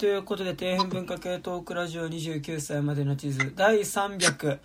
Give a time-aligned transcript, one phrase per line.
[0.00, 4.58] ということで、底辺文化系トークラジオ29歳までの地図、第398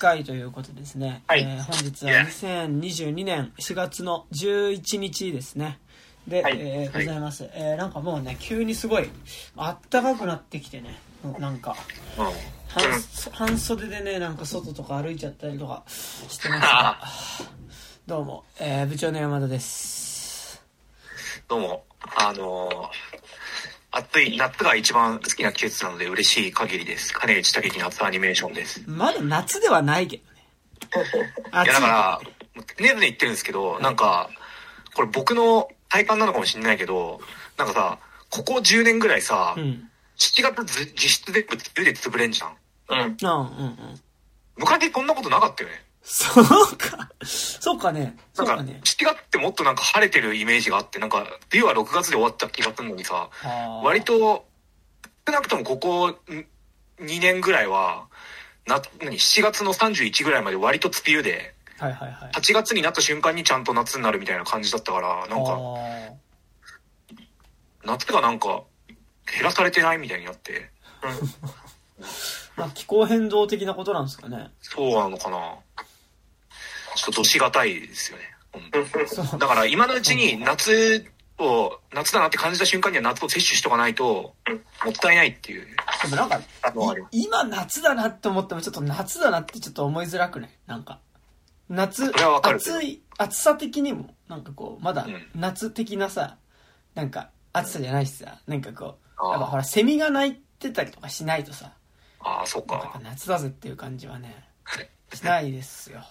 [0.00, 1.22] 回ということですね。
[1.28, 5.78] はいえー本日は2022年4月の11日ですね。
[6.26, 7.48] で、はいえーはいございます。
[7.54, 9.08] えーなんかもうね、急にすごい、
[9.56, 10.98] あったかくなってきてね、
[11.38, 11.76] なんか、
[12.18, 12.24] うん。
[12.66, 16.98] 半半袖でね、なんか外とか歩いちゃったりとかしてますが、
[18.08, 20.60] どうも、えー部長の山田です。
[21.46, 21.84] どうも、
[22.16, 22.88] あのー、
[23.96, 27.14] 暑い、夏が一番好きな季節なので嬉しい限りです。
[27.14, 28.80] 金内武樹夏アニメーションです。
[28.80, 30.46] いまだ夏ではないけどね。
[31.50, 32.20] 暑や、だから、
[32.78, 34.28] ねずね言ってるんですけど、なんか、
[34.94, 37.22] これ僕の体感なのかもしれないけど、
[37.56, 39.88] なんかさ、ここ10年ぐらいさ、うん。
[40.18, 42.56] 7月ず実質全部梅雨で潰れんじゃん。
[42.88, 42.98] うん。
[42.98, 44.00] うんうんうん。
[44.56, 45.85] 昔そんなことなかったよね。
[46.08, 46.44] そう
[46.76, 47.10] か。
[47.24, 48.16] そうかね。
[48.32, 48.80] そなんかね。
[48.84, 53.28] 7月ってもっとなんか晴れてるイメージがあって、なんか、梅雨は6月で終わった気がするのにさ、
[53.82, 54.46] 割と、
[55.26, 56.16] 少なくともここん
[57.00, 58.06] 2年ぐらいは、
[58.66, 62.30] な、何、7月の31ぐらいまで割と梅雨で、はいはいはい。
[62.30, 66.12] 8月になった瞬間にちゃんと夏になるみたいな感じだったから、なんか、あ
[67.84, 68.62] 夏がなんか、
[69.32, 71.56] 減らされてないみたいになって、ー
[72.56, 74.50] まあ、気候変動的なことなんですかね。
[74.62, 75.56] そうなのかな
[76.96, 78.24] ちょっとどしがたいですよね。
[79.38, 81.06] だから今のうちに夏
[81.38, 84.34] を、夏だなって感じた瞬間には夏を摂取しとかないと、
[84.84, 85.66] もったいないっていう。
[86.02, 86.40] でもなんか、
[87.12, 90.50] 今夏だなって思ってもちょっと夏だなってちょっと思いづらくない？
[90.66, 91.00] なんか。
[91.68, 95.26] 夏暑い、暑さ的にも、なんかこう、まだうん。
[95.34, 96.36] 夏的なさ、
[96.94, 101.72] なんか暑さじゃないしさ、なんかこう、やっぱほら、セミが鳴いてたりとかしないとさ、
[102.20, 102.98] ああ、そっか。
[103.02, 104.48] 夏だぜっていう感じはね、
[105.12, 106.02] しないですよ。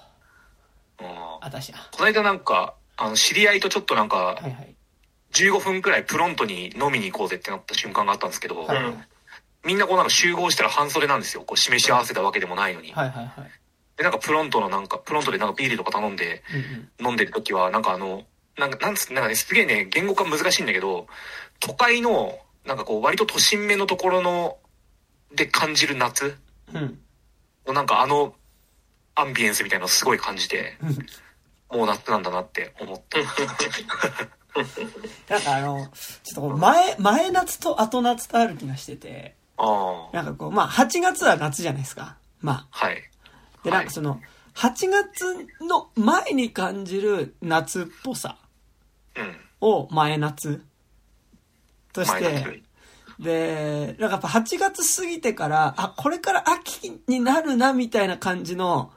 [0.99, 1.07] うん
[1.41, 1.79] 私は。
[1.91, 4.75] この間なんか、あの、知り合いとちょっとなんかは、いはい。
[5.33, 8.93] 15分くらいプロントに飲みに行こうぜってなった瞬間があったんですけど、はいはい。
[9.65, 11.43] みんなこうなんか集合したら半袖なんですよ。
[11.43, 12.93] こう示し合わせたわけでもないのに。
[12.93, 13.51] はいはいはい。
[13.97, 16.43] で、なんかプロントのなんか、プロントでなんかビールとか頼んで
[16.99, 17.07] うんうん。
[17.09, 18.23] 飲んでる時は、なんかあの、
[18.57, 21.07] なんか、なんつなんかね、すげえね、言語化難しいんだけど、
[21.59, 24.57] 都会の、なんかこう割と都心目のところの、
[25.35, 26.37] で感じる夏
[26.73, 26.99] うん。
[27.67, 28.35] のなんかあの、
[29.15, 30.77] アンビエンスみたいなのをすごい感じて、
[31.71, 33.19] もう夏なんだなって思った。
[35.29, 35.87] なんかあの、
[36.23, 42.17] ちょっとこう前、前夏と後夏とある気がしてて、なんかこう、まあ8月は夏じゃないですか。
[42.41, 42.85] まあ。
[42.85, 43.03] はい。
[43.63, 44.21] で、なんかその、
[44.55, 48.37] 8月の前に感じる夏っぽさ
[49.15, 49.37] うん。
[49.61, 50.63] を前夏
[51.91, 52.63] として、
[53.19, 58.91] で、なんかやっぱ8月過ぎてから、あ、これから秋になるなみたいな感じの、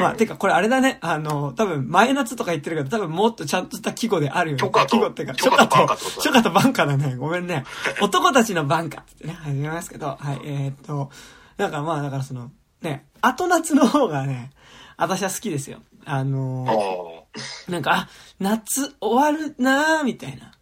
[0.00, 4.70] まあ、てかこれあれだね、あの、多分前夏とか言ってるけど、多分もっとちゃんとした季語であるよね。
[4.88, 7.16] 季語ってか、初夏と初夏と晩夏だね。
[7.16, 7.64] ごめんね。
[8.00, 11.10] 男たちの晩夏ってね、始めますけど、はい、えーっと、
[11.56, 12.50] なんかまあだからその、
[12.82, 14.50] ね、後夏の方がね、
[14.96, 15.78] 私は好きですよ。
[16.04, 18.08] あのああ、なんか、あ、
[18.40, 20.52] 夏終わるなーみたいな。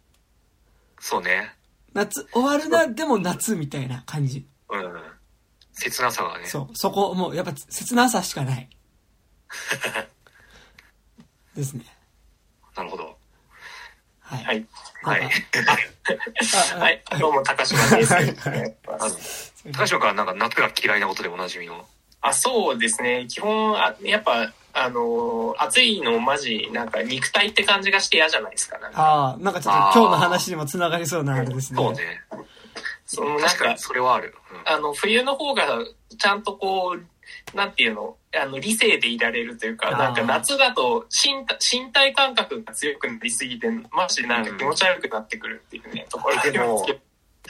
[0.99, 1.53] そうね。
[1.93, 4.45] 夏終わるな、でも夏みたいな感じ。
[4.69, 4.93] うん。
[5.73, 6.45] 切なさがね。
[6.45, 8.69] そう、そこ、もうやっぱ切なさしかない。
[11.55, 11.85] ですね。
[12.75, 13.17] なるほど。
[14.21, 14.43] はい。
[14.43, 14.65] はい。
[15.03, 15.29] はい
[16.79, 17.03] はい。
[17.19, 19.53] どうも、高島です。
[19.73, 21.85] 高島からなんか夏が嫌いなことでおなじみの？
[22.21, 23.25] あ、そうですね。
[23.27, 28.77] 基本、あやっぱ、あのー暑いのマジ、なんか肉体って感じがして嫌じゃないですか。
[28.79, 31.77] なんかああ、なんかちょっと今日の話にもつながりそうなあれですね。
[31.77, 32.21] そうね。
[33.05, 34.35] そのなんかそれはある。
[34.51, 35.79] うんあの、冬の方が、
[36.17, 37.05] ちゃんとこう、
[37.53, 46.35] なんていうの、あの、理性でいられるというか、なんか夏だと身体、身体感覚が強くなりすぎて、マジでなんか気持ち悪くなってくるっていうね、ところ。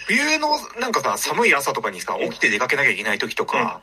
[0.06, 0.50] 冬の
[0.80, 3.82] なんかさ、寒い朝とかにさ、起きて出かけなきゃいけない時とか、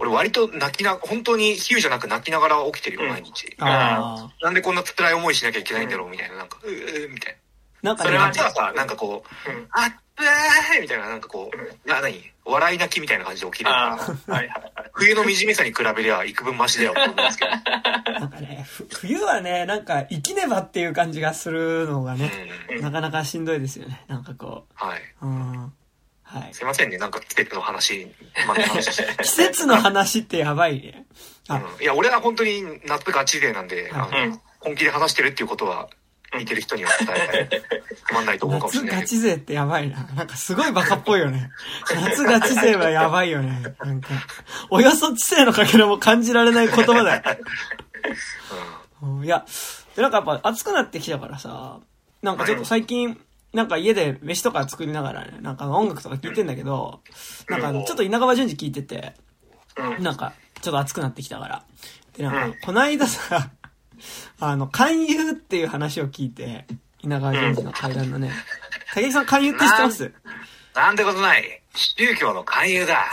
[0.00, 3.10] 俺割と泣きな、本当に比喩じゃなく泣きながら起きてるよ、うん。
[3.10, 3.54] 毎日。
[3.60, 4.44] ああ。
[4.44, 7.36] なんでこんな辛い思いしなきゃいけないんだろうみたいな、なんか、うーみたい
[7.82, 7.92] な。
[7.92, 8.08] んかな。
[8.08, 9.68] それはね夏はさ、なんかこう、うん。
[9.70, 12.30] あっつーみたいな、なんかこう、な、何？
[12.46, 13.70] 笑い泣きみたいな感じで起きる。
[13.70, 14.90] ああ、はいはいはい。
[14.92, 17.50] 冬の惨めさに比べりゃ幾分マシだよって思うんですけど。
[18.20, 22.30] なんかね、ふ冬はね、なんか生きねばっていう感じがするのがね、
[22.70, 22.80] うん。
[22.82, 24.04] なかなかしんどいですよね。
[24.08, 25.00] なんかこはい。
[25.22, 25.26] う。
[25.26, 25.72] うん。
[26.22, 26.52] はい。
[26.52, 28.12] すいませんね、なんか季節の話、
[28.46, 29.06] まあ話して。
[29.24, 31.06] 季節の話ってやばいね。
[31.48, 35.88] あ、うんいや、俺は本当に夏ガチ勢なんで、あはいの本気で話してるっていうことは、
[36.38, 37.62] 見てる人には伝えたい。
[38.06, 39.00] つまんないと思うかもし夏れないけど。
[39.02, 40.04] ガチ勢ってやばいな。
[40.14, 41.50] なんかすごいバカっぽいよね。
[41.94, 43.62] 夏ガチ勢はやばいよね。
[43.80, 44.08] なんか、
[44.70, 47.22] およそ知性のかけらも感じられない言葉だよ。
[49.02, 49.44] うんいや、
[49.96, 51.80] でなんかやっぱ暑くなってきたからさ、
[52.22, 53.20] なんかちょっと最近、
[53.52, 57.00] なんか家で飯とか作りながらね、なんか音楽とか聴いてんだけど、
[57.48, 59.14] なんかあのちょっと稲川淳二聴いてて、
[59.76, 60.02] うん。
[60.02, 61.64] なんか、ちょっと熱くなってきたから。
[62.16, 63.50] で、なんかうん、この間さ、
[64.40, 66.66] あの、勧誘っていう話を聞いて、
[67.02, 68.30] 稲川淳二の階段のね、
[68.94, 70.12] 竹木さん勧誘って知ってます？
[70.74, 71.62] なんてことない。
[71.74, 73.06] 宗教の勧誘だ。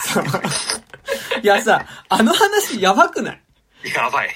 [1.43, 3.41] いやさ、あの話やばくない？
[3.95, 4.29] やばい。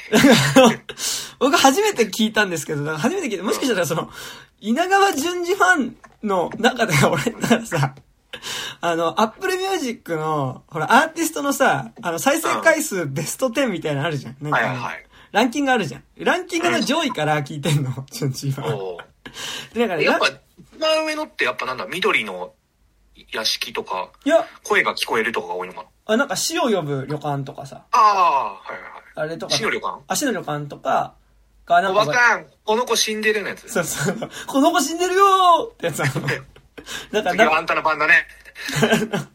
[1.40, 4.10] 僕初めて聞いたんですけど、初めて聞いて、もしかしたらその、
[4.60, 7.94] 稲川淳二ファンの中で俺ならさ、
[8.82, 14.36] あの、アップルミュージックの、ほら、アーティストのさ、あの、再生回数ベスト10みたいなのあるじゃん。
[14.42, 15.05] なんいはいはい
[15.36, 16.04] ランキングあるじゃん。
[16.16, 18.74] ランキングの上位から聞いてんの、淳二ファン。
[18.74, 18.98] お
[19.74, 22.54] で、なんかね、やっぱ一番上のってやっぱなんだ、緑の
[23.34, 25.88] 屋敷とか、いや、声が聞こえるとかが多いのかな。
[26.06, 29.02] あ、なんか死を呼ぶ旅館とかさ、ああ、はいはいはい。
[29.16, 30.00] あれとか、死の旅館？
[30.08, 31.16] 足の旅館とか
[31.66, 33.68] が、なおんかば、さん、この子死んでるのやつ。
[33.68, 34.18] そうそう、
[34.48, 36.14] この子死んでるよーってやつなの。
[37.12, 38.26] なんか、な次はあんたの番だね。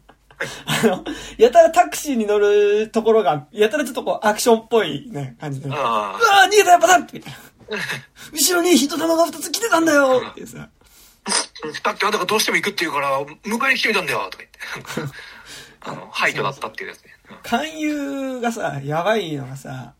[0.65, 1.03] あの、
[1.37, 5.67] やたらタクシーに乗るところが、やたらちょっとこう、アクションっぽいね、感じで。
[5.67, 7.27] うわあー逃げたやっぱだみたいな。
[8.33, 10.57] 後ろに人玉が二つ来てたんだよってさ。
[10.57, 14.43] だってあんたがどうしても行くって言うから、迎えに来てみたんだよとか
[14.95, 15.13] 言って。
[15.81, 17.11] あの、廃墟だったっていうやつね。
[17.43, 19.93] 勧誘がさ、やばいのがさ、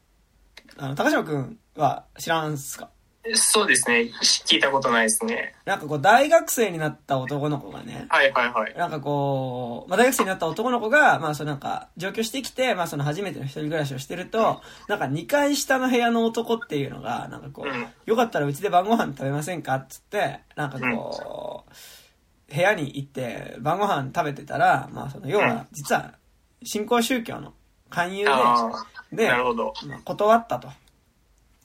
[0.77, 2.89] あの、高島くんは知らんすか？
[3.35, 4.11] そうですね。
[4.47, 5.53] 聞いたことないですね。
[5.65, 8.75] なんかこう、大学生になった男の子がね、はいはいはい。
[8.75, 21.65] なんかこう、まあ、大学生になった男の子が、まあ、そのなんか、上京してきて、まあ、その初めての一人暮らしをしてると、なんか2階下の部屋の男っていうのが、なんかこう、うんよかったらうちで晩ご飯食べませんかっつって、なんかこ
[22.49, 26.15] う、部屋に行って晩ご飯食べてたら、まあ、その、要は、実は、
[26.63, 27.53] 新興宗教の
[27.89, 28.31] 勧誘で、
[29.13, 29.29] で。
[29.29, 30.69] まあ断ったと。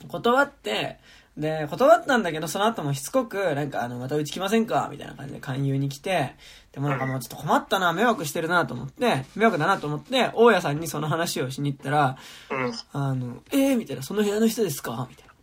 [0.09, 0.99] 断って、
[1.37, 4.89] で、断ったんだけど、その後もしつこく、なんか、あの、またうち来ませんか？
[4.91, 6.35] みたいな感じで勧誘に来て、
[6.73, 12.17] でもなんかもうちょっと困ったな、迷惑してるなと思って、迷惑だなと思って、大家さんにその話をしに行ったら、
[12.51, 12.73] うん。
[12.93, 15.07] あの、えー、みたいな、その部屋の人ですか？
[15.11, 15.35] みたいな。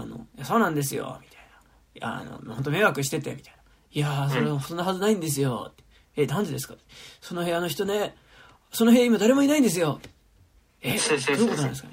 [0.00, 2.18] あの、そうなんですよ、みたいな。
[2.18, 3.58] いや、あの、本当迷惑してて、みたいな。
[3.92, 5.72] いやー、それ、そんなはずないんですよ。
[6.16, 6.74] え、なんでですか？
[7.20, 8.16] その部屋の人ね、
[8.72, 10.00] その部屋今誰もいないんですよ。
[10.82, 11.88] え、 どういうことなんですか？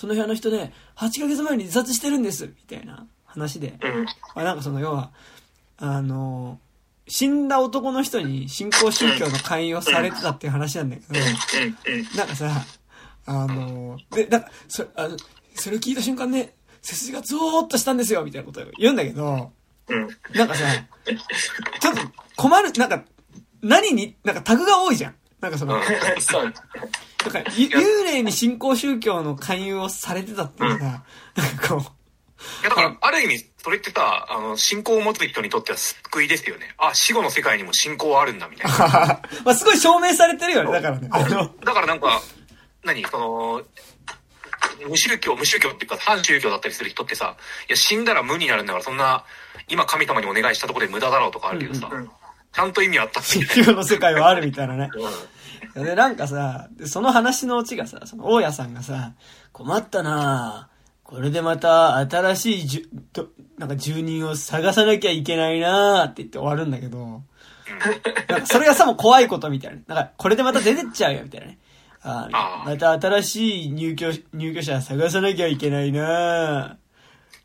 [0.00, 3.74] その部屋の人ね、8ヶ月前に自殺してるんです、みたいな話で。
[3.82, 4.06] うん。
[4.34, 5.10] あなんかその、要は、
[5.76, 6.58] あの、
[7.06, 11.20] 死んだ男の人に新興宗教の勧誘をされてたっていう話なんだけど。
[12.16, 12.50] なんかさ、
[13.26, 15.18] あの、で、なんか、そあの
[15.54, 19.52] それを聞いた瞬間ね、背筋がゾーッとしたんですよ、みたいなことを言うんだけど、
[19.86, 20.08] うん。
[20.34, 20.64] なんかさ、
[21.78, 22.00] ちょっと
[22.36, 23.04] 困る、なんか、
[23.60, 25.14] 何に、なんかタグが多いじゃん。
[25.40, 25.82] なんかその、うん
[26.20, 26.44] そう。
[26.44, 31.84] なんか、ゆ幽霊に新興宗教の勧誘をされてたっていうさ、なんかこう、い
[32.64, 36.74] やだから、ある意味、それってさ、あの、信仰を持つ人にとっては救いですよね。
[36.78, 39.20] あ、死後の世界にも信仰はあるんだ、みたいな。
[39.44, 41.08] まあすごい証明されてるよね、だからね。
[41.64, 42.20] だからなんか、
[42.84, 43.04] 何？
[43.04, 43.62] その、
[44.88, 47.36] 無宗教、無宗教っていうか反宗教だったりする人ってさ、
[47.68, 49.24] いや死んだら無になるんだからそんな、
[49.68, 52.10] 今神様にお願いしたところで無駄だろうとかあるけどさ、うんうん
[52.52, 53.46] ちゃんと意味あったっていう。
[53.46, 54.90] 宗教の世界はあるみたいなね。
[55.76, 55.84] うん。
[55.84, 59.12] で、なんかさ、でその話のオチがさ、その大家さんがさ、
[59.52, 60.70] 困ったなぁ。
[61.04, 67.22] これでまた新しいじゅと、なんか住人を探さなきゃいけないなぁって言って終わるんだけど、
[68.28, 69.94] なんかそれがさも怖いことみたいな。
[69.96, 71.58] なんかこれでまた出てっちゃうよみたいなね。
[72.02, 76.74] あまた新しい入居、入居者探さなきゃいけないなぁ。
[76.74, 76.78] っ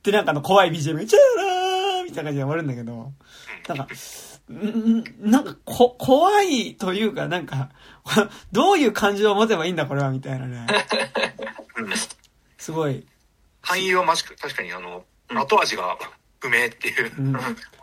[0.04, 3.12] てなんかあの怖い BGM がチャーラーみたいな感じで終わるんだけど、
[3.68, 3.88] なんか、ん
[4.48, 7.72] なんかこ、怖いというか、なんか、
[8.52, 10.68] どういう感情を持てばいいんだこれはみたいなね。
[11.78, 11.94] うん
[12.58, 13.06] すごい。
[13.62, 15.98] 勧誘はましく、確かにあの、後味が
[16.40, 17.12] 不明っていう。
[17.18, 17.32] うん。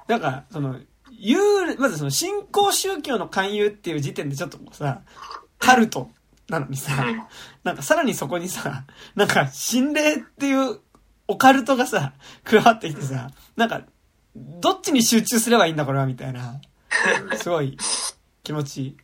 [0.09, 0.81] なんか、その、
[1.21, 5.03] 幽霊、まずその新興宗教の勧誘っていう時点でちょっとさ、
[5.59, 6.11] カルト
[6.49, 7.23] なのにさ、うん
[7.63, 10.81] なんかさらにそこにさ、なんか心霊っていう
[11.29, 13.83] オカルトがさ、加わってきてさ、なんか、
[14.35, 16.61] どっちに集中すればいいんだこれはみたいな、
[17.37, 17.77] すごい
[18.43, 18.97] 気持ち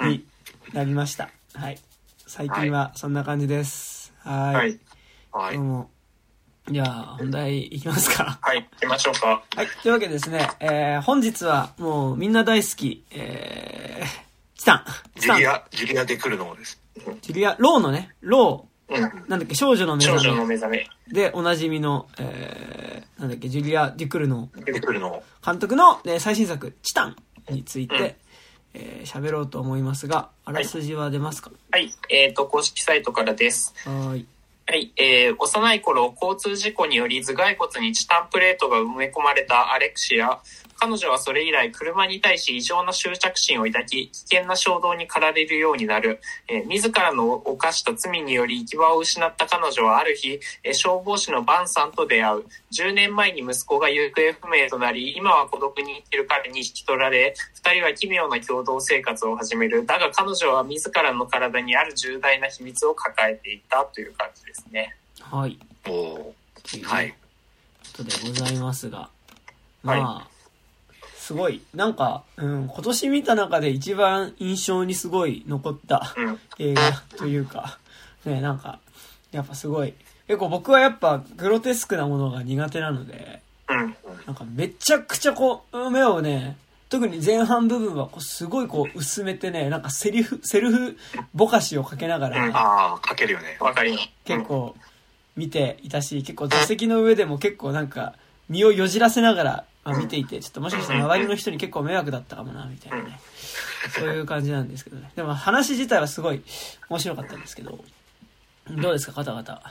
[0.00, 0.24] に
[0.72, 1.30] なりました。
[1.54, 1.78] はい。
[2.26, 4.12] 最近はそんな感じです。
[4.20, 4.52] は。
[4.52, 4.80] はいい。
[5.32, 5.64] はいどう。
[5.64, 5.90] も。
[6.70, 8.38] じゃあ、本題いきますか。
[8.40, 8.62] はい。
[8.62, 9.42] 行きましょうか。
[9.56, 9.66] はい。
[9.82, 14.84] というわけでですね、えー、本日はもうみんな大好き、えー、チタン。
[15.20, 15.46] チタンジュリ。
[15.48, 16.80] ア、ジュリアで来るのです。
[17.20, 18.68] ジュリア、ローのね、ロうん。
[18.68, 20.88] ー、なんだっけ、少女の目少覚め女の目覚め。
[21.08, 25.22] でおなじみの、えー、なんだっけ、ジュリア・デュクルの出てくるの。
[25.44, 27.16] 監督の、えー最新作、チタン
[27.50, 28.02] について、うん
[28.74, 31.50] えー喋ろうと思いますが、あらすじは出ますか？
[31.70, 31.92] はい。
[32.08, 33.74] えっ、と、公式サイトからです。
[33.84, 34.26] はーい。
[34.66, 34.92] はい。
[34.96, 40.38] えー、幼い頃、交通事故により頭蓋骨にチタンプレートが埋め込まれたアレクシア。
[40.82, 46.20] 彼女はそれ以来車に対し異常な執着心を抱き、危険な衝動に駆られるようになる。
[46.48, 52.44] えー自らの犯した罪により行き場を失った彼女はある日、えー消防士のバンさんと出会う。
[52.72, 59.86] 10年前に息子が行方不明となり、今は孤独に生きる彼に引き取られ、二人は奇妙な共同生活を始める。
[59.86, 64.96] だが彼女は自らの体にある重大な秘密を抱えていたという感じですね。
[65.20, 65.56] はい。
[65.86, 67.14] おおーはい。
[67.96, 69.08] ことでございますが。
[69.84, 70.31] はいまあ、
[71.22, 71.62] すごい。
[71.72, 76.40] なんか、うん、今年見た中で一番印象にすごい残ったうん。
[76.58, 77.78] 映画というか、
[78.24, 78.80] ね、なんか、
[79.30, 79.94] やっぱすごい。
[80.26, 83.96] 結構僕はやっぱグロテスクなものが苦手なので、うん。
[84.26, 86.56] なんかめちゃくちゃこう、目をね、
[86.88, 90.98] 特に前半部分はこうすごいこう薄めてね、なんかセリフ、セルフ
[91.34, 93.58] ぼかしをかけながらね、ああ、書けるよね。
[93.60, 93.96] わかり。
[94.24, 94.74] 結構
[95.36, 98.14] 見ていたし、結構座席の上でも結構なんか
[98.48, 103.20] 身をよじらせながらまあ見ていて、ちょっともしかしたら周りの人に結構迷惑だったかもな、みたいなね。
[103.90, 105.10] そういう感じなんですけどね。
[105.16, 106.42] でも話自体はすごい
[106.88, 107.78] 面白かったんですけど、
[108.70, 109.62] どうですか、方々？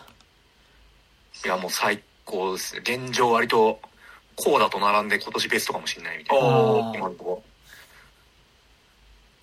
[1.45, 2.81] いや、もう最高ですね。
[2.83, 3.79] 現状割と、
[4.35, 6.47] こうだと並んで今年ベストかもしれないみたいな。
[6.95, 7.43] 今のとこ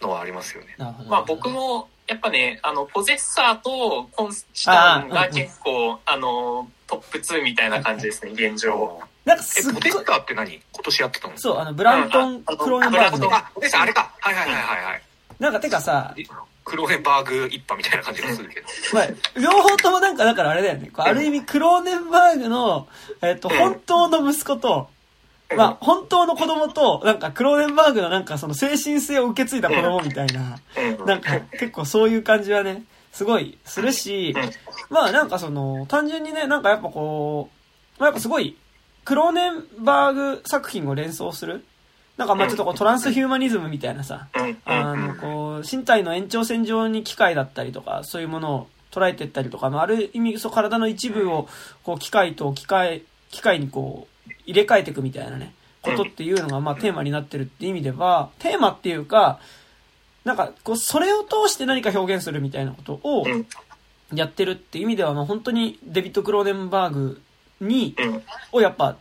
[0.00, 0.75] ろのはありますよね。
[0.78, 1.10] なるほど。
[1.10, 9.02] まあ僕も、やっぱね、あの、ポゼッサーとコンスタンが結構、あの、トップ2みたいな感じですね、現状。
[9.28, 10.52] え、なんかすっごいポテーって何？
[10.73, 11.35] 今年やってたの？
[11.37, 14.12] そう、あの、ブラントン・クローネンバーグの、あ、ポテッターあれか。
[14.20, 15.02] はいはいはいはいはい。
[15.38, 16.14] なんかてかさ、
[16.64, 18.66] クローネンバーグ一派みたいな感じがするけど。
[18.92, 19.06] まあ、
[19.40, 20.90] 両方ともなんか、だからあれだよね。
[20.92, 22.88] こうある意味、クローネンバーグの、
[23.23, 24.88] えっと、本当の息子と、
[25.56, 31.06] まあ、本当の子供と、なんか、クローネンバーグのなんか、その精神性を受け継いだ子供みたいな、うん。
[31.06, 32.82] なんか、結構そういう感じはね、
[33.12, 37.49] すごいするしうん、まあなんかその、単純にね、なんかやっぱこ
[37.97, 38.56] う、まあやっぱすごい、
[39.09, 41.65] クローネンバーグ作品を連想する？
[42.19, 44.59] なんかまあちょっとこうトランスヒューマニズムみたいなさ、うん。
[44.67, 51.49] あの、こう、身体の延長線上に機械だったりとか、そういうものを捉えていったりとか、まあ、ある意味、そう、体の一部を、
[51.85, 59.41] こう、機械と機械、機械にこう、入れ替えていくみたいなね、ことっていうのが、まあ、テーマになってるって意味では、テーマっていうか、
[60.25, 63.47] なんか、こう、それを通して何か表現するみたいなことをうん。
[64.12, 67.23] やってるって意味では、まあ、本当にデビッド・クローデンバーグ
[67.61, 68.23] に、うん。
[68.53, 68.97] をやっぱ、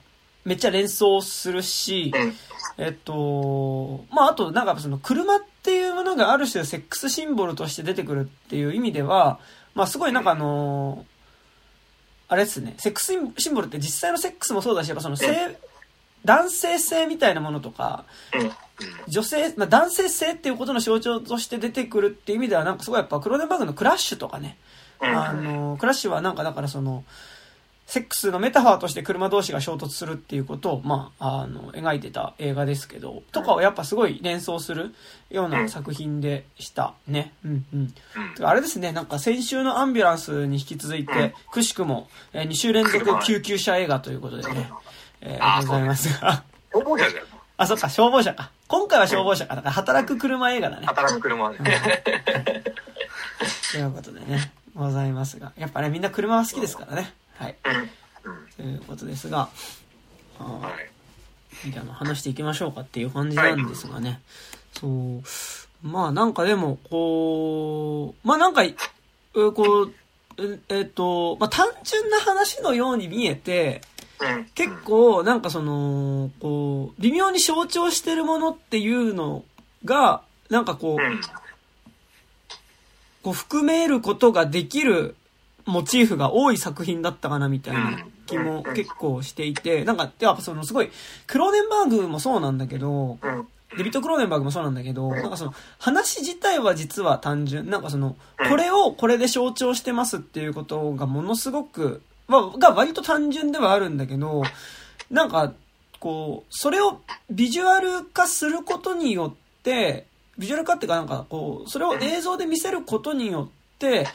[0.46, 2.34] めっちゃ連想するし、うん。
[2.78, 9.40] えっと、まあ、あと、なんかその、車っていうものがある種セックスシンボルとして出てくるっていう意味では、
[9.76, 11.06] まあ、すごいなんかあの
[12.30, 15.58] あれですね、セックスシンボルって実際のセックスもそうだし、やっぱその性、
[16.26, 18.52] 男性性みたいなものとか、うん。
[19.08, 24.58] 女性、まあ、男性性っていうことの象徴として出てくるっていう意味では、なんかすごいやっぱクローネンバーグのクラッシュとかね、
[25.00, 27.06] あの、クラッシュはなんかだからその、
[27.88, 34.94] セックスのメタファーとして車同士が衝突するっていうことを、まあ、あの、描いてた映画ですけど、とかをやっぱすごい連想する
[35.30, 37.32] ような作品でしたね。
[37.46, 37.94] うんうん。
[38.46, 44.70] あれですね、なんか先週のアンビュランスに引き続いて、うんくしくも、え2週連続救急車映画ということでね、
[45.22, 46.44] えーございますが。
[46.74, 47.24] 消防車じゃん。
[47.56, 48.52] あ、そっか、消防車か。
[48.68, 49.56] 今回は消防車か。
[49.56, 50.88] だから働く車映画だね。
[50.88, 51.58] 働く車はね。
[53.72, 55.54] ということでね、ございますが。
[55.58, 57.14] やっぱね、みんな車は好きですからね。
[57.38, 57.56] はい。
[58.56, 59.50] ということですが、
[60.40, 61.72] あーはい。
[61.72, 63.68] じゃあ話していきましょうかっていう感じなん。
[63.68, 64.22] ですがね。
[64.74, 65.22] そう。
[65.88, 66.34] まあなん。
[66.34, 68.54] かでも、こう、まあなん。
[68.54, 68.64] か、
[69.34, 73.82] こう、えっと、まあ単純な話のように見えて、
[74.56, 75.42] 結構なん。
[75.42, 79.44] かその、こう、微妙に象徴してるものっていうの
[79.86, 80.66] が、なん。
[80.66, 81.00] かこう、
[83.24, 85.16] こう含めることができる
[85.68, 90.90] モチーフが多い作品だったかなみたいな気も結構していて、なんか、やっぱそのすごい、
[91.28, 93.48] クローネンバーグもそうなんだけど、うん。
[93.76, 98.16] デビット・クローネンバーグもそうなんだけど、なんかその話自体は実は単純、なんかその、
[98.50, 104.44] これをこれで象徴してますっていうことがものすごく、まあ、が割と単純ではあるんだけど、
[105.12, 105.54] なんか、
[106.00, 110.06] こう、それをビジュアル化することによって、
[110.38, 114.06] ビジュアル化っていうかなんかこう、それを映像で見せることによって、うん。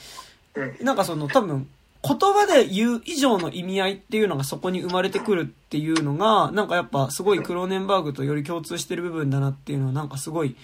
[0.80, 1.68] なんかその多分、
[2.04, 10.56] 言葉で言う以上の意味合いっていうのがそこに生まれてくるっていうのが、なんかやっぱすごいクローネンバーグとより共通してる部分だなっていうのはなんかすごい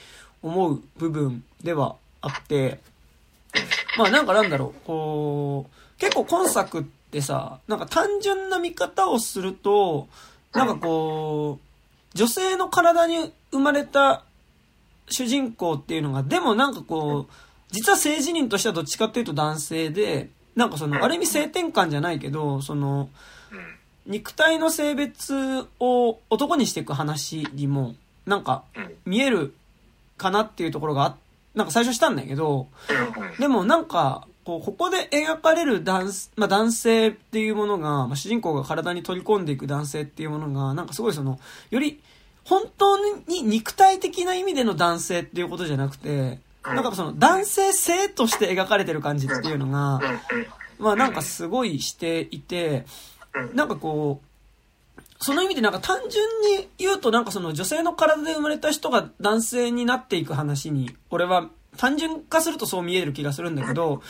[0.43, 2.81] 思う部分ではあって、
[3.97, 10.09] まあなんかなんだろう、こう、結構今作ってさ、なんか単純な見方をすると、
[10.53, 14.25] なんかこう、女性の体に生まれた
[15.09, 17.33] 主人公っていうのが、でもなんかこう、
[17.71, 23.09] 実は性自認としてはどっちかっていうと男性で、なんかその、ある意味性転換じゃないけど、その、
[23.53, 24.13] うん。
[24.13, 27.95] 肉体の性別を男にしていく話にも、
[28.27, 28.95] なんかうん。
[29.05, 29.55] 見える
[30.17, 31.17] かなっていうところがあ、
[31.55, 33.41] なんか最初したんだけど、うん。
[33.41, 41.39] でもなんか、こう、ここで描かれる男,、まあ、男性っていうものが、まあ、主人公が体に取り込んでいく男性っていうものが、なんかすごいその、
[41.71, 42.01] より、
[42.45, 46.41] 本当に肉体的な意味での男性っていうことじゃなくて、
[46.75, 50.01] なんかその男性性として描かれてる感じっていうのが、
[50.79, 52.87] まあなんかすごいしていて、
[53.35, 53.57] うん。
[53.57, 54.29] なんかこう、
[55.21, 64.03] その意味でなんか単純に言うとなんかその女性の体で生まれた人が男性になっていく話に、俺は単純化するとそう見える気がするんだけど、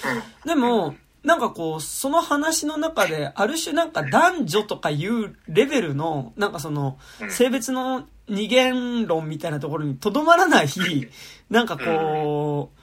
[0.44, 7.30] でも、なんかこう、その話の中で、ある種なんか男女とかいうレベルの、なんかそのう、ん。
[7.30, 10.68] 性別の二元論みたいなところにとどまらない、
[11.50, 12.78] なんかこう、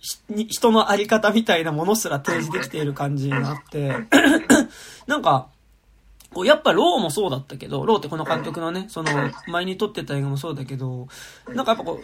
[0.00, 3.94] ひに人のあり方みたいなものすら提示できている感じがあって、
[5.06, 5.48] なんか、
[6.32, 9.10] こうやっぱローもそうだったけど、ローってこの監督のね、その
[9.46, 11.08] 前に撮ってた映画もそうだけど、
[11.48, 12.00] なんかやっぱこ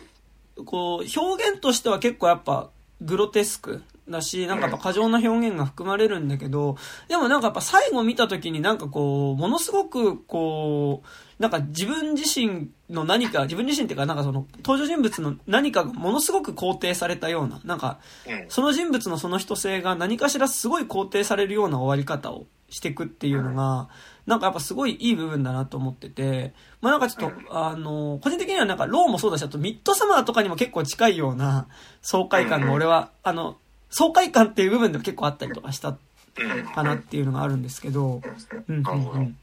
[0.56, 2.70] う、こう表現としては結構やっぱ
[3.00, 6.76] グロテスクだし、なんかやっぱ過剰な表現が含まれるんだけど、
[7.08, 11.08] でもなんかやっぱ最後見た時になんかこう、ものすごくこう、
[11.38, 18.46] なんか自分自身の何か、自分自身っていうかなんかその登場人物の何かがものすごく肯定されたような、なんかうん。
[18.48, 23.88] その人物のその人性が何かしらすごい肯定されるような終わり方をしていくっていうのが、
[24.26, 31.68] なんかやっぱすごいいい部分だなと思ってて、まあなんかちょっと、あの、個人的にはなんかローもそうだし、あとミッドサマーとかにも結構近いような
[32.02, 33.56] 爽快感が俺は、あの、
[33.90, 36.66] 爽快感っていう部分でも結構あったりとかしたうん。
[36.74, 38.20] かなっていうのがあるんですけど、
[38.68, 39.36] うん、うん。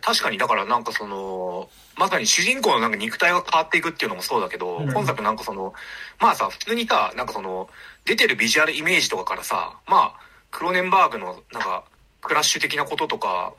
[0.00, 5.74] 確かに、だからなんかその、まさに主人公のなんか肉体が変わっていくっていうのもそうだけど、うん今作なんかその、
[6.18, 7.68] まあさ、普通にさ、なんかその、
[8.04, 10.20] 出てるビジュアルイメージとかからさ、まあ、
[10.50, 11.84] クロネンバーグのなんか、
[12.22, 13.52] クラッシュ的なこととか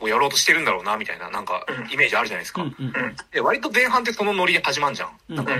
[0.00, 2.62] をやろうとしてるんだろうな、みたいな、なんか、イメージあるじゃないですか。
[2.62, 5.10] うん、うん、で、割と前半ってそのノリで始まんじゃん。
[5.30, 5.52] うんなんか、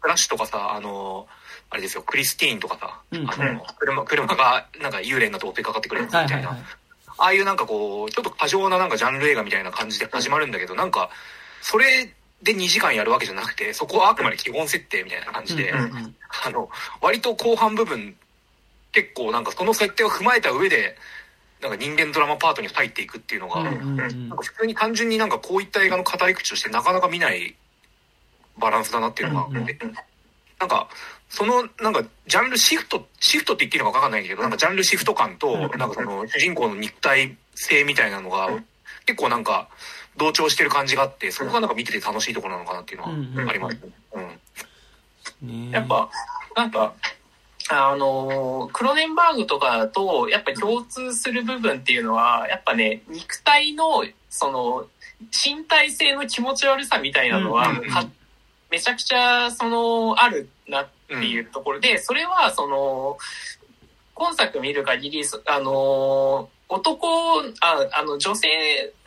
[0.00, 1.26] クラッシュとかさ、あの、
[1.70, 6.34] あれですよ、クリスティーンとかさ、うんあの、車、 車が、なんか幽霊が通ってかかってくるやつみたいな。
[6.34, 6.64] はいはいはい。
[7.18, 11.10] ああいうなんかこう、ちょっと過剰ななんかジャンル映画みたいな感じで始まるんだけど、なんか、
[11.60, 18.16] それで2時間やるわけじゃなくて、そこはあくまで基本設定みたいな感じで、あの、割と後半部分、
[18.92, 20.96] 結構なんかその設定を踏まえた上で、
[21.60, 27.56] なんか人間ドラマパートに入っていくっていうのが、なんか普通に単純になんかこういった映画の語り口としてなかなか見ない
[28.58, 29.76] バランスだなっていうのがあって、
[30.60, 30.88] なんか、
[31.28, 38.48] その、なんか、ジャンルシフト、シフトって言っていいのか分かんないけど、なんかジャンルシフト感と、なんかその、主人公の肉体性みたいなのが、
[39.04, 39.68] 結構なんか、
[40.16, 43.04] 同調してる感じがあって、そこがなんか見てて楽しいところなのかなっていうの
[43.44, 43.80] はありますね。
[45.42, 45.68] うん。
[45.68, 46.10] ねやっぱ、
[46.56, 46.94] なんか、
[47.70, 54.86] あのークロネンバーグとかだと、やっぱ共通する部分っていうのは、やっぱね、肉体の、その、
[55.44, 57.74] 身体性の気持ち悪さみたいなのは、
[58.70, 63.18] めちゃくちゃ、その、あるなっていうところで、それは、その、
[64.14, 68.48] 今作見る限り、そあのー男、ああの、女性、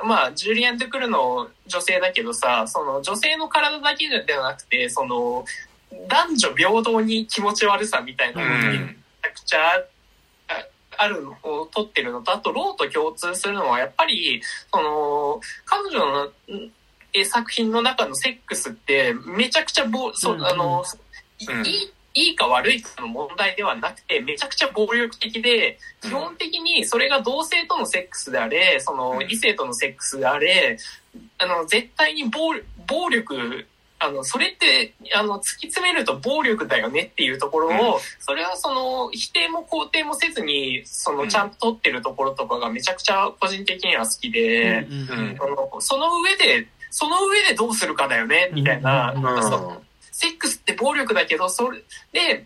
[0.03, 5.45] まあ、ジュリアン・ドゥクルの女性だけどさ、その、女性の体だけではなくて、その、
[6.07, 10.65] 男女平等に気持ち悪さみたいなのにめちゃくちゃあ
[10.97, 14.41] あるのを取ってるのと、あと、ローと共通するのは、やっぱり、
[14.73, 16.31] その、彼女の
[17.25, 20.85] 作品の中のセックスって、めちゃくちゃぼ、そううんうんあの、い
[21.49, 21.65] うん。
[21.65, 29.27] いいいいか悪いかの問題ではなくて、めちゃくちゃ暴力的で、基本的にそれが同性とのセックスであれ、そのうん。
[29.29, 30.77] 異性とのセックスであれ、
[31.37, 32.53] あの、絶対に暴
[32.87, 33.65] 暴力、
[33.99, 37.99] あの、それって、あの、突き詰めると暴力だよねっていうところを、うん。
[38.19, 41.29] それはその、否定も肯定もせずに、その、うん。
[41.29, 44.85] ちゃんと取ってるところとかがめちゃくちゃ個人的には好きで、
[45.79, 49.81] その上で、その上でどうするかだよね、みたいな、うんなんう
[50.21, 52.45] セックスって暴力だけど、それで、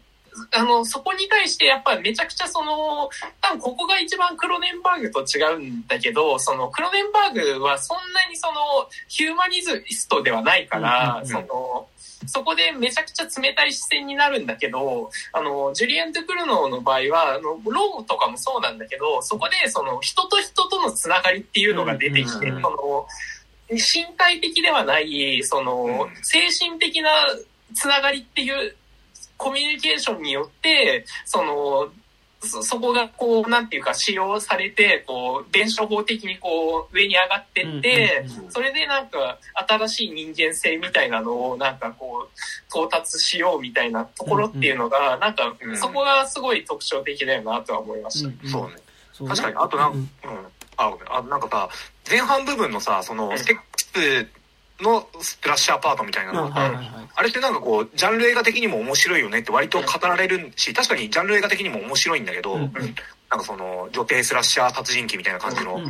[0.52, 3.10] あの、そこに対してやっぱめちゃくちゃその、
[3.42, 8.62] 多分ここが一番クロネンバーグと違うんだけど、そのクロネンバーグはそんなにその
[9.08, 11.88] ヒューマニズストではないから、その、
[12.28, 23.08] そこでめちゃくちゃ冷たい視線になるんだけど、あの、ジュリエン・ドゥ・クルノーの場合は、あの、ローとかもそうなんだけど、そこでその人と人とのつながりっていうのが出てきて、その、
[23.70, 26.24] 身体的ではない、その、うん。
[26.24, 27.10] 精神的な
[27.74, 28.76] つながりっていう
[29.38, 31.90] コミュニケーションによって、その、
[32.46, 48.30] そ、そこがこう、なんていうか使用されて、こう、弁証法的にこう、上に上がってって、うんうんうんそれでなんか、新しい人間性みたいなのを、なんかこう、到達しようみたいなところっていうのが、なんかう、んそこがすごい特徴的だよなとは思いました。
[48.30, 48.76] うんそうね。
[49.12, 49.56] そう確かに。
[49.58, 50.46] あとなんか、うんうん。
[50.78, 51.14] あ、ごめん。
[51.14, 51.70] あ、なんかさ、
[52.10, 54.28] 前半部分のさ、その、セックス
[54.82, 57.10] のスプラッシャーパートみたいなうんのが、はいはいはい。
[57.16, 62.72] あれってなんかこう、ジャンル映画的にも面白いよねって割と語られるし、確かにジャンル映画的にも面白いんだけど、うんうん
[63.28, 65.82] なんかその、女帝スラッシャー殺人鬼みたいな感じの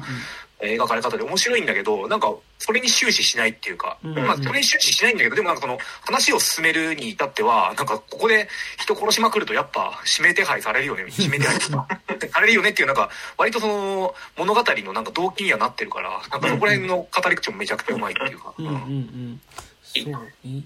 [0.61, 8.47] 描かれ方で面白いんだけど、なんか、それに終始しないっていうか、うんまあ、それに終始しないんだけど、でもなんかその、話を進めるに至っては、なんか、ここで
[8.79, 11.59] 人殺しまくるとやっぱ、指名手配されるよね、 指名手配
[12.31, 19.41] されるよねっていう、なんか、割とその、物語のなんか動機にはなってるから、なんかそこら辺の語り口もめちゃくちゃうまいっていうか、うんうんうん。
[19.83, 20.09] そう
[20.47, 20.63] ね。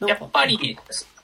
[0.00, 0.78] なんかやっぱり、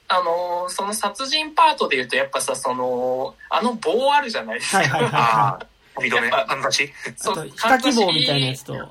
[0.09, 4.79] あのーその殺人パートで言うと、やっぱさ、その、あの棒あるじゃないですか。
[4.79, 5.59] はいはいはいあ
[5.97, 6.93] あ、認め、あんだし？
[7.21, 8.87] あと、ヒカキ棒みたいなやつと、うん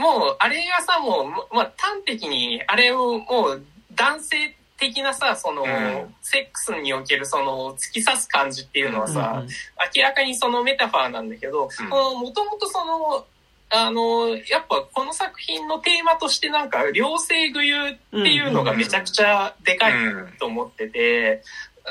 [0.00, 6.14] もう、あれがさ、もう、まあ、端的に、あれをもう、男性的なさ、その、うん。
[6.22, 9.48] セックスにおけるその、突き刺す感じっていうのはさ、うんうん
[9.94, 11.88] 明らかにそのメタファーなんだけど、うん。
[11.88, 13.26] もともとその、
[13.70, 20.32] あの、やっぱこの作品のテーマとしてなんか、両性具有っていうのがめちゃくちゃでかいうん。
[20.38, 21.42] と思ってて、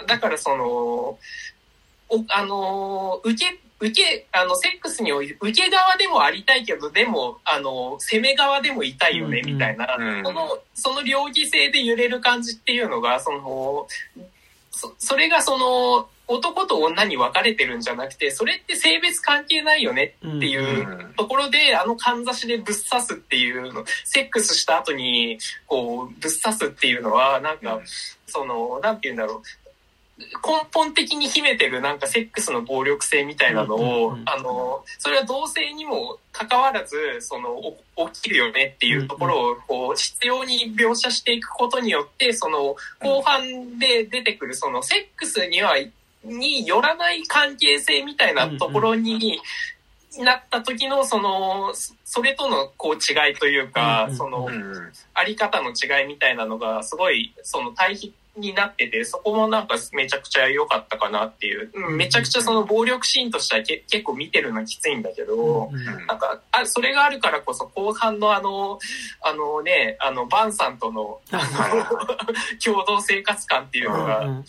[0.08, 1.20] だからその、お
[2.30, 10.24] あの、受け、受け、あの、セックスにおいて、受け側でもありたいけど、でも、あの、攻め側でもいたいよね、みたいな、うん。
[10.24, 13.88] その、その両義性で揺れる感じっていうのが、その、
[14.72, 27.82] そそれがその、男と女に分かれてるんじゃなくて、それって性別関係ないよねうんっていううんところで、あのかんざしでぶっ刺すっていうの、セックスした後に、こう、ぶっ刺すっていうのは、なんか、
[28.28, 29.42] その、なんて言うんだろう。
[30.20, 37.52] 根本的に秘めてるなんかセックスの暴力性みたいなのを、あの、それは同性にも関わらず、その、
[37.96, 45.76] お起きるよねっていうところを、こう、必要に描写していくことによって、その、後半で出てくる、その、セックスには、
[46.24, 49.40] によらない関係性みたいなところに、
[50.18, 54.92] なった時の、その、そそれとの、こう、違いというか、そのう、ん。
[55.14, 61.98] あり方の違いみたいなのがすごいその対比になっててそこもなんかめちゃくちゃ良かったかなっていう、うん。
[61.98, 65.86] めちゃくちゃその暴力シーンとしてはけ結構見てるのきついんだけど、うん。
[66.08, 68.80] なんかあそれがあるからこそ後半のあの
[69.22, 71.86] あのねあのバンさんとのあの
[72.64, 74.46] 共同生活感っていうのうがん。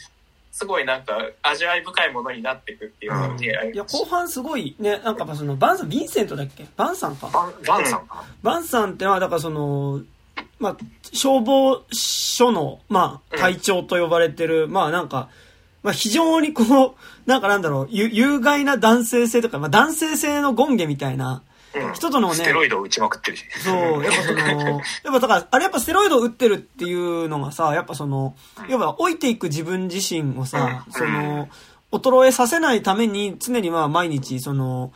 [0.52, 3.70] すごいなんか味わい深いものになっていくっていうので、あり。
[3.72, 6.66] いや、後半すごいね、なんかその、バンさん、ヴィンセントだっけ？
[6.76, 7.28] バンさんか。
[7.32, 8.24] バン、バンさんか。
[8.42, 10.00] バンさんってのは、だからその、
[10.60, 10.76] まあ、
[11.12, 15.30] 消防署の、まあ、隊長と呼ばれてる、まあなんか、
[15.82, 21.42] まあ非常にこう、 なんかなんだろう、有有害な男性性とか、まあ男性性の権下みたいな
[21.74, 21.92] うん。
[21.94, 23.44] 人とのね、ステロイドを打ちまくってるし。
[23.64, 28.34] そう、やっぱその、 やっぱだから、あれやっぱステロイドを打ってるっていうのがさ、やっぱその、
[28.68, 30.92] 要は老いていく自分自身をさ、うん。
[30.92, 31.48] その、
[31.92, 34.92] 衰えさせないために常にまあ毎日その、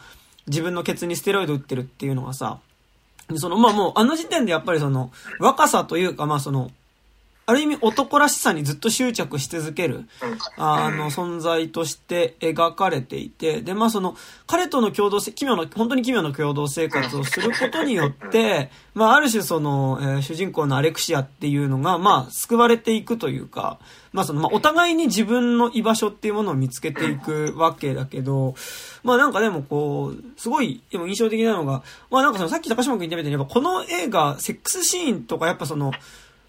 [0.47, 2.59] 自分のケツにステロイド打ってるっていうのがさ、
[3.37, 5.11] その、まあもうあの時点でやっぱりその、
[5.41, 6.71] 若さというかまあその、
[7.47, 10.07] ある意味男らしさにずっと執着し続ける、うん。
[10.57, 23.79] あの、存在として描かれていて、で、まあその、彼との共同せ、奇妙な、本当に奇妙な共同生活をすることによって、まあある種その、えー主人公のアレクシアっていうのが、まあ救われていくというか、
[24.13, 28.55] まあその、まあお互いに自分の居場所っていうものを見つけていくわけだけど、
[29.03, 35.93] まあなんかでもこう、すごい、でも印象的なのが、まあなんかそのさっき高島君言ったみたいに、やっぱこの映画、セックスシーンとかやっぱその、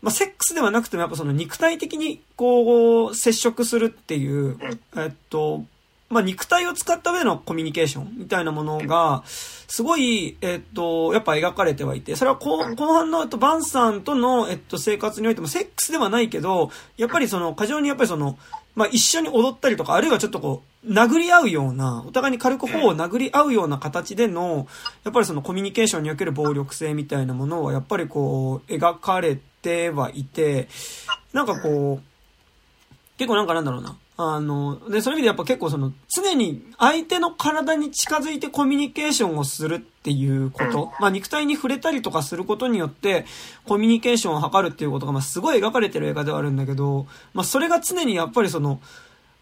[0.05, 4.55] まあ、セックスではなくてもやっぱその肉体的にこう接触するっていう、
[4.95, 5.63] えっと、
[6.09, 18.37] まあ、肉体を使った上でのコミュニケーションみたいなものが、すごい、えっと、やっぱ描かれてはいて、それは後後半の、えっと、バンさんとの、えっと、生活においても、セックスではないけど、やっぱりその、過剰にやっぱりその、
[18.75, 24.67] まあ、一緒に踊ったりとか、あるいはちょっとこう、殴り合うような、お互いに軽く頬を殴り合うような形での、
[25.03, 29.54] やっぱりそのコミュニケーションにおける暴力性みたいなものは、やっぱりこう、描かれて
[29.89, 30.67] はいて、
[31.33, 33.97] なんかこう、結構なんかなんだろうな。
[34.17, 43.25] あの、で、そういう意味でやっぱ結構その、常に相手の体に近づいてコミュニケーションをするっていうこと、まあ肉体に触れたりとかすることによって、
[43.65, 48.79] コミュニケーションを図るっていうことが、まあすごい描かれてる映画ではあるんだけど、まあそれが常にやっぱりその、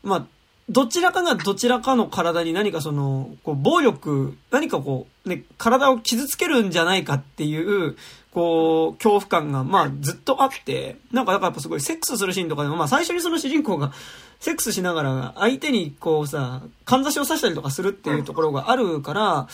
[0.01, 0.25] まあ、
[0.69, 7.97] どちらかがどちらかの体に何かその、こう、暴力、何かこう、ね、体を傷つけるんじゃないかっていう、
[8.33, 13.93] こう、恐怖感が、まあ、ずっとあって、なんか、だからやっぱすごい、セックスするシーンとかでも、まあ、最初にその主人公が、
[14.39, 19.47] セックスしながら、相手にこうさ、かんざしを刺したりとかするっていうところがあるから、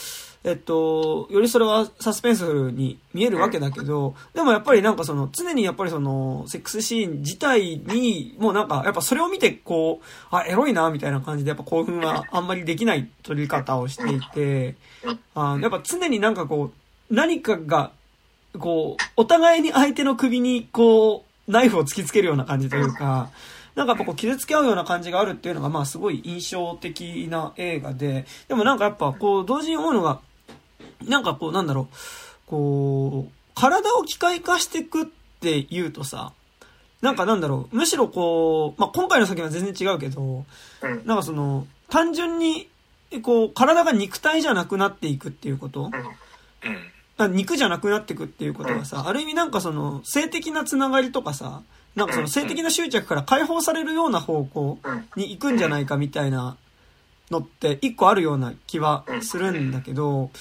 [0.45, 14.75] えっと、よりそれはサスペンスフルに見えるわけだけど、でもやっぱりなんかその、常にやっぱりその、セックスシーン自体に、もうなんか、やっぱそれを見てこう、あ、エロいな、みたいな感じで、やっぱ興奮はあんまりできない撮り方をしていて、
[15.35, 16.71] あやっぱ常になんかこ
[17.09, 17.91] う、何かが、
[18.57, 23.29] こう、お互いに相手の首にこう、ナイフを突きつけるような感じというか、
[23.75, 30.19] なんかやっぱこう傷つけ合うような感じがあるっていうのがまあすごい印象的な映画で、でもなんかやっぱこう同時に思うのが、
[31.07, 31.95] なんかこうなんだろう、
[32.47, 35.05] こう、体を機械化していくっ
[35.39, 36.33] て言うとさ、
[37.01, 40.45] なんかなんだろう、むしろこう、まあ今回の作品は全然違うけど、
[41.05, 42.67] なんかその、単純に、
[43.23, 45.91] こう、体が肉体じゃなくなっていくっていうことうん。
[47.27, 51.61] 肉じゃなくなっていくっていうことはさ、ある意味なんかその、性的なつながりとかさ、
[51.95, 54.79] なんかその性的な執着から解放されるような方向
[55.15, 56.55] に行くんじゃないかみたいな
[57.31, 60.31] のって一個あるような気はするんだけど、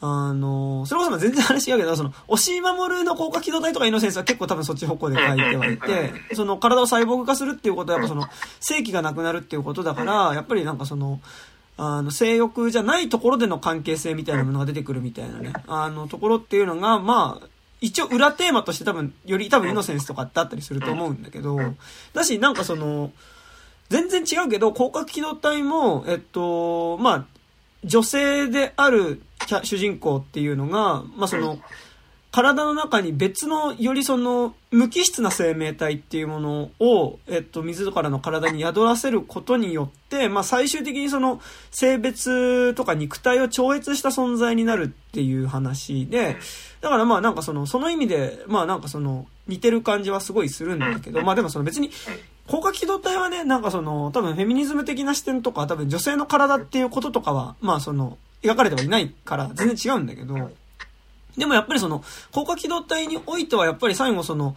[0.00, 8.28] あの、それこそ全然話違うけど、その、押井守の高架機動隊とかイノセンスは結構多分そっち方向で書いてはいて、その体を細胞化するっていうことはやっぱその、
[8.60, 11.20] 正気がなくなるっていうことだから、やっぱりなんかその、
[11.78, 17.46] あの、性欲じゃないところでの関係性みたいなものが出てくるみたいなね、あの、ところっていうのが、まあ、
[17.80, 21.56] 一応裏テーマとして多分、より多分イノセンスとかってあったりすると思うんだけど、
[22.12, 23.12] だし、なんかその、
[23.90, 27.26] 全然違うけど、広角機動隊も、えっと、まあ、
[27.84, 29.22] 女性である
[29.62, 31.60] 主人公っていうのが、まあその、
[32.30, 46.36] 体の中に別の、よりその、無機質な生命体っていうものを、えっと、自らの体に宿らせることによって、まあ最終的にその、性別とか肉体を超越した存在になるっていう話で、
[46.82, 51.90] だからまあなんかその、その意味で、まあなんかその、似てる感じはすごいするんだけど、まあでもその別に、
[52.46, 60.50] 高架機動隊はね、なんかその、多分フェミニズム的な視点とか、多分女性の体っていうこととかは、まあその、描かれてはいないから全然違うんだけど、
[61.38, 64.56] でもやっぱりその、高架機動隊においてはやっぱり最後その、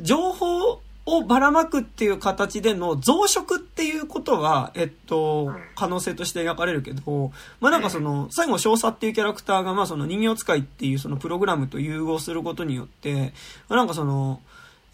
[0.00, 13.32] 情報をばらまくっていう形での増殖っていうことは、えっと、可能性として描かれるけど、まあなんかその、最後少佐っていうキャラクターが、まあその人形使いっていうそのプログラムと融合することによって、
[13.68, 14.40] まあなんかその、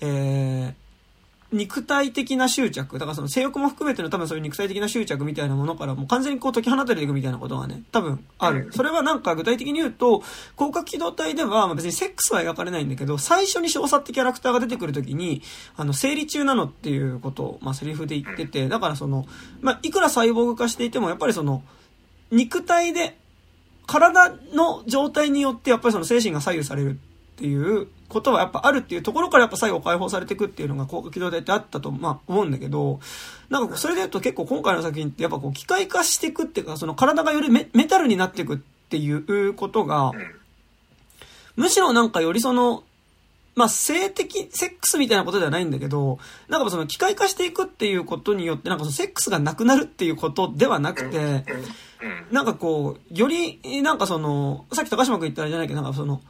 [0.01, 0.88] えー、
[1.51, 8.69] 肉体的な執着、だからその性欲も含めての多分そういう肉体的な執着みたいなものからもう完全にこう解き放たれていくみたいなことがね、多分ある。
[8.73, 10.23] それはなんか具体的に言うと、
[10.57, 15.43] 広角機動隊ではまあ別にセックスは描かれないんだけど、最初に少佐ってキャラクターが出てくるときに、
[15.77, 19.27] あの、生理中なのっていうことを、まあセリフで言ってて、だからその、
[19.63, 21.63] まあいくらサイボーグ化していても、やっぱりその、
[22.31, 23.17] 肉体で、
[23.87, 26.99] 体の状態によってやっぱりその精神が左右される
[27.39, 32.99] っていうことはやっぱあるっていうところからやっぱ最後解放されていくっていうのが高架機動隊ってあったとまあ思うんだけど、
[33.49, 40.11] なんかそれで言うと結構今回の作品ってやっぱこう機械化していくっていうか、その体がよりメメタルになっていくっていうことが、
[41.55, 42.83] むしろなんかよりその、
[43.55, 51.45] まあ、性的、セックスみたいなことではないんだけど、なんかその機械化していくっていうことによって、なんかそのセックスがなくなるっていうことではなくて、
[52.31, 56.23] なんかこう、より、なんかその、さっき高島君言ったらじゃないけど、なんかその、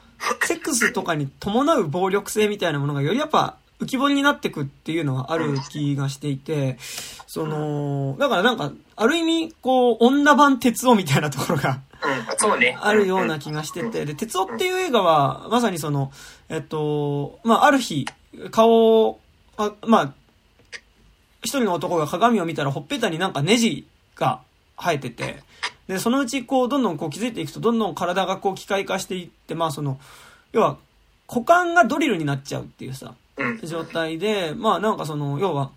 [0.42, 6.78] セックスとかに伴う暴力性みたいなものがよりやっぱ浮き彫りになってくっていうのはある気がしていて、
[7.26, 12.76] その、だからなんか、ある意味、こう、女版鉄夫みたいなところが、うん、そうね。
[12.80, 16.10] あるような気がしてて、で、鉄夫っていう映画は、まさにその、
[16.48, 18.06] えっと、まあ、ある日、
[18.50, 19.20] 顔を、
[19.56, 20.12] あまあ、
[21.42, 24.40] 一人の男が鏡を見たらほっぺたになんかネジが
[24.76, 25.42] 生えてて、
[25.88, 29.98] で、そのうちこう、どんどんこう気づいていくと、どんどん体がこう機械化していって、まあその、
[30.52, 30.76] 要は、
[31.28, 33.14] 股間がドリルになっちゃうっていうさ、
[33.64, 35.70] 状態で、まあなんかその、要は、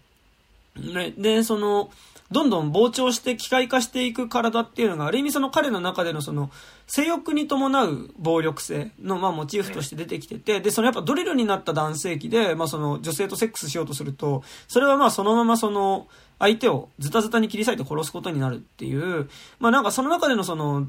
[0.76, 1.90] ね、で、その、
[2.32, 6.50] どんどん膨張して機械化していく体っていうのが、ある意味その彼の中でのその、
[6.88, 16.08] 性欲に伴う暴力性の、まあ、モチーフとして出てきてて、で、そのやっぱドリルになった男性器で、まあ、その女性とセックスしようとすると、それはまあそのままその、
[16.42, 20.88] 相手をズタズタに切り裂いて殺すことになるっていう、まあなんかその中でのその、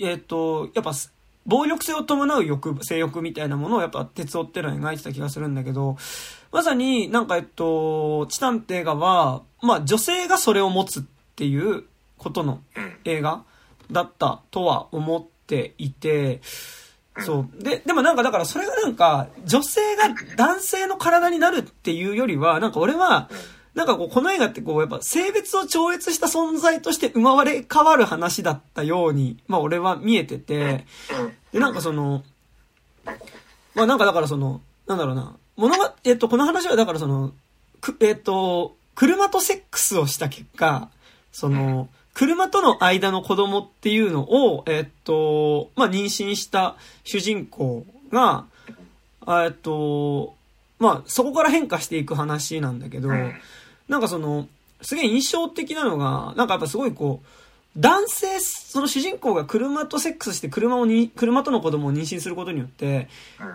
[0.00, 0.92] えっ、と、やっぱ、
[1.46, 5.96] 暴力性を伴う欲、性欲みたいなものをやっぱ鉄夫ってのは描いてた気がするんだけど、
[6.52, 11.02] まさになんかえっと、チタンって映画は、まあ女性がそれを持つっ
[11.34, 11.84] ていう
[12.16, 12.60] ことの
[13.04, 13.42] 映画
[13.90, 16.40] だったとは思っていて、
[17.18, 17.62] そう。
[17.62, 23.28] で、でもなんかだからそれがなんか、女性が男性の体になるっていうよりは、なんか俺は、
[23.74, 30.84] なんかこう、この映画ってこう、やっぱ性別を超越した存在として生まれ変わる話だったように、まあ俺は見えてて、
[31.52, 32.24] で、なんかその、
[33.74, 37.32] まあなんかだからその、なんだろうな、物が、えっと、この話はだからその、
[37.80, 40.90] く、えっと、車とセックスをした結果、
[41.32, 48.46] その、車との間の子供っていうのを、えっと、まあ、妊娠した主人公が、
[49.26, 50.34] えっと、
[50.78, 53.10] まあ、そこから変化していく話なんだけど、
[53.90, 54.48] なんかその、
[54.82, 57.26] すげえ印象的なのが、なんかやっぱすごいこう、
[57.76, 63.08] 男性、その主人公が車とセックスして車をに、車との子供を妊娠することによって、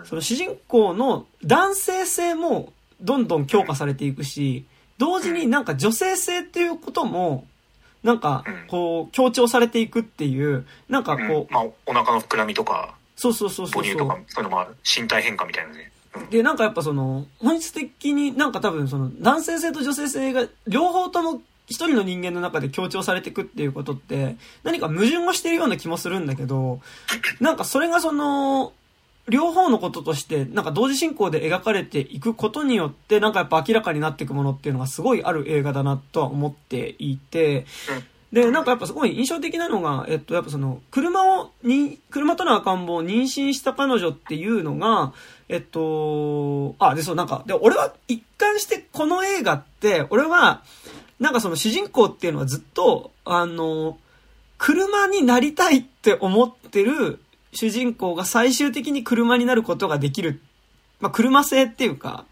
[0.04, 4.66] その主人公の男性性もどんどん強化されていくし、
[4.98, 7.46] 同時になんか女性性っていうことも、
[8.02, 11.52] なんか、こう、強調されていくっていう、なんかこう。
[11.52, 13.82] まあ、お腹の膨らみとか、そうそうそうそう。
[13.82, 14.76] 母乳とか、そういうのもある。
[14.84, 15.90] 身体変化みたいなね。
[16.30, 26.80] で、なんかやっぱその、本質的になんか多分その、男性性と女性性が両方とも一人の人間の中で強調されていくっていうことって、何か矛盾をしてるような気もするんだけど、
[27.40, 28.72] なんかそれがその、
[29.28, 37.66] 両方のこととして、なんか同時進行で描かれていくことによって、なんかやっぱ明らかになっていくものっていうのがすごいある映画だなとは思っていて、
[38.32, 45.12] で、なんかやっぱすごい印象的なのが、えっと、やっぱその、車を、に、車との赤ん坊を妊娠した彼女っていうのが、
[45.48, 50.62] えっと、あ、で、そう、なんか、で、俺は一貫してこの映画って、俺は、
[51.20, 53.98] なんかその主人公っていうのはずっと、あの、
[54.58, 57.20] 車になりたいって思ってる
[57.52, 60.40] 主人公が最終的に車になることができる。
[61.00, 62.24] まあ、車性っていうか、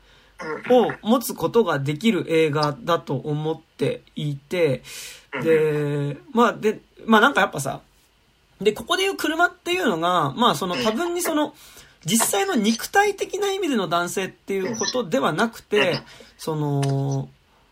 [0.70, 4.82] を持つことができる映画だと思っていて、
[5.42, 7.80] で、まあ、で、まあなんかやっぱさ、
[8.60, 11.54] で、ここで言う車っていうのが、まあその多分にその、
[12.04, 16.00] 実際の肉体的な意味での男性っていうことではなくて、
[16.36, 17.28] その、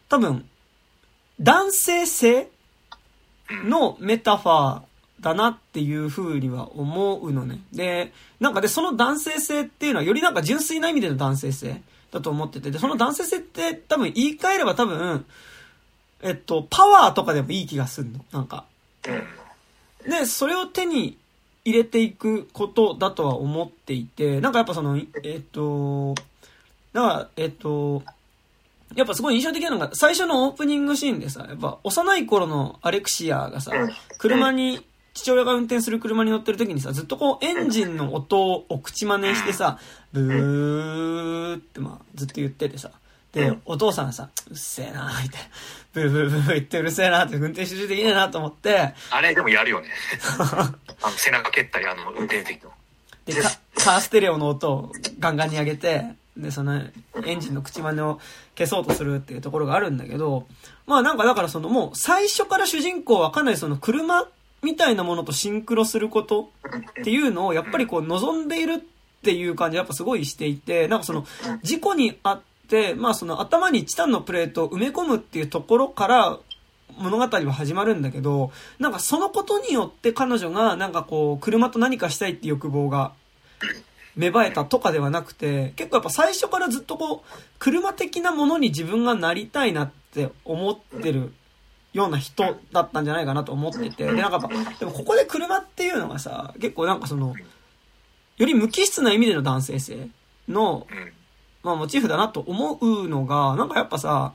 [0.08, 0.48] 多分、
[1.40, 2.48] 男性性
[3.64, 4.82] のメタファー
[5.20, 7.60] だなっていう風には思うのね。
[7.72, 15.24] で、なんかで、その男性性っていうのはよりなんか純粋な意味での男性性だと思ってて、で、その男性性って多分言い換えれば多分、
[16.22, 18.24] えっと、パワーとかでもいい気がすんの。
[18.30, 18.64] なんか。
[20.06, 21.18] で、それを手に
[21.64, 26.14] 入れていくことだとは思っていて、なんかやっぱその、えっと、
[26.92, 28.02] だから、えっと、
[28.94, 33.72] やっぱすごい印象的なのが、最初のオープニングシーンでさ、やっぱ幼い頃のアレクシアがさ、
[34.18, 39.78] 車に、父親が運転する車に乗ってる時にさ、ずっとこうエンジンの音を口真似してさ、
[40.12, 42.90] ブーってまあずっと言っててさ、
[43.32, 45.48] で、お父さんがさ、うっせえなーみたいな、
[45.94, 49.88] ブーブーブー言ってうるせえなーって運転集中できねえなと思って、あれでもやるよね。
[51.02, 52.70] あの背中蹴ったり、あの運転席の。
[53.24, 53.34] で、
[53.74, 56.04] カーステレオの音をガンガンに上げて、
[56.36, 56.82] で、その、
[57.24, 58.20] エンジンの口真似を
[58.56, 60.46] 消そうとするっていうところがあるんだけど、
[60.86, 64.28] まあなんかだからそのもう最初から主人公はかなりその車
[64.62, 66.50] みたいなものとシンクロすること
[67.00, 68.82] っていうのをやっぱりこう望んでいる
[69.22, 71.24] っていう感じやっぱすごいしていて、なんかその
[71.62, 76.38] 事故にあって、まあその頭にチタンのプレートを埋め込むっていうところから
[76.98, 83.12] 物語は始まるんだけど、なんかそのことによって彼女がなんかこう車と何かしたいっていう欲望が
[84.16, 91.32] 芽生えたとかではなくて、結構やっぱ最初からずっとこう、車的なものに自分がなりたいなって思ってる
[91.92, 97.34] ような人だったんじゃないかなと思ってて、で、なんかやっぱ、でもここで車っていうのがさ、結構なんかその、
[98.36, 100.08] より無機質な意味での男性性
[100.48, 100.86] の、
[101.62, 104.32] まあモチーフだなと思うのが、なんかやっぱさ、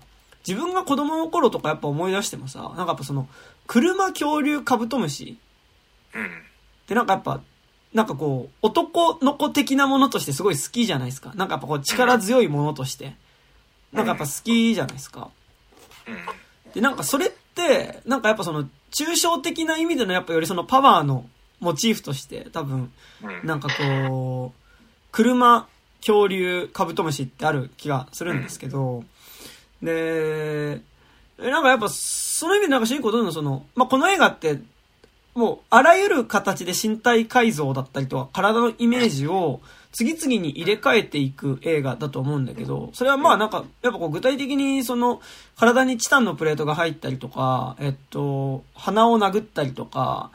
[0.48, 3.28] 自分が子供の頃とかやっぱ思い出してもさ、なんかやっぱその、
[3.66, 5.38] 車恐竜カブトムシ
[6.10, 7.42] ってなんかやっぱ
[7.94, 11.34] なんかこう、男の子的なものとしてすごい好きじゃないですか。
[11.36, 13.16] なんかやっぱこう力強いものとして。
[13.94, 15.30] なんかやっぱ好きじゃないですか。
[16.74, 21.26] で、なんかそれって、なんかやっぱその、抽象的な意味でのやっぱよりそのパワーの
[21.60, 22.92] モチーフとして多分、
[23.44, 24.62] なんかこう、
[25.12, 25.68] 車、
[26.00, 29.04] 恐竜、カブトムシってある気がするんですけど、
[29.82, 30.82] で、
[31.38, 34.60] なんかやっぱ、その意味でなんか主人公どんどんその、まあ、この映画って
[35.38, 45.22] もう、あらゆる形で身体改造だったりとか、体のイメージを次々に入れ替えていく映画だと思うんだけど、それはまあなんか、やっぱこう具体的にその、
[45.56, 50.32] 体にチタンのプレートが入ったりとか、えっと、鼻を殴ったりとか、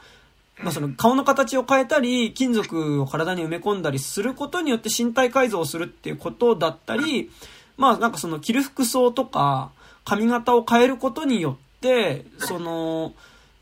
[0.63, 7.31] まあその顔の形を変えたり、金属を体に埋め込んだりすることによって身体改造をするっていうことだったり、
[7.77, 9.73] まあなんかその着る服装とか、
[10.05, 13.13] 髪型を変えることによって、その、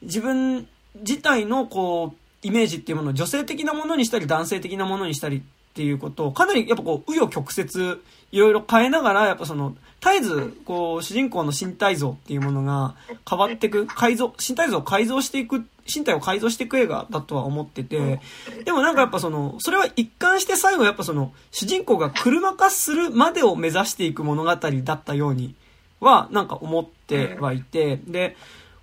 [0.03, 5.43] 自分自体のこう、イメージっていうものを女性的なものにしたり男性的なものにしたり
[5.81, 8.01] っていうことをかなりやっぱこう、紆余曲折
[8.33, 12.97] いろいろ変えながら、やっぱその、絶えず、こう、主人公の身体像っていうものが
[13.29, 18.21] 変わっていく、改造、身体像を改造していく、身体を改造していく映画だとは思ってて、
[18.67, 25.55] でもなんかやっぱその、それは一貫して最後やっぱその、主人公が車化するまでを目指していく物語だったように
[25.99, 28.37] は、なんか思ってはいて、で、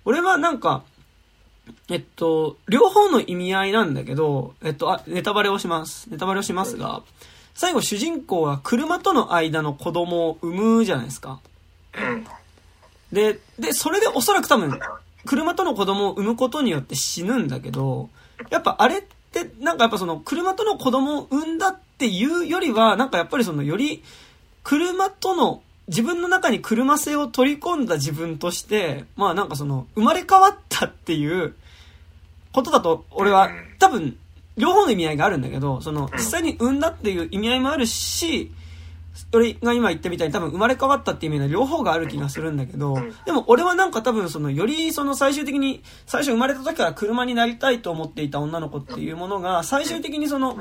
[0.04, 0.82] 俺はなんか、
[1.88, 6.10] えっと、両方の意味合いなんだけど、えっと、あ、ネタバレをします。
[6.10, 7.02] ネタバレをしますが、
[7.54, 11.40] 最後主人公は車との間の子供を産むじゃないですか。
[11.94, 12.26] うん。
[13.12, 14.78] で、で、それでおそらく多分、
[15.24, 18.10] 車との子供を産むことによって死ぬんだけど、
[18.50, 19.02] やっぱあれっ
[19.32, 24.02] て、なんかやっぱその、車との子供を産んだっていうよりは、なんかやっぱりその、より、
[24.62, 31.54] 車との、自分の中に車性を取り込んだ自分として、まあなんかその、生まれ変わったっていう
[32.52, 33.76] ことだと、俺はうん。
[33.78, 34.16] 多分、
[34.56, 38.52] 両方の意味合いがあるんだけど、その、実際に産んだっていう意味合いもあるし、
[39.32, 50.56] 俺が今言ったみたいに多分生まれ変わったっていう意味の両方がある気がするんだけどうん、でも俺はなんか多分そのよりその最終的に最初生まれた時から車になりたいと思っていた女の子っていうものが最終的にその、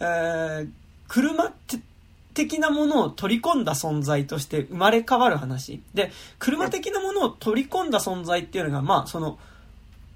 [0.00, 0.68] えー、
[1.08, 1.78] 車って
[2.34, 5.82] 的なものを取り込んだ存在として生まれ変わる話。
[5.94, 9.38] で、車的なものを取り込んだ存在っていうのが、まあその、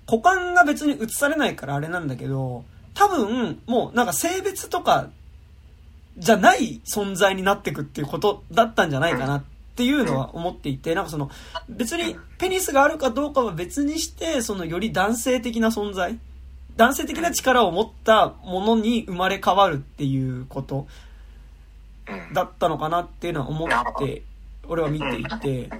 [0.08, 2.64] 股間が別に映されないからあれなんだけど、
[2.94, 5.10] 多分、もうなんか性別とか
[6.18, 9.44] じゃない存在になってくっていうことだったんじゃないかなっ
[9.76, 11.30] ていうのは思っていて、なんかその、
[11.68, 16.18] 別にペニスがあるかどうかは別にして、そのより男性的な存在、
[16.76, 20.86] 男性的な力を持ったものに生まれ変わるっていうこと。
[22.32, 24.22] だったのかなっていうのは思って、
[24.68, 25.70] 俺は見ていて、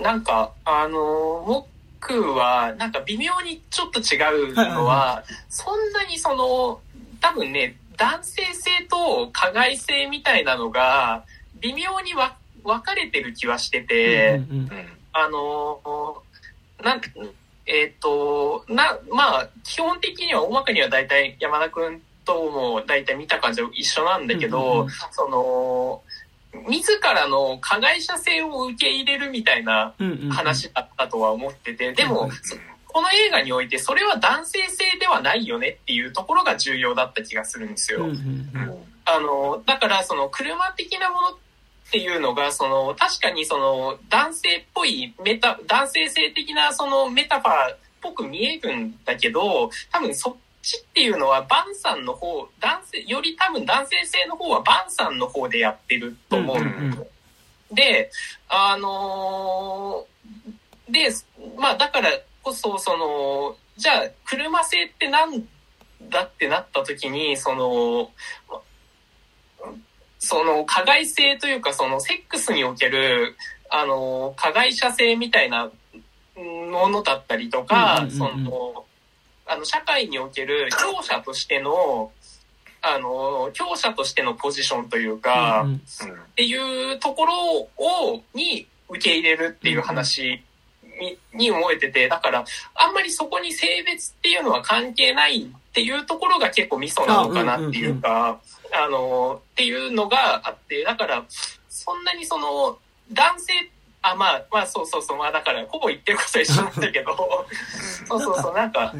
[0.00, 1.64] なんか、あのー
[2.00, 6.80] 僕は、なんか微妙にちょっと違うのはそんなにその、
[7.20, 11.24] 多分ね、男性性と加害性みたいなのが、
[11.60, 13.86] 微妙にわ分かれてる気はしてうん。
[13.86, 14.40] て。
[15.12, 17.00] あのーなん
[17.66, 26.02] えっ、と、な、まあ、基本的には大まかには大体山田くんとも大体見た感じは一緒なんだけど、うんうんうんその、
[26.68, 29.94] 自らの加害者性を受け入れるみたいな。
[30.30, 32.30] 話だったとは思ってて、でも
[32.86, 38.04] この映画においてそれは男性性ではないよねっていうところが重要だった気がするんですよ。
[38.04, 41.36] うんうんうんあの、だからその車的なものっ
[41.90, 56.56] ていうのが、その確かにその男性っぽいメタ、男性性的なそのメタファーっぽく見えるんだけど、多分そっちっていうのはバンさんの方、男性、より多分男性性の方はバンさんの方でやってると思う。
[56.56, 57.06] うんうんうん
[57.70, 58.10] で、
[58.48, 61.10] あのーで、
[61.58, 62.10] まあだから
[62.42, 65.46] こそ、その、じゃあ車性ってなん
[66.08, 68.10] だってなった時に、その、
[70.18, 73.36] その加害性というか、そのセックスにおける、
[73.70, 75.70] あの、加害者性みたいな
[76.36, 78.84] ものだったりとか、うんうんうんうんその、
[79.48, 82.12] あの、社会における強者としての、
[82.82, 85.76] あの、強者としてのポジションというか、うんうん。
[85.76, 85.80] っ
[86.36, 90.42] ていうところを、に受け入れるっていう話
[91.00, 92.44] にに思えてて、だから、
[92.74, 98.40] あんまりそこに性別っていうのは関係ないっていうところが結構ミソなのかなっていうか、
[98.72, 101.24] あの、っていうのがあって、だから、
[101.68, 102.78] そんなにその、
[103.12, 103.52] 男性、
[104.02, 107.16] あ、まあ、まあ、そうそうそう、まあ、だから、ほぼ言ってることは一緒なんだけど、
[108.06, 108.94] そうそうそう、なんか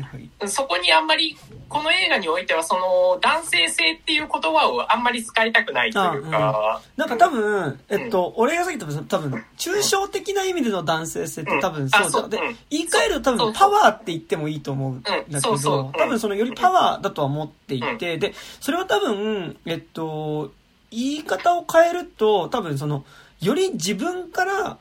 [0.46, 1.36] そこにあんまり、
[1.68, 12.28] この映画においては、その、男性性っていう言葉をあんまり使いたくないというか、なんか多分、えっと、俺がさっき言った多分、抽象的な意味での男性性って多分そうだ。
[12.28, 20.53] であそううん、言い換えると多分パワーって言ってもいいと思うんだけど多分そのよりパワーだとは思っていて、で、それは多分、えっと、
[20.90, 23.05] 言い方を変えると、多分その、
[23.40, 24.78] より自分から、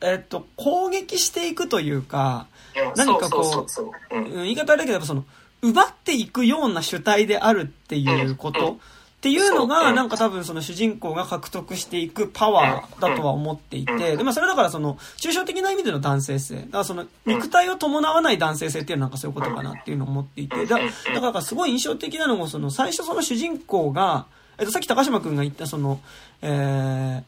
[0.00, 2.60] えっと、攻撃していくというか、うん
[2.96, 3.66] 何かこ
[4.12, 5.24] う言い方あれだけど、その、
[5.60, 8.74] 奪っていくような主体であるっていうこと、うん。
[8.74, 8.78] っ
[9.20, 16.56] ていうのが、なんか多分その主人公が獲得していくパワーだとは思っていて、で、まあそれだからその、抽象的な意味での男性性。
[16.56, 20.78] だからその、肉体を伴わない男性性っていうのはなんかそういうことかなっていうのを思っていて、だ
[21.14, 24.24] だからすごい印象的なのも、その、最初その主人公が、
[24.56, 26.00] えっと、さっき高島くんが言ったその、
[26.40, 27.22] え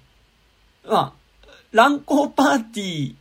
[0.87, 1.22] ー、まあ、
[1.73, 3.15] 乱交パーティ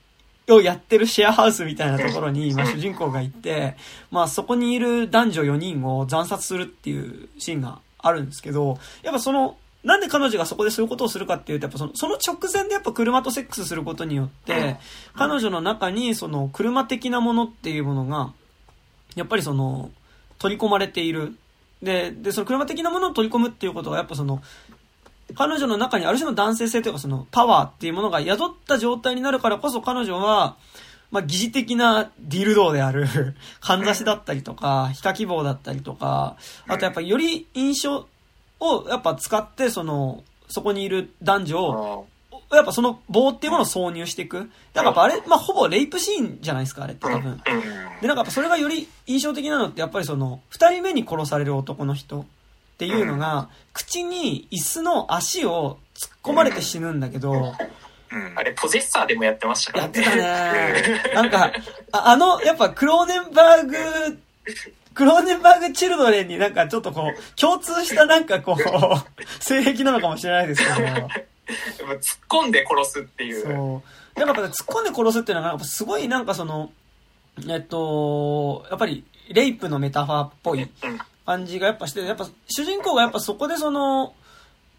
[0.47, 3.75] ーをやってるシェアハウスみたいなところに、まあ主人公が行って、
[4.11, 14.77] まあそこにいる男女4人を惨殺するっていうシーンがあるんですけど、やっぱその、なんで彼女がそこでそういうことをするかっていうと、やっぱその、その直前でやっぱ車とセックスすることによって、
[15.15, 18.33] 彼女の中にその車的なものっていうものが、
[19.15, 19.89] やっぱりその、
[20.37, 21.35] 取り込まれている。
[21.81, 24.41] で、で、その車的なものを取り込むっていうことは、やっぱその、
[25.35, 30.57] 彼女の中にある種の男性性というかそのパワーっていうものが宿った状態になるからこそ彼女は、
[31.11, 33.05] まあ、疑似的なディルドーである、
[33.59, 38.07] かんざしだったりとか、ヒカキ棒だったりとか、あとやっぱりより印象
[38.59, 42.07] をやっぱ使って、その、そこにいる男女を、
[42.53, 44.49] やっぱその棒っていうものを挿入していく。
[44.73, 47.41] だからあれ、まあほぼレイプシーンじゃないですか、あれって多分。
[48.01, 52.25] で、なんかやっぱそれがより印象的なのって、やっぱりその、二人目に殺される男の人
[52.81, 60.01] っていうのが、口に椅子の足を突っ込まれて死ぬんだけど、うんあれ、ポゼッサーでもやってましたからね。
[60.01, 60.13] やっ
[60.73, 61.13] てたね。
[61.13, 61.53] なんか、
[61.91, 64.19] ああの、やっぱクローネンバーグ、
[64.95, 68.63] クローネンバーグチルドレンになんかちょっとこう、共通したなんかこう、
[69.43, 71.09] 性癖なのかもしれないですけど、突っ
[72.27, 73.43] 込んで殺すっていう。
[73.43, 73.83] そ
[74.17, 74.19] う。
[74.19, 76.71] やっぱ突っ込んで殺すっていうのが、やっぱすごいなんかその、
[77.47, 80.99] えっと、やっぱり、レイプのメタファーっぽいうん
[81.31, 84.13] 感じがやっぱして、やっぱ主人公がやっぱそこでその、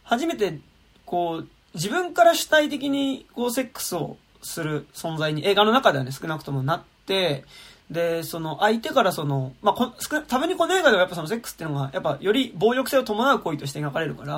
[0.03, 0.59] 初めて、
[1.07, 7.45] こう、自分から主体的にこうセックスをする存在に映画の中ではね、少なくともなって、
[7.91, 14.37] で、その相手からその、まあ、こ少な、ためにこの映画ではやっぱそのセックスっていうのが、やっぱより暴力性を伴う行為として描かれるから、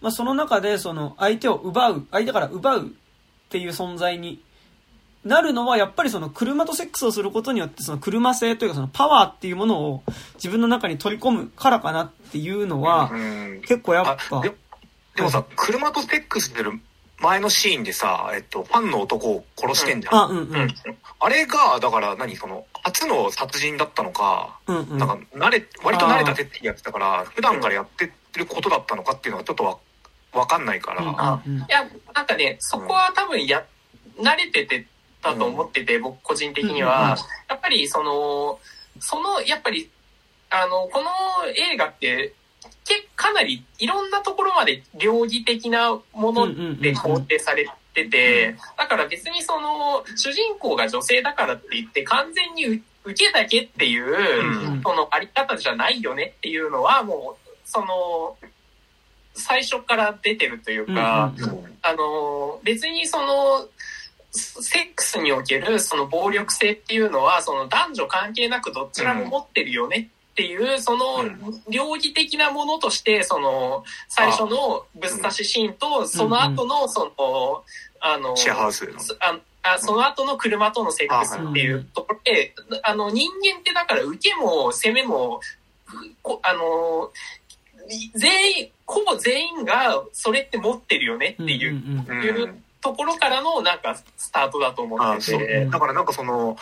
[0.00, 2.90] まあ、その中でその相手を奪う、相手から奪うっ
[3.50, 4.40] ていう存在に
[5.24, 10.02] なるのはやっぱりその車とセックスをすることによってその車性というかそのパワーっていうものを
[10.34, 14.52] 自分の中に取り込むからかなっていうのはうん結構やっあぱで
[15.16, 16.72] でもさ、車とセックスする
[17.20, 20.14] 前のシーンでさ、えっと、ファンの男を殺してんじゃん。
[20.14, 20.56] あうんううん。
[20.64, 20.74] ん。
[21.20, 24.98] あれが、だから何その、初の殺人だったのか、うんうん。
[24.98, 29.78] なんか、慣れ、割と慣れた手つきやってたから、普段からやってることだったのかっていうのはちょっとわ、
[30.32, 31.02] わかんないから、
[31.46, 31.60] うんうん。
[31.60, 33.64] いや、なんかね、そこは多分や、
[34.18, 34.86] 慣れてて
[35.22, 37.16] たと思ってて、僕個人的には、
[37.48, 38.58] やっぱりその、
[39.00, 39.88] その、やっぱり、
[40.50, 41.10] あの、この
[41.54, 42.34] 映画って、
[42.84, 46.48] けかなりいろんなところまで両義的なもの
[46.80, 58.36] で肯定されてて、だから別にその、主人公が女性だからって言って完全に受けだけっていう、うんそのあり方じゃないよねっていうのはもう、その、
[59.34, 61.32] 最初から出てるというか、
[61.82, 63.66] あの、別にその、
[64.32, 71.62] セックスにおけるその暴力性っていうのは、その男女関係なくどちらも持ってるよねっていう、そのうん。
[71.68, 77.64] 両義的なものとして、その、最初のぶっ刺しシーンと、その後の、その、
[78.00, 78.98] あの、シェアハウスの。
[79.20, 82.52] ああその後の車とのセックスっていうところで、
[82.82, 85.40] あの、人間ってだから受けも攻めも、
[86.20, 87.12] こあの、
[88.14, 95.66] 全員、ほぼ全員がそれって持ってるよねっていうところからのなんかスタートだと思ってて。
[95.66, 96.56] だからなんかその、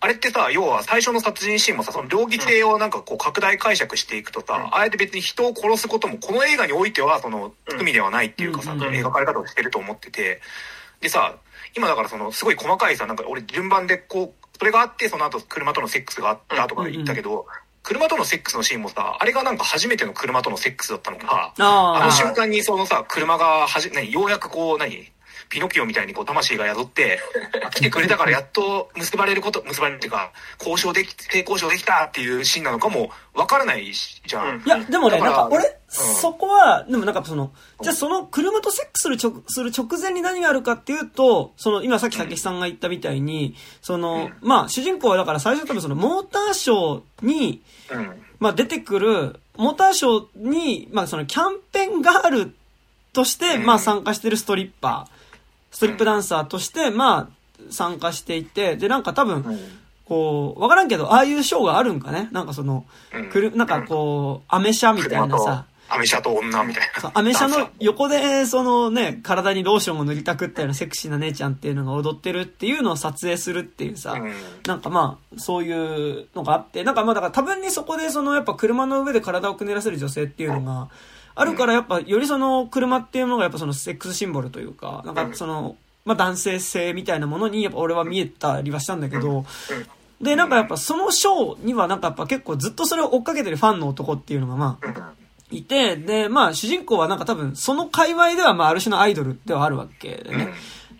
[0.00, 4.74] あれってさ、要は最初の殺人シーンもさ、その両義性をなんかこう拡大解釈していくとさ、うん。
[4.74, 8.80] あえて別に人を殺すことも、この映画においてはその罪ではないっていうかさ、うん。
[8.80, 10.40] 描かれ方をしてると思ってて、
[11.00, 11.36] でさ、
[11.74, 17.46] 今だからそのすごい細かいさ、なんか俺順番でこう、それがあってその後車とのセックスがあったとか言ったけど、
[17.82, 25.12] 車とのセックスのシーンもさ、あれがなんか初めての車とのセックスだったのか、あああの瞬間にそのさ、車がはじ、何、ようやくこう、何、
[25.52, 27.20] ピノキオみたいにこう魂が宿って、
[27.74, 34.56] 来てくれたからやっと結ばれること、結ばれるっていうか、交渉でき、性交渉できたっていうシーンなのかもわからないしじゃん。
[34.56, 34.62] うん。
[34.64, 48.22] いや、でもね、なんか俺、そこは、でもなんかその、じゃあその車とセックスする直する直前に何があるかっていうと、その、今さっき竹さんが言ったみたいに、その、まあ、主人公はだから最初多分その、モーターショーに、うん。
[48.38, 52.54] まあ出てくる、モーターショーに、まあそのキャンペーンガール
[53.12, 53.66] として、うん。
[53.66, 55.11] まあ参加してるストリッパー、
[55.72, 57.28] ストリップダンサーとして、まあ
[57.70, 59.44] 参加していて、でなんか多分、
[60.04, 62.28] こう、わからんけど、ああいうショーがあるんかね？
[62.32, 63.30] なんかその、うん。
[63.30, 67.10] くる、なんかこう、アメ車みたいなさ、アメ車と女みたいな。
[67.14, 74.32] アメ車の横で、そのね、体にローションを塗りたくったようなセクシーな姉ちゃんっていうのが踊ってるっていうのを撮影するっていうさ、うん。
[74.66, 80.88] なんかまあ、そういうのがあって、なんかまあだから多分にそこでそのやっぱ車の上で体をくねらせる女性っていうのが
[81.34, 89.44] あるからやっぱよりその車っていうのがやっぱそのセックスシンボルというか、なんかその、まあ男性性みたいなものにやっぱ俺は見えたりはしたんだけど、
[90.20, 95.12] で、なんかやっぱそのショーにはなんかやっぱ結構ずっとそれを追っかけてるファンの男っていうのがまあ、
[95.50, 100.52] いて、で、まあ主人公はなんか多分その界隈ではまあある種のアイドルではあるわけでね。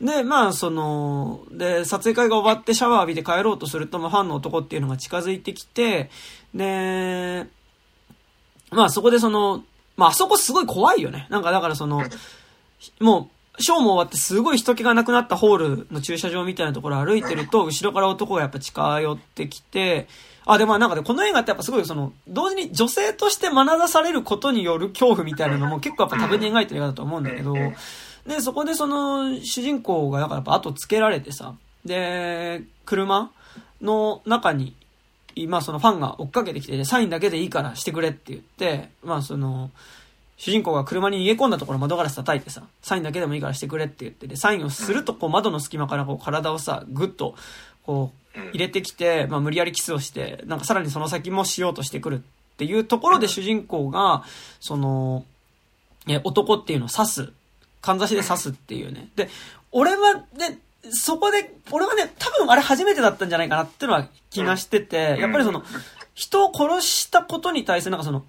[0.02, 6.10] で、まあ、その、で、撮影会が終わってシャワー浴びて帰ろうとすると、まあ、ファンの男っていうのが近づいてきて、
[6.52, 7.46] で、
[8.72, 9.62] まあ、そこでその、
[10.02, 11.28] まあ、あそこすごい怖いよね。
[11.30, 12.02] なんか、だからその、
[13.00, 20.08] もう、ショーも終わってすごい人気がなくなったホールの駐車場みたいなところ歩いてると、後ろから男がやっぱ近寄ってきて、
[20.44, 27.54] あ、でもなんかね、この映画ってやっぱすごいその、同時に女性として眼差されることによる恐怖みたいなのも結構やっぱ多分に描いてる映画だと思うんだけど、
[28.26, 33.30] で、そこでその、主人公がだからやっぱ後つけられてさ、で、車
[33.80, 34.74] の中に、
[35.34, 39.70] 今そのファンが追っかけてきて、サインだけでいいからしてくれって言って、まあその、
[40.36, 47.36] 主人公が車に逃げ込んだところ窓ガラス叩いてさ、サインだけでもいいからしてくれって言ってで、サインをするとこう窓の隙間からこう体をさ、ぐっと
[47.84, 52.20] こう入れてきて、まあ無理やりキスをして、なんかさらにその先もしようとしてくるっ
[52.56, 54.24] ていうところで主人公が、
[54.60, 55.24] その、
[56.08, 57.32] え、男っていうのを刺す。
[57.80, 59.08] かんざしで刺すっていうね。
[59.16, 59.28] で、
[59.70, 60.58] 俺はね、
[60.90, 65.62] そこで、俺はね、多分あれ初めてだったんじゃないかなっていうのは気がしてて、やっぱりその、
[66.14, 68.24] 人を殺したことに対するなんかその、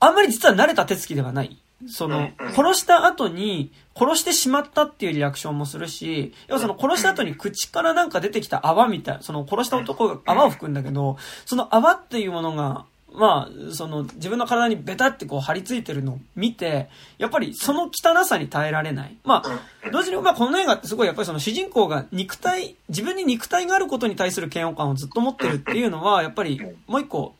[0.00, 1.58] あんまり実は慣れた手つきではない。
[1.88, 12.86] その、殺した後に、殺してしまったっていうリアクションもするし、要はその殺した後に口からなんか出てきた泡みたい、その殺した男が泡を吹くんだけど、その泡っていうものが、
[13.16, 16.88] まあ、その自分の体にベタってこう張り付いてるのを見て、
[17.18, 19.16] やっぱりその汚さに耐えられない。
[19.24, 27.34] まあ、同時にまあこの映画ってすごいやっぱりその主人公が肉体、自分に肉体があることに対する嫌悪感をずっと持ってるっていうのは、やっぱりもう一個、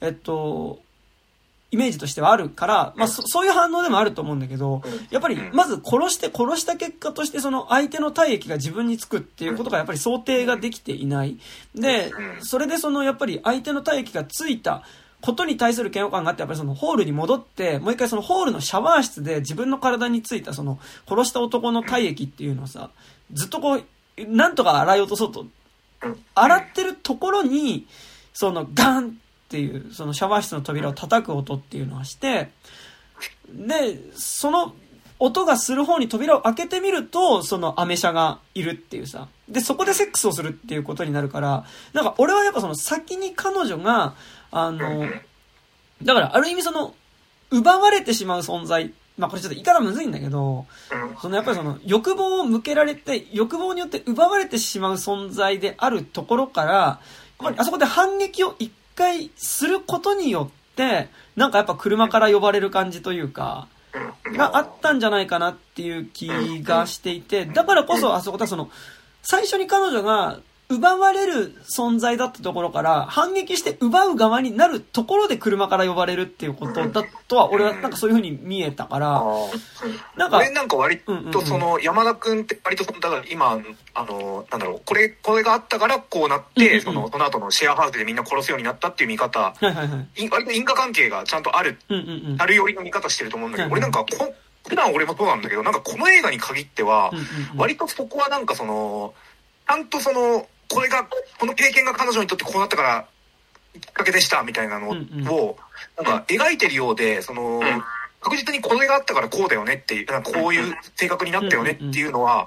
[0.00, 0.80] えっと、
[1.72, 11.38] イメージとしてはあるから、まあそ、そういう反応でもあると思うんだけど、やっぱり、まず殺して、殺した結果として、その相手の体液が自分につくっていうことがやっぱり想定ができていない。
[11.76, 12.10] で、
[12.40, 14.82] それでその、やっぱり相手の体液がついた、
[15.20, 22.90] ことに対する嫌悪感があって、やっぱりそのホールに戻って、もう一回そのホールのシャワー室で自分の体についたその殺した男の体液っていうのをさ、
[23.32, 23.84] ずっとこう、
[24.28, 25.46] なんとか洗い落とそうと、
[26.34, 27.86] 洗ってるところに、
[28.32, 29.12] そのガンっ
[29.48, 32.50] ていう、そのシャワー室の扉を叩く音っていうのはして、
[33.52, 34.74] で、その
[35.20, 39.28] 音がする方に扉を開けてみると、そのアメ車がいるっていうさ。
[39.48, 44.14] で、そこでセックスをするっていうことになるから、なんか俺はやっぱその先に彼女が、
[44.50, 45.06] あの、
[46.02, 46.94] だからある意味その、
[47.50, 48.92] 奪われてしまう存在。
[49.18, 50.66] まあこれちょっと言い方むずいんだけど、
[51.20, 57.00] そのやっぱりその欲望を向けられて、欲望によって奪われてしまう存在であるところから、
[57.56, 63.68] あそこで反撃を一回することによって、なんかやっぱ車から呼ばれる感じというか、
[64.36, 66.28] があったんじゃないかなっていう気
[66.62, 68.70] がしていて、だからこそあそこでその、
[69.22, 70.40] 最初に彼女が
[70.70, 79.24] 奪われる存在だったところから反撃して奪う側になるところで車から呼ばれるっていうことだとは俺はなんかそういう風に見えたから、
[80.16, 80.38] なんか。
[80.38, 80.98] 俺なんか割
[81.32, 83.58] とその山田くんって割とだから今、
[83.94, 91.78] あの、なんだろう、これ、これがあったからこうなって、その、その後のシェアハウスでみんな殺すようになったっていう見方、割と因果関係がちゃんとある、
[92.38, 94.34] あるよりの見方してると思うんだけど、俺なんかこ、
[94.68, 97.10] 普段俺もそうなんだけど、なんかこの映画に限っては、
[97.56, 99.14] 割とそこはなんかその、
[99.66, 101.04] ちゃんとその、これが、
[101.38, 103.06] この経験が彼女にとってこうなったから、
[103.74, 105.04] きっかけでしたみたいなのを、なん
[106.06, 107.60] か描いてるようで、その、
[108.20, 112.46] 確実にこれがあったからこうだよねっていう、こういう性格になったよねっていうのは、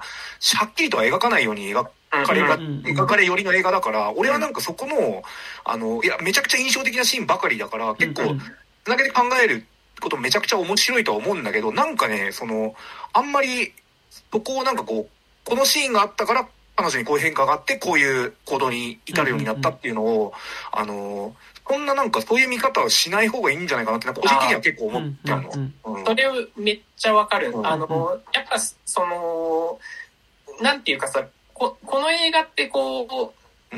[0.66, 5.22] っきりとは描かないように描かれが、描かれよりの映画だから、俺はなんかそこの、
[5.64, 8.36] あの、いや、めちゃくちゃ印象的なシーンばかりだから、結構、
[8.84, 9.66] つなげて考える
[10.00, 12.74] ことめちゃくちゃ面白いとは思うんだけど、なんかね、その、
[13.12, 13.72] あんまり、
[14.30, 20.32] そこをなんかこう、このシーンがあったから彼女にこういう変化があって、こういう行動に至るようになったっていうのを、
[20.72, 25.50] あの、こんななんかそういう見方をしない方がいいんじゃないかなって、個人的には結構思ったの。
[26.04, 27.52] それをめっちゃわかる。
[27.62, 29.78] あの、やっぱその、
[30.60, 33.32] なんていうかさ、ここの映画ってこ
[33.72, 33.76] う、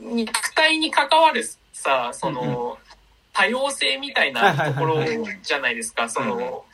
[0.00, 2.78] うん、肉体に関わるさ、その、
[3.32, 5.04] 多様性みたいなところ
[5.42, 6.08] じゃないですか。
[6.08, 6.64] その、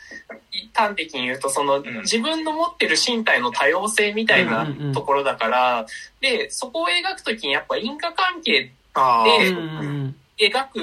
[0.75, 5.87] 端的に言うと、その、自分の持ってる身体の多様性みたいなところだから、
[6.21, 8.73] で、そこを描くときにやっぱ因果関係で
[10.39, 10.81] 描く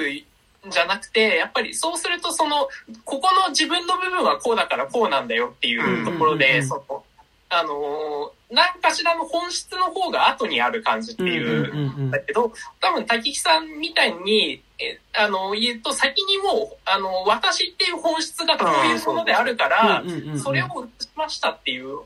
[0.67, 2.67] んじゃなくて、やっぱりそうするとその、
[3.03, 7.03] ここの自分の部分はこうだからこうなんだよっていうところで、その、
[7.49, 20.03] あの何かしらの本質の方が後にある感じっていう、だけど、多分滝木さんみたいに、え、あの、言うと先にもう、あの、私っていう本質がこういうものであるから、
[20.37, 21.99] それをしましたっていう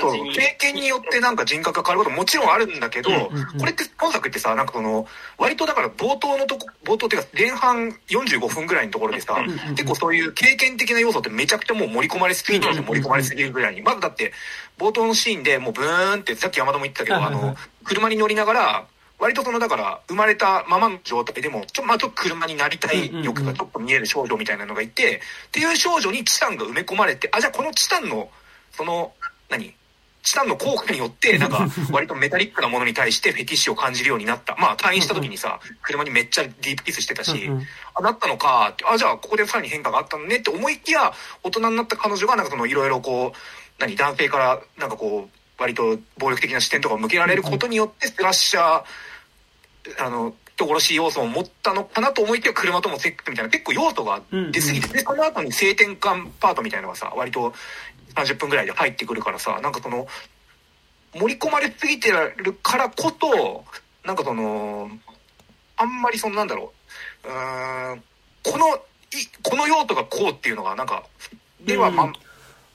[0.00, 0.34] 感じに。
[0.34, 5.06] 経験によってなんか人格が変わることももちろんあるんだけど、これって本作ってさ、なんかその、
[5.38, 9.36] 割とだから冒頭のとこ、冒頭っていうか前半45分ぐらいのところでさ、
[9.70, 13.82] 結構そういう経験的な要素ってめちゃくちゃもう盛り込まれすぎてる盛り込まれすぎるぐらいに。
[13.82, 14.32] まずだって、
[14.78, 18.86] 冒頭のシーンでもうブーンって、さっき山田も言ったけど、あの、車に乗りながら、
[19.22, 28.30] 割とそのだから生まれたままの状態でもちょまあちょっと車になりたい欲がちょっと見える少女みたいなのがいて、っていう少女にチタンが埋め込まれてあじゃあこのチタンの
[28.72, 29.12] その
[29.48, 29.74] 何？
[30.22, 34.54] チタンの効果によって、なんか、割とメタリックなものに対してフェティッシュを感じるようになった。
[34.56, 37.50] まあ、退院した時にさ、車にめっちゃディープキスしてたし、
[37.94, 41.12] あ、なったのかあ、じゃあ、ここでさらに変化があったのねって思いきや、
[41.42, 43.38] 大人になった彼女が、なんかその、いろいろこう、
[43.80, 57.52] 何、男性から、なんかこう、割と暴力的な視点とかを向けられることによって、スラッシャー、あの、人殺し要素を持ったのかなと思いきや車ともセックスみたいな結構要素が出すぎて、で、その後に性転換パートみたいなのがさ、割と
[58.14, 60.06] 30分ぐらいで入ってくるからさ、なんかその、
[61.14, 63.64] 盛り込まれすぎてるからこそ、
[64.06, 64.90] なんかその、
[65.76, 66.72] あんまりそのなんだろ
[67.24, 68.02] う、うーん、
[68.42, 68.80] この、い
[69.42, 71.04] この用途がこうっていうのが、なんか、
[71.60, 72.12] では、ま、うん。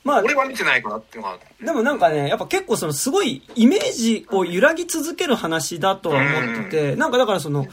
[0.04, 7.66] まあ、俺は見てないかなっていうのが、でもなんかね、やっぱ結構そのすごいイメージを揺らぎ続ける話だとは思ってて、なんかだからその、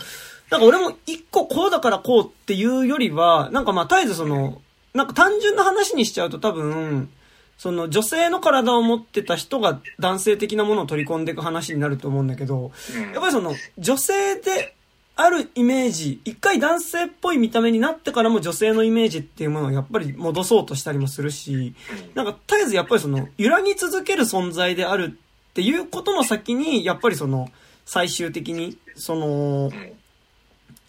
[0.50, 4.62] なんか俺も一個こうだからこうっていうよりは、なんかまあ絶えずその、
[4.94, 7.10] なんか単純な話にしちゃうと多分、
[7.58, 13.02] その女性の体を持ってた人が男性的なものを取り込んでいく話になると思うんだけど、うん。
[13.02, 14.76] やっぱりその女性で
[15.16, 21.74] あるイメージ、一回男性っぽい見た目になってからも女性のイメージっていうものをやっぱり戻そうとしたりもするし、
[22.14, 27.50] なんか絶えずやっぱりその揺らぎ続ける存在であるっていうことの先に、やっぱりその
[27.86, 29.72] 最終的に、その、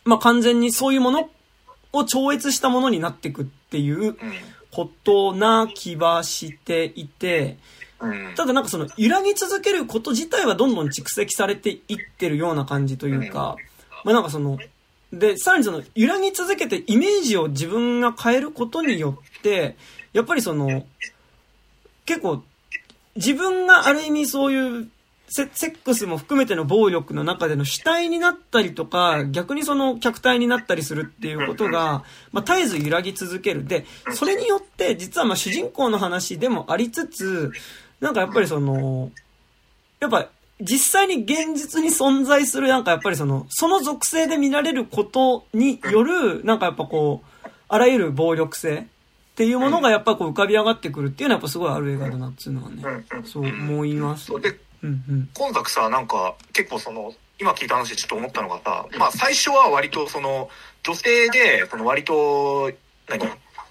[0.05, 1.31] まあ、完全にそういうもの
[1.93, 4.17] を超越したものになっていくっていう
[4.77, 7.57] ことな気はしていて。
[8.37, 13.57] ただなんかその揺らぎ続けること自体はどんどん蓄積されていってるような感じというか、
[14.05, 14.59] まあなんかその、
[15.11, 19.77] で、さらにその揺らぎ続けてイメージを自分が変えることによって、
[20.13, 20.85] やっぱりその、
[22.05, 22.43] 結構
[23.15, 24.91] 自分がある意味そういう
[25.29, 33.67] セセックスも含めての暴力の中での主体になったりとか、逆にその客体になったりするっていうことが、まあ絶えず揺らぎ続ける。
[33.67, 37.53] で、それによって実はまあ主人公の話でもありつつ、
[38.01, 39.11] なんかやっぱりその、
[40.01, 40.29] やっぱ
[40.61, 48.85] 実際に現実に存在するなんかやっぱりその、その属性で見られることによる、なんかやっぱこう、あらゆる暴力性っ
[49.35, 52.83] ていうものがやっぱこう浮かび上がってくるっていうのはやっぱすごいある映画だなっていうのはね、
[53.25, 54.33] そう思います。
[54.87, 55.29] うんうん。
[55.35, 60.49] 今作さ、なんか、結構その、今聞いた話でちょっと思ったのがさ、まあ最初は割とその、
[60.83, 62.73] 女性で、その割と、
[63.09, 63.21] 何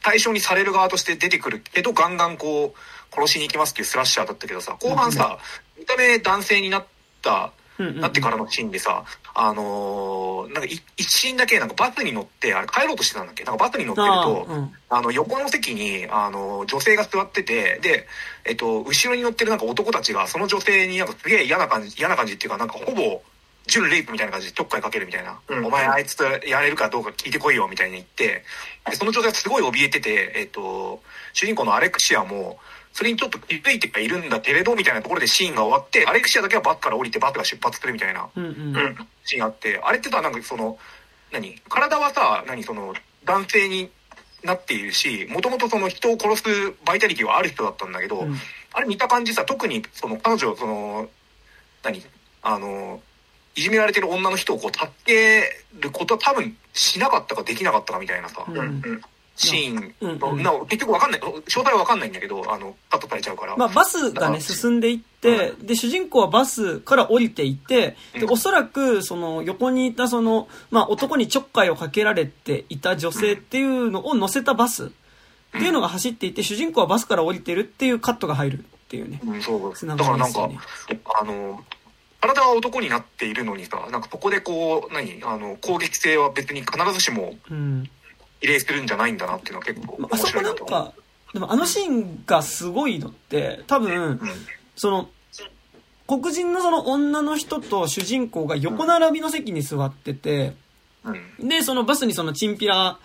[0.03, 5.39] 対象にされる側として出てくるけど、ガンガンこう、殺しに行きますっていうスラッシャーだったけどさ、後半さ、
[5.79, 6.85] 見た目男性になっ
[7.21, 9.05] た、なってからのシーンでさ、
[9.37, 13.43] あのーなんかい一シーンだけなんかバスに乗って、あれ帰ろうとしてたんだっけ？
[13.43, 14.73] なんかバスに乗ってるあと、あ、うん。
[14.89, 18.07] あの、横の席に、あの、女性が座ってて、で、
[18.45, 23.21] えっと、後ろに乗ってるなんか男たちが、その女性になんかすげえ嫌な感じ、嫌な感じっていうか、なんかほぼ、
[23.67, 25.39] 準レイプみたいな感じでちょっかいかけるみたいな。
[25.49, 28.43] うんお前あいつとやれるかどうか聞いてこいよ、みたいに言って、
[28.89, 31.01] で、その女性がすごい怯えてて、えっと、
[31.33, 32.59] 主人公のアレクシアも、
[32.95, 38.51] それにちょっと気づいてはいるんだけれど、みたいなところでシーンが終わって、アレクシアだけはバスから降りてバスが出発するみたいなうんうん。
[38.51, 39.07] うん。
[39.25, 40.77] シーンがあって、あれってさ、なんかその、
[41.33, 41.59] 何？
[41.67, 42.93] 体はさ、何その、
[43.25, 43.89] 男性に
[44.43, 48.35] なっているし、もともとその人を殺すバイタリティはある人だったんだけど、うん
[48.77, 51.09] あれ見た感じさ、特にその彼女、その、
[51.83, 52.01] 何？
[52.43, 53.01] あの、
[53.55, 59.01] いじめられてる女の人をこう助けることは多分しなかったかできなかったかみたいなさ、うんうん。
[59.35, 59.49] うん。
[59.49, 63.57] シーンの、うんうんな結局わかんない、詳細はわかんないんだけど、あの、カットされちゃうから。
[63.57, 74.89] まあ、バスがね、進んでいって、で、主人公はバスから降りていて、で、うんおそらく、その、横にいた、その、まあ、男にちょっかいをかけられていた女性っていうのを乗せたバスっ
[75.51, 79.19] ていうのが走っていて、主人公はバスから降りてるっていうカットが入るっていうね。
[79.25, 79.73] うん、そう。
[79.73, 80.49] つなだからなんか、
[81.19, 81.63] あの、
[82.21, 85.21] 体は男になっているのにさ、なんかそこでこう、何？
[85.23, 87.89] あの、攻撃性は別に必ずしもうん。
[88.41, 90.79] 比例するんじゃないんだなっていうのは結構面まああそこ白いなんと思う。
[90.79, 90.93] なか、
[91.33, 94.19] でもあのシーンがすごいのって、多分、
[94.75, 95.09] その、
[96.07, 100.55] 黒人のその女の人と主人公が横並びの席に座ってて、
[101.03, 101.19] うん。
[101.41, 101.49] うん。
[101.49, 102.99] で、そのバスにそのチンピラ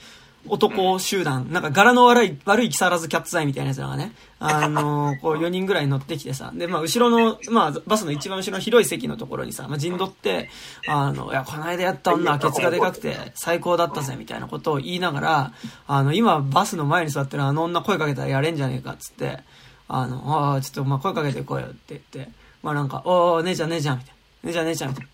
[0.47, 10.49] 男集団、なんか柄の悪い、悪い木更津キャッツアイみたいなやつらがね、あのーこう 4人ぐらい乗ってきてさ、で、まあ後ろの、まあバスの一番後ろの広い席のところにさ、まあ陣取って、
[10.89, 15.53] あの、いや、この間やった女はケツがでかくて最高だったぜ、みたいなことを言いながら、
[15.87, 19.41] あの、今バスの前に座ってるあの女声かけたらやれんじゃねえかっつって、
[19.89, 20.23] あの、
[20.53, 22.31] ああ、ちょっとまあ声かけてこいよって言って、
[22.63, 24.15] まあなんか、おー、姉ちゃん姉ちゃん、みたい
[24.45, 24.49] な。
[24.49, 25.11] 姉ちゃん姉ちゃん、みたいな。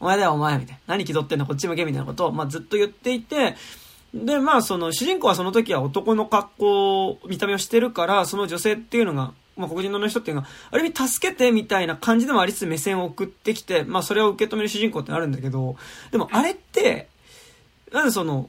[0.00, 0.80] お前だよお前みたいな。
[0.88, 3.56] 何気取ってんのこっち向けみたいなことを、まあ、ずっと言っていて、
[4.14, 15.76] で、まあ、その、主人公はその時は男の格好、見た目をしてるから、その女性っていうのが、まあ、黒人の人っていうのが、ある意味助けてみたいな感じでもありつつ目線を送ってきて、まあ、それを受け止める主人公ってあるんだけど、
[16.12, 17.08] でもあれって、
[17.92, 18.48] なんでその、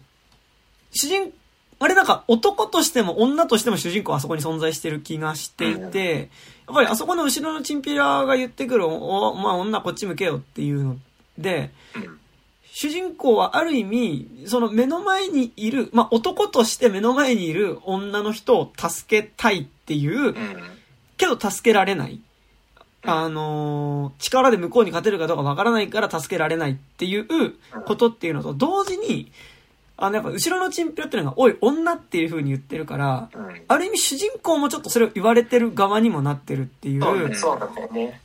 [0.91, 1.34] 主人、
[1.80, 6.30] あれなんか男としても女としても主人公はあそこに存在してる気がしていて、
[6.68, 10.97] やっぱりあそこの後ろのチンピラが言ってくる、お、おまあ女こっち向けよっていうの
[11.38, 12.20] で、うん。
[12.78, 20.36] 主人公はある意味、その目の前にいる、まあ男として目の前にいる女の人を助けたいっていう、うん。
[21.15, 22.19] けど助けられない。
[23.03, 27.26] あのー力で向こうに勝てるかどうかわからないから助けられないっていう
[27.86, 29.32] ことっていうのと同時に、
[29.95, 37.01] あの、やっぱ後ろのチンピラっていうのが、おい、女っていう風に言ってるから、うんある意味主人公もちょっとそれを言われてる側にもなってるっていう。
[37.01, 38.19] そうねそうなんだよね。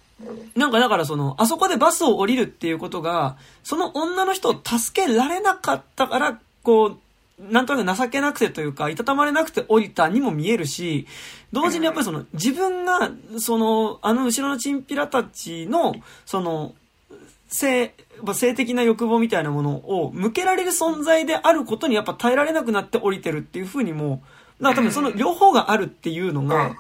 [0.56, 6.98] なんかだからその、あそこでバスを降りるっていうことが、その女の人を助けられなかったから、こう、
[7.40, 11.06] なんとなく情けなくてというか、いたたまれなくて降りたにも見えるし、
[11.52, 15.94] 同時にやっぱりその、自分が、その、あの後ろのチンピラたちの、
[16.26, 16.74] その、
[17.48, 24.22] 性、まあ性的な欲望みたいなものを向けられる存在であることにやっぱ耐えられなくなって降りてるっていうふうにも、
[24.60, 26.46] だから多分その両方があるっていうのうん。
[26.48, 26.76] が、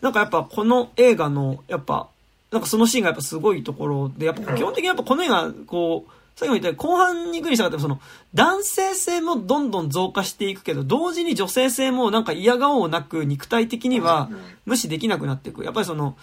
[0.00, 2.08] なんかやっぱこの映画の、やっぱ、
[2.52, 8.00] なんかそのシーンがやっぱすごいところで、やっぱ基本的にやっぱこの映画、こう、さっきも言ったように後半に行くにしたがってその、
[8.34, 14.30] 男性性もどんどん増加していくけど、同時に女性性もなんか嫌顔をなく肉体的には
[14.66, 15.64] 無視できなくなっていく。
[15.64, 16.16] やっぱりその、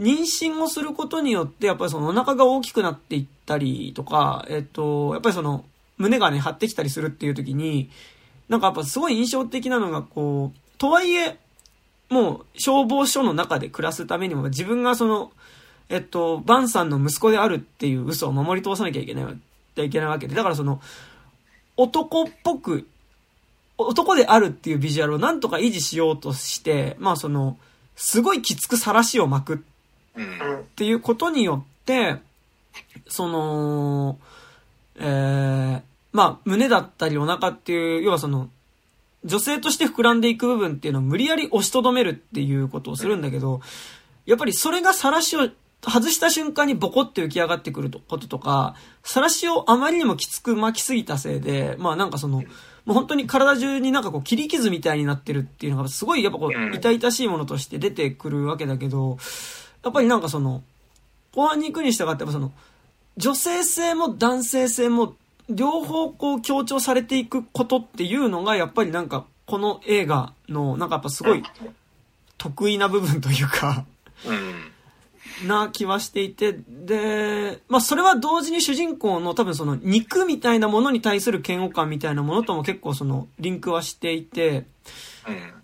[0.00, 5.64] 妊娠をすることによって、やっぱりそのお腹が大きくなっていったりとか、えっと、やっぱりその、
[5.96, 7.90] 胸がね、張ってきたりするっていう時に、
[8.48, 11.38] なんかやっぱすごい印象的なのが、こう、とはいえ、
[12.08, 15.32] もう消防署の中で暮らすためにも自分がその、
[15.88, 19.30] えっと、バンさんの息子であるっていう嘘を守り通さなきゃいけな
[19.76, 20.80] い、いけないわけで、だからその、
[21.76, 22.88] 男っぽく、
[23.76, 27.58] 男であるっていうビジュアルをなんとか維持しようとして、まあその、
[27.94, 29.64] すごいきつく晒しを巻く。
[30.16, 32.16] っていうことによって、
[33.06, 34.18] その、
[34.96, 35.82] えー、
[36.12, 38.50] まあ、胸だったりお腹っていう、要はその、
[39.28, 43.60] 女性として膨らんでいく部分っていうのを無理やり押しとどめるっていうことをするんだけど、
[44.26, 45.48] やっぱりそれが晒しを
[45.82, 48.74] 外した瞬間にボコって浮き上がってくることとか、
[49.04, 52.44] 晒しをあまりにもきつく巻きすぎたせいで、まあなんかその、も
[52.88, 59.18] う本当に体中になんかこう切り傷みたいになってるっていうのがすごいやっぱこう痛々しいものとして出てくるわけだけど、
[59.84, 60.62] やっぱりなんかその、
[61.34, 62.52] 後半に行くに従ってやっぱその、
[63.16, 65.14] 女性性も男性性も
[65.48, 71.42] 両方こう強調されていくことっていうのがやっぱりなんかこの映画のなんかやっぱすごい
[72.36, 73.84] 得意な部分というか、
[74.26, 74.72] うん。
[75.46, 84.66] な気はしていて、で、まあそれは同時に主人公の多分その肉みたいなものに対する嫌悪感みたいなものとも結構そのリンクはしていて、
[85.28, 85.58] うん。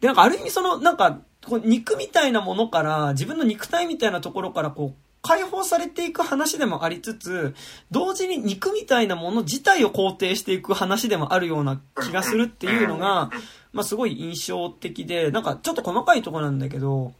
[0.00, 7.54] で、なんかある意味その、なんか、こう肉みたいなものから、自分の肉体みたいなところからこう、解放されていく話でもありつつ、
[7.90, 13.30] 同時に肉みたいなもの自体を肯定していく話でもあるような気がするっていうのが、
[13.72, 17.12] まあすごい印象的で、なんかちょっと細かいところなんだけど、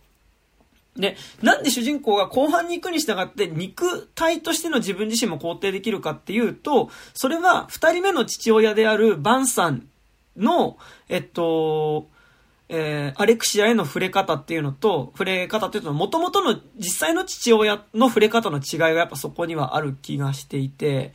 [0.96, 9.86] で、なんで主人公が後半に行くに従って肉体としての自分自身も肯定できるかっていうと、それは二人目の父親であるバンさん
[10.36, 10.76] の、
[11.08, 12.08] えっと、
[12.74, 21.12] えーアレクシアへの触れ方っていうのと、触れ方っていうのは、元々の実際の父親の触れ方の違いがやっぱそこにはある気がしていて、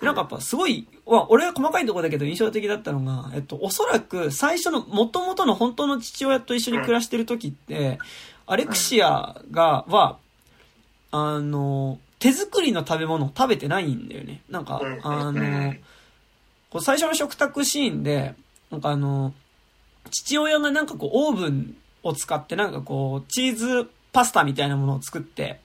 [0.00, 7.98] でなんかやっぱすごい、わ俺は細かいところだけど印象的だったのが、えっと、おそらく最初の元々の本当の父親と一緒に暮らしてる時って、
[8.46, 10.18] アレクシアが、は、
[11.12, 14.42] あの、手作りの食べ物を食べてないんだよね。
[14.50, 15.74] なんか、あの、
[16.70, 18.34] こう最初の食卓シーンで、
[18.72, 19.32] なんかあの、
[20.10, 25.60] 父親がなんかこうオーブンを使ってなんかこうチーズパスタみたいなものを作って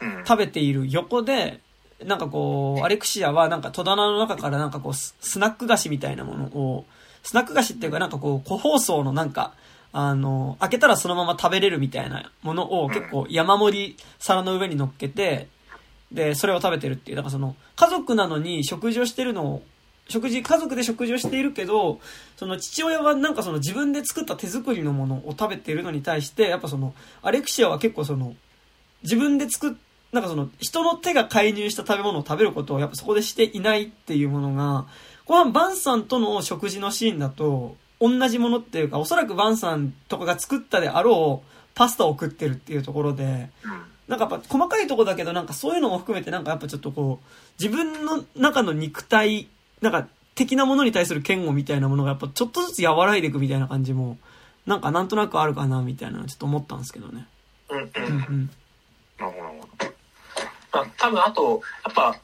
[0.00, 0.24] うん。
[0.26, 1.60] 食べている横で、
[2.04, 6.84] なんかこう、アレクシアはなんか戸棚の中からなんかこうススナック菓子みたいなものを、
[7.22, 9.54] スナック菓子っていうかなんかこう、個包装のなんか、
[9.92, 15.48] あの、開けたらそのまま食べれるみたいなものを結構山盛り皿の上に乗っけて、
[16.10, 17.16] で、それを食べてるっていう。
[17.16, 19.62] だからその、家族なのに食事をしてるのを、
[20.08, 22.00] 食事、家族で食事をしているけど、
[22.36, 28.34] その父親はなんかその自分で作った手作りのものを食べているのに対して、やっぱその、アレクシアは結構その、
[29.02, 29.74] 自分で作っ、
[30.12, 34.86] なんかその、人の手が介入した食べ物を食べることをやっぱそこでしていないっていうものが、
[35.26, 43.50] 後半バンさんとの食事のシーンだと、同じものっていうか、おそらくバンさんとかが作ったであろうパスタを食ってるっていうところで、
[44.08, 49.48] なんかやっぱ細かいとこだけどなんかそういうのも含めてなんかやっぱちょっとこう、自分の中の肉体、
[49.80, 54.18] なんか的なものに対する嫌悪みたいなものがやっぱちょっとずつ和らいでいくみたいな感じも、
[54.66, 57.26] なんかなんとなくあるかなみたいなのちょっと思ったんですけどね。
[57.68, 57.86] うんうん。
[57.86, 58.50] うんうん。
[59.18, 59.94] なるほどなるほど。
[60.72, 62.16] まあ、多分あと、やっぱ、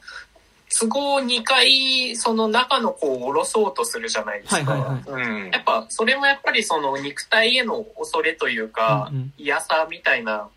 [0.69, 4.71] 都合2回、その中の子を下ろそうとするじゃないですか。
[4.71, 5.23] はいはいはい。
[5.23, 10.49] うんやっぱ、それもやっぱりその肉体への恐れというか、うんうん嫌さみたいな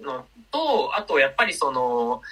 [0.00, 2.22] のと、あとやっぱりその、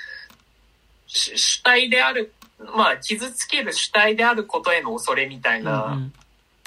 [1.06, 2.32] 主主体である、
[2.76, 5.92] まあ、傷つける主体であることへの恐れみたいな。
[5.92, 6.12] うん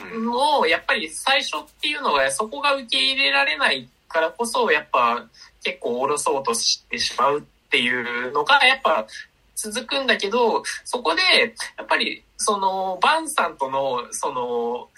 [0.02, 5.26] のを、やっぱり最初っていうのが、そこが受け入れられないからこそ、やっぱ
[5.64, 9.06] 結構おろそうとしてしまうっていうのが、やっぱ
[9.56, 11.22] 続くんだけど、そこで、
[11.78, 14.90] やっぱり、その、バンさんとの、その、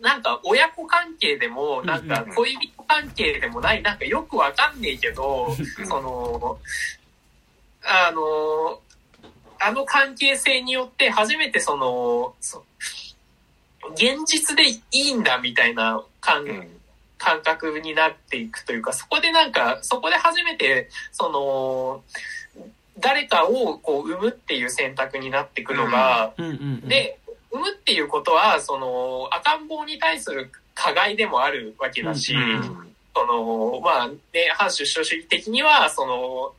[0.00, 5.48] なんか親子関係でも、なんか恋人関係でもない、なんかよくわかんねえけど、
[5.88, 6.58] その、
[7.82, 8.80] あの、
[9.60, 12.64] あの関係性によって初めてその、そ
[13.92, 16.44] 現実でいいんだみたいな感,、
[17.18, 22.02] 感覚になっていくというか、そこでなんか、そこで初めて、その、
[22.98, 26.32] 誰かをこう産むっていう選択になっていくのが、
[26.86, 27.18] で、
[27.50, 32.34] 産むっていうことは、その赤ん坊に対する加害でもあるわけだし、
[33.14, 34.18] その、まあ、ね、
[34.54, 36.54] 反出生主義的には、その、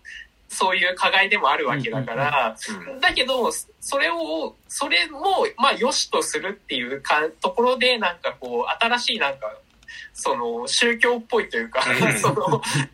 [0.55, 2.55] そういう加害でもあるわけだから、
[3.01, 9.53] だけど、それを、それも、まあ、良しとするっていうか、ところで、なんかこう、新しいなんか、
[10.13, 11.83] その、宗教っぽいというか、
[12.17, 12.47] その、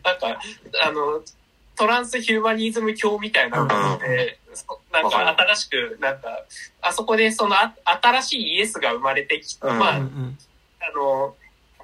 [0.04, 0.40] なんか、
[0.82, 1.22] あの、
[1.76, 4.38] トランスヒューマニズム教みたいなので、
[4.92, 6.44] なんか新しく、なんか、
[6.82, 9.98] あそこでその新しいイエスが生まれてきて、まあ、あ
[10.94, 11.34] の、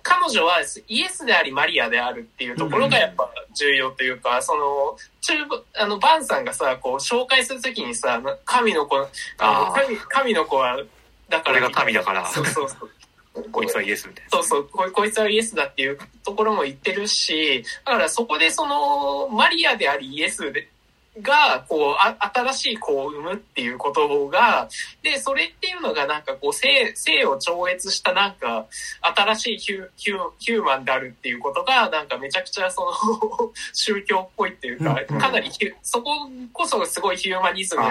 [0.09, 8.97] 彼女はイエスでありマリアであるっていうところがやっぱ重要というか、その、中部、あの、バンさんがさ、こう、紹介するときにさ、神の子、
[9.37, 10.79] あの神、神の子は、
[11.29, 11.59] だから。
[11.59, 12.27] 俺が神だから。
[12.27, 12.91] そうそうそう。
[13.53, 14.31] こいつはイエスみたいな。
[14.31, 20.69] そうそうこ、こいつはイエスだっていうところも言ってるし、だからそこでその、マリアでありイエスで、
[21.23, 24.69] が、こう、あ、新しい子を産むっていうことが、
[25.03, 28.66] で、それっていうのがなんかこう、性、性を超越したなんか、
[29.03, 35.51] 新しいヒュヒュヒューマンであるっていうことが、なんかめちゃくちゃその 宗教っぽいっていうか、かなり
[35.83, 37.83] そここそすごいヒューマニズム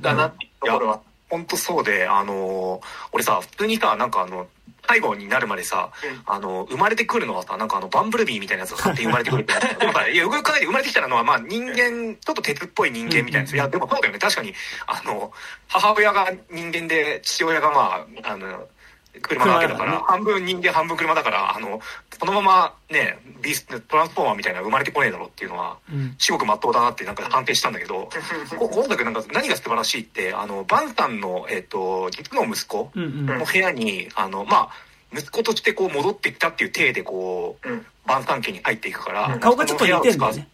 [0.00, 1.00] だなっていうところは。
[1.28, 2.80] 本当そうで、あの
[3.12, 4.46] 俺さ、普通にさ、なんかあの、
[4.88, 5.90] 最後になるまでさ、
[6.26, 9.52] あの、生まれてくるのはさ、なんかあの、バンブルビーみたいなやつが勝手に生まれてくるって。
[9.84, 13.52] やっぱ、いや、よく考えて生まれてきたのは、まあ人間、ちょっと鉄っぽい人間みたいなやつ。
[13.54, 14.18] いや、でもそうだよね。
[14.18, 14.54] 確かに、
[14.86, 15.32] あの、
[15.68, 18.68] 母親が人間で、父親がまあ、あの、
[19.22, 21.80] 車なわけだから、半分人間半分車だから、あの、
[22.18, 25.78] そのままね、ビーストランスフォーマーみたいな生まれてこねえだろっていうのは、
[26.18, 28.08] 至極真っ当だなってなんか判定したんだけど、
[28.58, 34.70] 今度なんか何が素晴らしいって、あの、バンさんの、えっ、ー、と、実の息子の部屋に、あの、まあ、
[35.12, 37.68] 息子としてこう戻ってきたっていう体でこう、
[38.06, 40.48] 晩餐家に入っていくから、顔がちょっと似てんだよね。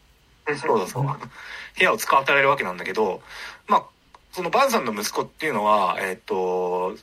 [0.56, 1.04] そうそう。
[1.04, 3.22] 部屋を使わされるわけなんだけど、
[3.66, 3.84] まあ、
[4.32, 6.96] そのバンさんの息子っていうのは、えっ、と、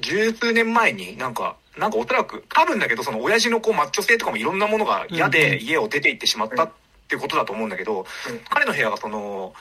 [0.00, 6.70] 十数年前になんか、なんかおそらく、多分だけど、その親父のこうマッチョ性とかもいろんなものが嫌で家を出て行ってしまったっ
[7.08, 8.06] ていうことだと思うんだけど、
[8.48, 9.54] 彼の部屋がその、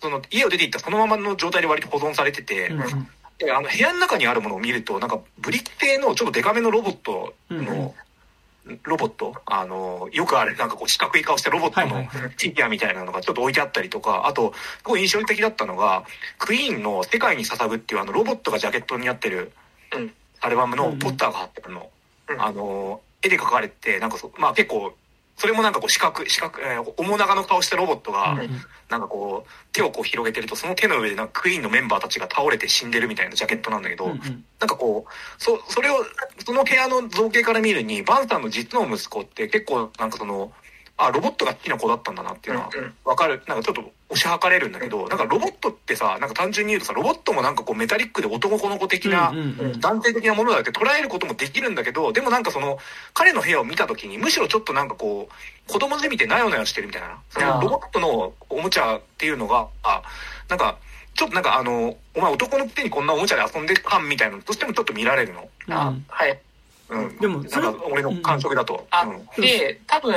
[0.00, 2.70] その家を出て行ったそのままの状態で割と保存されてて、
[3.38, 7.94] であの部屋の中にあるものを見るとなんかブリッジ系のちょっとデカめのロボットの、
[8.82, 9.34] ロボット？
[9.46, 16.04] あのよくあれなんかこう四角い顔したロボットのフィギュアみたいなのがちょっと置いてあったりとかあとすごい印象的だったのが
[16.38, 19.52] クイーンの「世界に捧ぐ」っていうあのロボットがジャケットになってる
[20.40, 21.90] アルバムのポスターが貼ってるの。
[22.38, 24.94] あの絵で描かれてなんかそまあ結構
[25.36, 28.38] それもなんかこう四角、四角、えー、面長の顔したロボットが、
[28.90, 34.18] なんかこう、手をこう広げてると、その手の上でなんかクイーンのメンバーたちが倒れて死んでるみたいなジャケットなんだけど、なん
[34.58, 35.12] かこう、
[35.42, 36.04] そ、それを、
[36.44, 40.52] その部屋の造形から見るに、バンさんの実の息子って結構なんかその、
[40.96, 42.70] あ、ロボットが好きな子だったんだなっていうのは、
[43.04, 43.42] わかる。
[43.46, 49.32] なんかちょっと押し量れるんだけど、なんかロボットってさ、なんか単純に言うとさ、ロボットもなんかこうメタリックで男の子的な、
[49.78, 52.78] 男性的なものだって捉えることもできるんだけど、でもなんかその、
[53.14, 57.60] 彼の部屋を見た時に、むしろちょっとなんかこう、子供で見てなよなよしてるみたいな。
[57.60, 60.02] ロボットのおもちゃっていうのが、あ、
[60.48, 60.78] なんか、
[61.14, 65.48] ちょっとなんかあの、お前男の手にこんなおもちゃで遊んでる感みたいなのとしてもちょっと見られるの。
[65.68, 66.40] あ、はい。
[66.90, 69.06] うん、でもそれ俺の感触だと、あ
[69.38, 70.14] で多分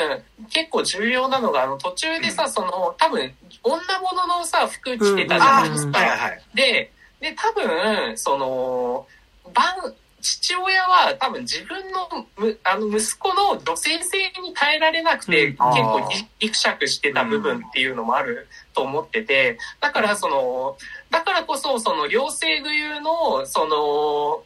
[0.49, 3.32] 結構重要なのがあの途中でさ、その多分
[3.63, 9.07] 女物のさ服着てたじゃないですか、はいはい、でで多分その
[9.53, 9.93] 晩
[10.24, 16.09] 父親は多分自分のむあの息子の女性性に耐えられなくて、結構
[16.39, 20.78] ギクシャクしてた部分っていうのもあると思ってて、だからその、
[21.11, 24.43] だからこそその両性具有のその、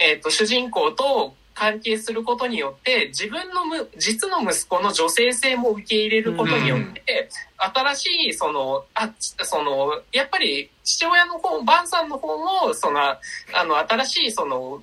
[0.00, 7.28] えっ、ー、と主人公と関係することによって自分のむ実の息子の女性性も受け入れることによって、
[7.62, 13.18] うん、新しいそのあそのやっぱり父親の方バンさんの方もそのあ
[13.64, 14.82] の新しいその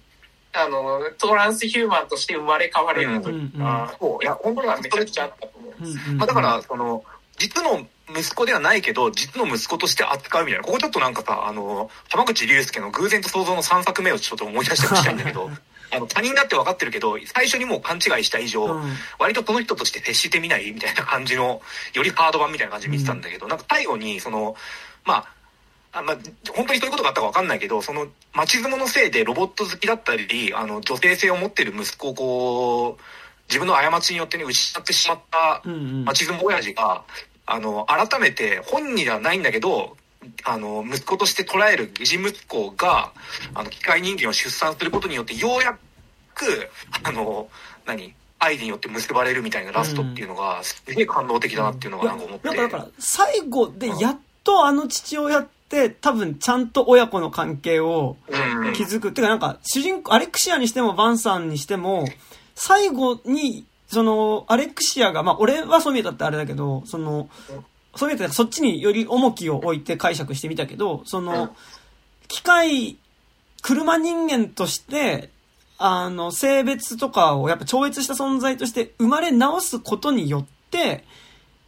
[0.54, 6.10] あのトランスヒューマンとして生まれ変われるというか、うんうん、そういや本当はめちゃくちゃあったと思うんです。
[6.14, 7.04] まあ、だからその
[7.38, 10.66] 実の息子ではないけど、実の息子として扱うみたいな。
[10.66, 15.50] ここちょっとなんかさ、あの、浜口竜介の偶然と想像の3作目をちょっと思い出してほしいんだけど、
[15.92, 21.62] あの、他人だって分かってるけど、最初にもう勘違いした以上、うん割とその人として接してみないみたいな感じの、
[21.94, 24.56] よりハード版みたいな感じで見てたんだけど、なんか最後に、その、
[25.06, 25.28] まあ、
[25.92, 26.18] あまあ、
[26.54, 33.04] 本当にそういうことがあったか分かんないけど、その、町相撲のせいでロボット好きだったり、あの、女性性を持ってる息子をこう、
[33.50, 36.06] 自分の過ちによってね、失ってしまったうんうん。
[36.06, 37.04] 町相撲親父が、
[37.48, 39.98] あの、改めて本人ではないんだけど、
[40.44, 43.14] あの、息子として捉える義息子が、
[43.54, 45.78] あの、機械人間を出産することによって、ようや
[46.34, 46.70] く、
[47.04, 47.50] あの、
[47.86, 52.48] 何愛によって結ばれるみたいなラストっていうのが、すげえ感動的だなっていうのがなんか思って。
[52.48, 58.74] なんかだから、最後でやっとあの父親って多分ちゃんと親子の関係をうん。
[58.74, 59.10] 気づく。
[59.10, 62.06] っていうかなんか、主人公、アレクシアにしてもバンさんにしても、
[62.56, 67.30] 最後に、その、アレクシアが、まあ俺はそう見えたってあれだけど、その、
[68.00, 71.54] そう見えたそっちにより重きを置いて解釈してみたけど、その、
[72.30, 72.96] 機械、
[73.62, 75.32] 車人間として、
[75.78, 81.04] あの、性別とかをやっぱ超越した存在として生まれ直すことによって、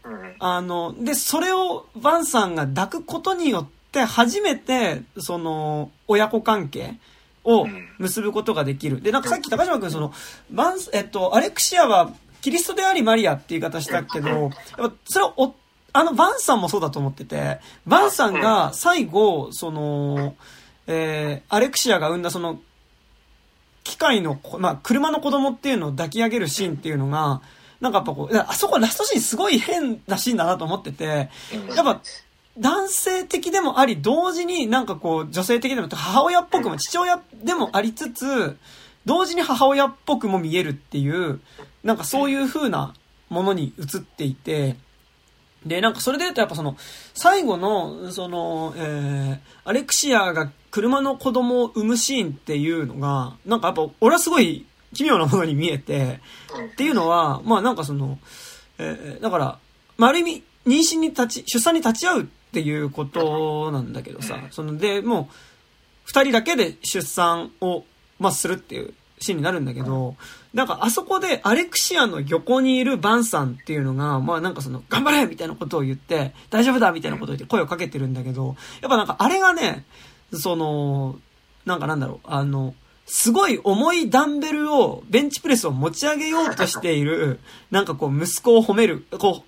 [0.05, 0.35] うん。
[0.39, 6.95] あの、で、それをバンさんが抱くことによって、初めて、その、親子関係
[7.43, 7.67] を
[7.99, 9.01] 結ぶことができる。
[9.01, 10.13] で、なんかさっき高島君、その、
[10.49, 15.53] バン、えっと、アレクシアは、キリストでありマリアって言い方したけど、やっぱ、それはお、
[15.93, 20.35] あの、バンさんもそうだと思ってて、バンさんが最後、その、
[20.87, 22.59] えー、アレクシアが生んだその、
[23.83, 27.41] 機械の子、まあ、車の子供っていうのを抱き上げるシーンっていうのが、
[27.79, 31.29] なんかやっぱこう、あそこラストシーンすごい変なシーンだなと思ってて、
[31.75, 32.01] やっぱ、
[32.57, 38.57] 男性的でもあり、同時になんかこう、女性的でも、母親っぽくも、父親でもありつつ、
[39.05, 41.41] 同時に母親っぽくも見えるっていう、
[41.83, 42.93] なんかそういう風な
[43.29, 44.75] ものに映っていて、
[45.65, 46.75] で、なんかそれで言うとやっぱその、
[47.13, 56.19] 最後の、その、えー、アレクシアが車の子供を産むシーンっていうのが、なんかやっぱ俺はすごい奇妙なものに見えて、
[56.73, 58.17] っていうのは、まあなんかその、
[58.79, 59.59] えーだから、
[59.97, 65.33] まあある意味、妊娠に立ち、出産に立ち会うっていうことなんだけどさ、その、で、もう、
[66.05, 67.85] 二人だけで出産を、
[68.19, 70.15] まあするっていうシーンになるんだけど、
[70.53, 79.85] なんかあそこでアレクシアの横にいるバンさんっていうのが、まあなんかその、頑張れみたいなことを言って、大丈夫だみたいなことを言って声をかけてるんだけど、やっぱなんかあれがね、
[80.33, 81.17] その、
[81.65, 82.75] なんかなんだろう、あの、
[83.05, 87.39] すごい重いダンベルを、ベンチプレスを持ち上げようとしている、
[87.69, 89.43] なんかこう息子を褒める、こ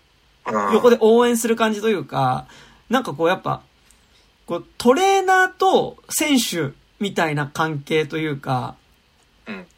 [0.46, 2.48] う、横で応援する感じというか、
[2.90, 3.62] なんかこうやっぱ、
[4.46, 8.76] こうトレーナーと選手みたいな関係というか、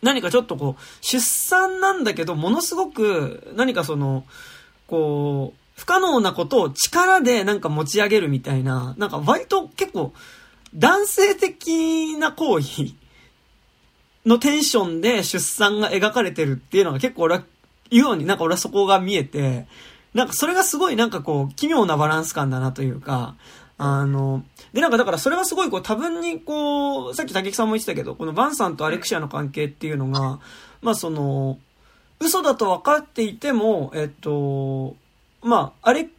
[0.02, 4.26] 何かちょっとこう、出産なんだけど、ものすごく、何かその、
[4.88, 10.14] こう、不可能なことを力でなんか持ち上げるみたいな、なんか割と結構、
[10.74, 12.92] 男性的な行為
[14.26, 17.44] のテンションで出産が描かれてるっていうのが結構俺は
[17.90, 19.68] 言うようになんか俺はそこが見えて、
[20.14, 23.36] なんかそれがすごいなんかこう奇妙なバランス感だなというか、
[23.78, 30.40] あの、でなんかだからそれはすごいこう多分にこう、さっき竹木さんも言ってたけど、このバンさんとアレクシアの関係っていうのが、
[30.82, 31.60] まあその、
[32.20, 34.96] 嘘だと分かっていても、えっと、
[35.42, 36.10] まあ、あれ、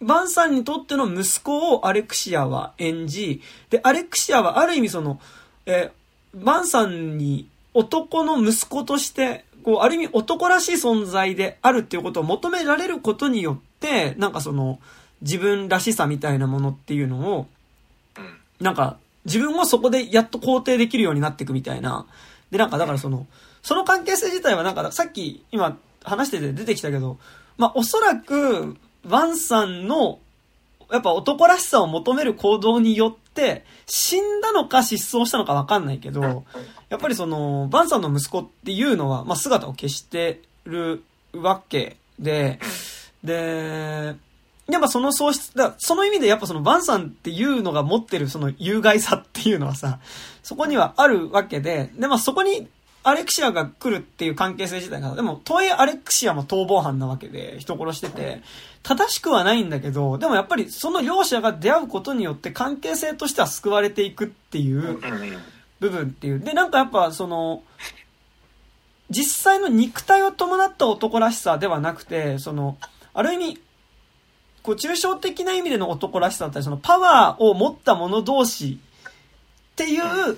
[0.00, 5.18] バンさんにとっての息子をアレクシアは演じ、で、アレクシアはある意味その、
[5.64, 5.90] え
[6.34, 14.78] バンさんに男の息子として、こう、ある意味男らしい存在であるっていうことを求められることによって、なんかその、
[15.22, 17.46] 自分らしさみたいなものっていうのを、
[18.18, 18.26] うん
[18.60, 22.06] なんか、自分をそこでやっと肯定できるようになっていくみたいな。
[22.50, 23.26] で、なんか、だからその、
[23.62, 27.18] その関係性自体はなんか、さっき今話してて出てきたけど、
[27.58, 28.76] まあ、おそらく、
[29.08, 30.20] ワンさんの、
[30.90, 36.44] やっぱ男らしさを求める行動によって、死んだのか失踪したのかわかんないけど、
[36.88, 41.02] やっぱりその、バンさんの息子っていうのは、まあ、姿を消してる
[41.34, 42.60] わけで、
[43.24, 44.14] で、
[44.68, 50.00] やっぱその喪失、だその意味でやっぱそのバンさんっていうのが持ってるその有害さっていうのはさ、
[50.42, 52.68] そこにはあるわけで、で、まあそこに
[53.06, 58.42] アレクシアが来るっていう関係性自体が、でも、とはいえアレクシアも逃亡犯なわけで、人殺してて、
[58.82, 64.98] 正しくはないんだけど、でもやっぱりその両者が出会うことによって関係性としては救われていくっていう
[65.78, 66.40] 部分っていう。
[66.40, 67.62] で、なんかやっぱその、
[69.08, 72.76] 実際の肉体を伴った男らしさではなくて、その、
[73.14, 73.60] ある意味、
[74.66, 78.80] こう、抽象的な意味での男らしさだったり、そのパワーを持った者同士
[79.72, 80.36] っていう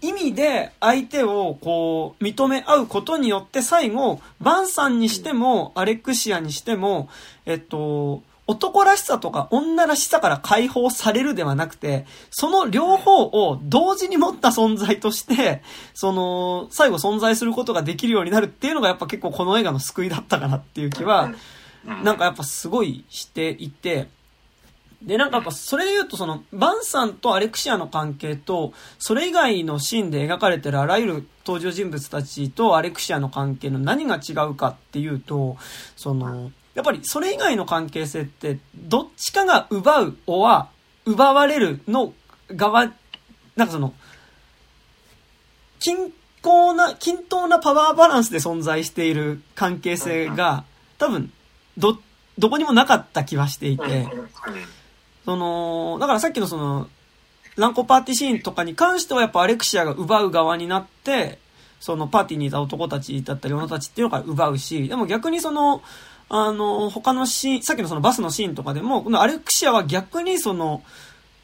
[0.00, 7.10] 意味で相手をこう、認め合うことによって最後、バンさんにしても、アレクシアにしても、
[7.44, 15.62] えっと、男らしさとか女らしさから解放されるではなくて、その両方を同時に持った存在として、
[15.92, 21.30] その、最後存在することができるようになるっていうのがやっぱ結構この映画の救いだったかなっていう気は、
[21.84, 24.08] なんかやっぱすごいしていて、
[25.02, 35.56] で、なんかやっぱそれで言うとその、バンさんとアレクシアの関係と、それ以外のシーンで描かれてるあらゆる登場人物たちとアレクシアの関係の何が違うかっていうと、
[35.96, 40.68] その、やっぱりそれ以外の関係性って、どっちかが奪う、おは、
[41.04, 42.12] 奪われるの
[42.50, 42.92] 側、
[43.54, 43.94] なんかその、
[45.78, 50.64] 均衡な、均等なパワーバランスで存在している関係性が、
[50.98, 51.32] 多分、
[51.78, 51.98] ど、
[52.38, 54.06] どこにもなかった気はしていて、
[55.24, 56.88] その、だからさっきのその、
[57.56, 61.38] ランコパーティーシーンとかに関してはやっぱアレクシアが奪う側になって、
[61.80, 65.82] そのパーティーにいた男たちだったり女たちっていうのから奪うし、でも逆にその、
[66.28, 70.82] あの、他のシーン、さっきのそのバスのシーンとかでも、このアレクシアは逆にその、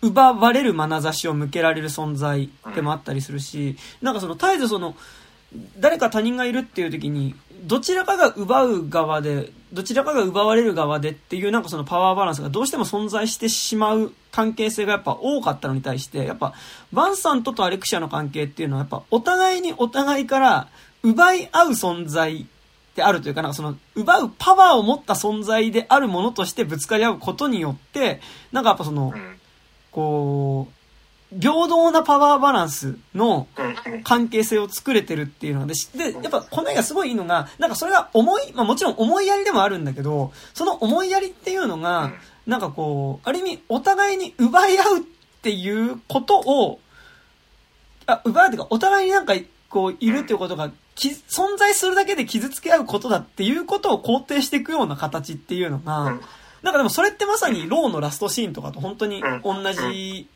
[0.02, 4.94] 奪われる眼差しを向けられる存在でもあったりするし、なんかその絶えずその、
[5.78, 16.54] 誰か他人がいるっていう時に、どちらかが奪う側で、どちらかが奪われる側でっていうなんかそのパワーバランスがどうしても存在してしまう関係性がやっぱ多かったのに対して、やっぱ、
[16.92, 20.68] バンさんととアレクシアの関係っていうのはやっぱお互いにお互いから
[21.02, 22.46] 奪い合う存在
[22.94, 28.20] であるというか、なんかその、奪うパワーを持った存在であるものとしてぶつかり合うことによって、
[28.52, 29.12] なんかやっぱその、
[29.90, 30.83] こう、
[31.40, 33.46] 平等なパワーバランスの
[34.04, 42.12] 関係性を作れてるっていうので、で、やっぱこの映画すごいいいのが、なんかそれが思い、まあもちろん思いやりでもあるんだけど、その思いやりっていうのが、
[42.46, 45.02] なんかこう、ある意味お互いに奪い合うっ
[45.42, 46.80] ていうことを、
[48.06, 49.34] あ、奪うっていうか、お互いになんか
[49.68, 56.18] こう、いるっていうことが存在するだけで傷つけ合うことだっていうことを肯定していくような形っていうのが、
[56.64, 60.26] なんかでもそれってまさにローのラストシーンとかと本当に同じ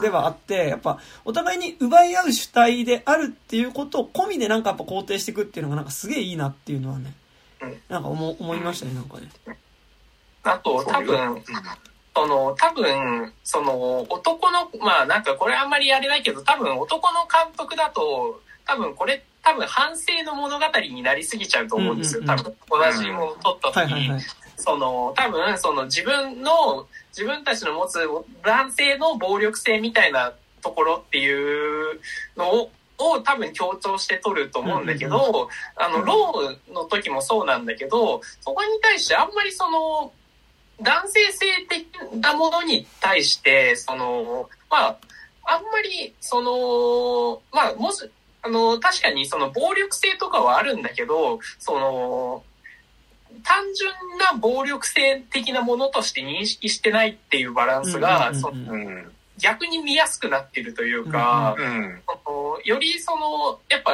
[0.00, 7.12] ではあって、やっぱお互いに奪い合う主体であるっていうことを込みでなんかやっぱ肯定していくっていうのがなんかすげえいいなっていうのはね、
[7.88, 9.28] なんか思思いましたね、なんかね。
[10.44, 11.42] あと多分、
[12.14, 22.22] その、多分、その、男の、まあなんかこれあんまりやれないけど、多分男の監督だと、多分これ多分反省の物語になりすぎちゃうと思うんですよ。
[22.24, 24.08] 多分同じものを撮った時に、
[24.62, 27.98] その、多分その自分の、自分たちの持つ
[28.42, 30.32] 男性の暴力性みたいな
[30.62, 32.00] ところっていう
[32.36, 40.12] のを、を多分強調して撮ると思うんだけど、あの、ローの時もそうなんだけど、そこに対してあんまりその、
[40.80, 41.86] 男性性的
[42.20, 44.98] なものに対して、その、まあ、
[45.44, 48.08] あんまり、その、まあ、もし、
[48.42, 52.44] あの、確かにその暴力性とかはあるんだけど、その、
[53.44, 58.32] 単純な暴力性的なものとして認識してないっていうバランスが、
[59.38, 61.56] 逆に見やすくなってるというか、
[62.64, 63.92] よりその、やっぱ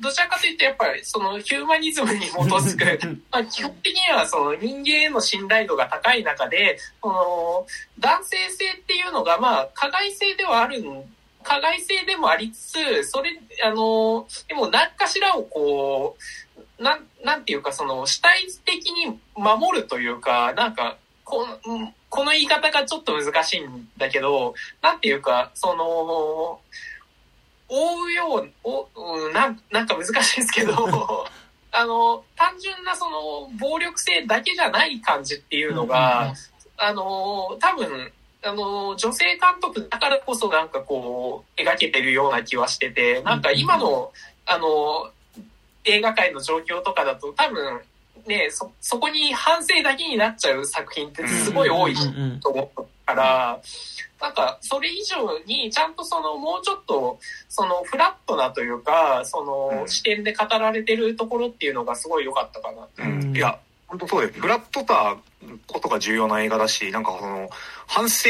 [0.00, 7.66] どちらかというとやっぱりそのヒューマニズムに基づく、 まあ基本的にはその人間への信頼度が高い中で、その
[7.98, 11.14] 男性性っていうのがまあ加害性ではあるん
[11.44, 16.22] 加害性でもありつつ、それ、あの、でも何かしらをこう、
[16.78, 26.60] なん、なんていうか、その、主体的に守るというか、なんか、この、この言い方がちょっと難しいんだけど、なんていうか、その、
[27.68, 31.26] 覆うよう、おなん、なんか難しいですけど、
[31.72, 36.34] あの、単純なその、暴力性だけじゃない感じっていうのが、
[36.76, 38.12] あの、多分、
[38.44, 44.12] あの、女性監督だからこそなんかこう、描けてるような気はしてて、なんか今の、
[44.46, 45.10] あの、
[45.84, 47.80] 映画界の状況とかだと多分、
[48.26, 51.94] ね、そ、そこに反省だけになっちゃう作品ってすごい多い
[52.40, 53.60] と思うから、
[54.20, 62.88] なんか、それ以上に、ちゃんとその、もうちょっと、その、フラットなというか、その、視点で語られてるところっていうのがすごい良かったかな。
[63.04, 64.40] うん、いや、本当そうです。
[64.40, 65.16] フラットた
[65.66, 67.50] ことが重要な映画だし、なんかその、
[67.86, 68.28] 反省、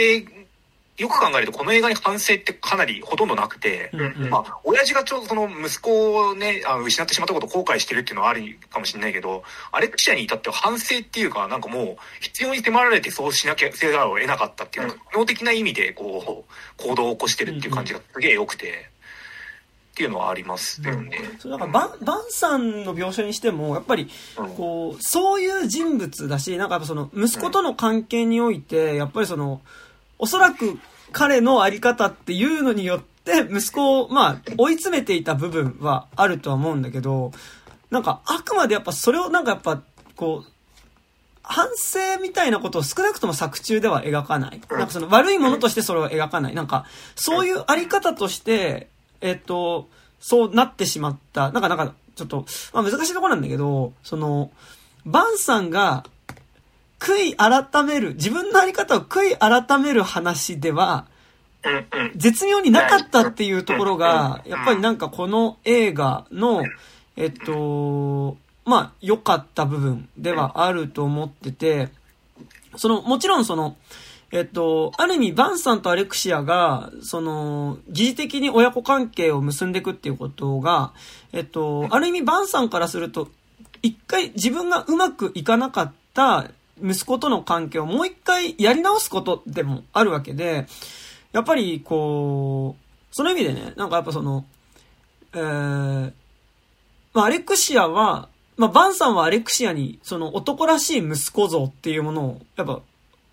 [0.96, 9.42] よく考えるとこの映画に反省ってかなりほとんどなくて、うんうん、まあ、親父がちょうどその息子をね、あの失ってしまったことを後悔してるっていうのはあるかもしれないけど、
[9.72, 18.90] アレクシアに至っては反省っていうか、なんかもう必要に迫られてそうしなきゃせざるを得なかったっていう、機能的な意味でこう、行動を起こしてるっていう感じがすげえ良くて、
[19.94, 21.18] っていうのはありますよね。
[21.32, 24.08] うん、そうだからバン、バンさんの描写にしても、やっぱり、
[24.56, 29.60] こう、そういう人物だし、なんかやっぱその、息子との関係において、やっぱりその、
[30.18, 30.78] おそらく
[31.12, 37.32] 彼のあり方っていうのによって、息子を、まあ、追い詰めていた部分はあるとは思うんだけど、
[37.90, 39.82] なんか、あくまでやっぱそれをなんかやっぱ、
[40.16, 40.50] こう、
[41.42, 44.60] 反省みたいなことを少なくとも作中では描かない。
[44.70, 46.54] なんかその悪いものとしてそれを描かない。
[46.54, 48.88] なんか、そういうあり方として、
[49.20, 49.88] えっと、
[50.20, 51.52] そうなってしまった。
[51.52, 54.50] なんか、なんか、ちょっと、まあ難しいところなんだけど、その、
[55.04, 56.04] バンさんが、
[57.04, 61.06] 悔い改める、自分のあり方を悔い改める話では、
[62.16, 66.64] 絶妙になかったっていうところが、やっぱりなんかこの映画の、
[67.16, 71.90] えっと、まあ、良かった部分ではあると思ってて、
[72.76, 73.76] その、もちろんその、
[74.32, 80.92] えっと、ある意味、バンさんとアレクシアが、その、疑似的に親子関係を結んでいくっていうことが、
[81.32, 83.28] えっと、ある意味、バンさんからすると、
[83.82, 86.50] 一回自分がうまくいかなかった
[86.82, 90.66] 息子との関係をもう一回やり直すことでもあるわけで、
[91.32, 94.44] やっぱり、こう、その意味でね、なんかやっぱその、
[95.34, 96.12] えー、
[97.12, 102.80] まあ、アレクシアは、まあ、バンさんはアレクシアに、その男らしい息子像っていうものを、やっぱ、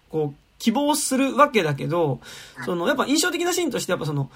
[0.09, 2.19] こう、希望するわけだけど、
[2.65, 4.29] その、やっぱ印象的なシーンとして、やっぱその、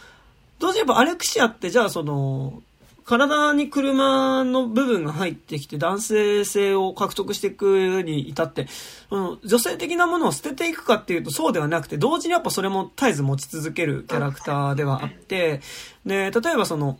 [0.59, 2.61] 同時にやっぱアレクシアって、じゃあその、
[3.05, 8.67] 体に車の部分が入ってきて男性性を獲得していくに至って、
[9.09, 15.61] その女性的なものを捨てていくかっていうとそうではなくて、同時にやっぱそれも絶えず持ち続けるキャラクターではあって、
[16.03, 16.97] で、例えばその、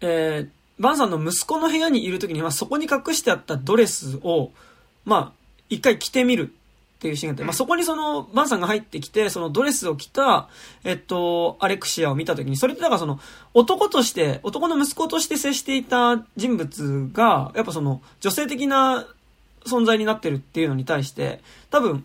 [0.00, 4.52] えー、バンさんの息子の部屋にいる時にはそこに隠してあったドレスを、
[5.04, 5.32] まあ、
[5.68, 6.54] 一回着てみる
[6.96, 10.48] っていうシーンがあって、まあ、そこにその、バンさんが入ってきて、そのドレスを着た、
[10.82, 13.20] えっと、アレクシアを見たときに、それってだからその、
[13.52, 19.06] 男として、男の息子として接していた人物が、やっぱその、女性的な
[19.66, 22.04] 存在になってるっていうのに対して、多分、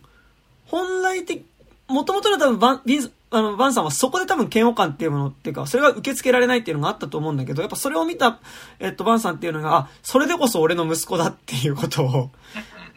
[0.66, 1.46] 本来的、
[1.88, 8.40] もともとの多分バン、ビン、あの、バンさんはそこで多分嫌悪感っていうものっていうか、それが受け付けられないっていうのがあったと思うんだけど、やっぱそれを見た、
[8.80, 12.30] えっと、バンさんっていうのが、あ、それでこそ俺の息子だっていうことを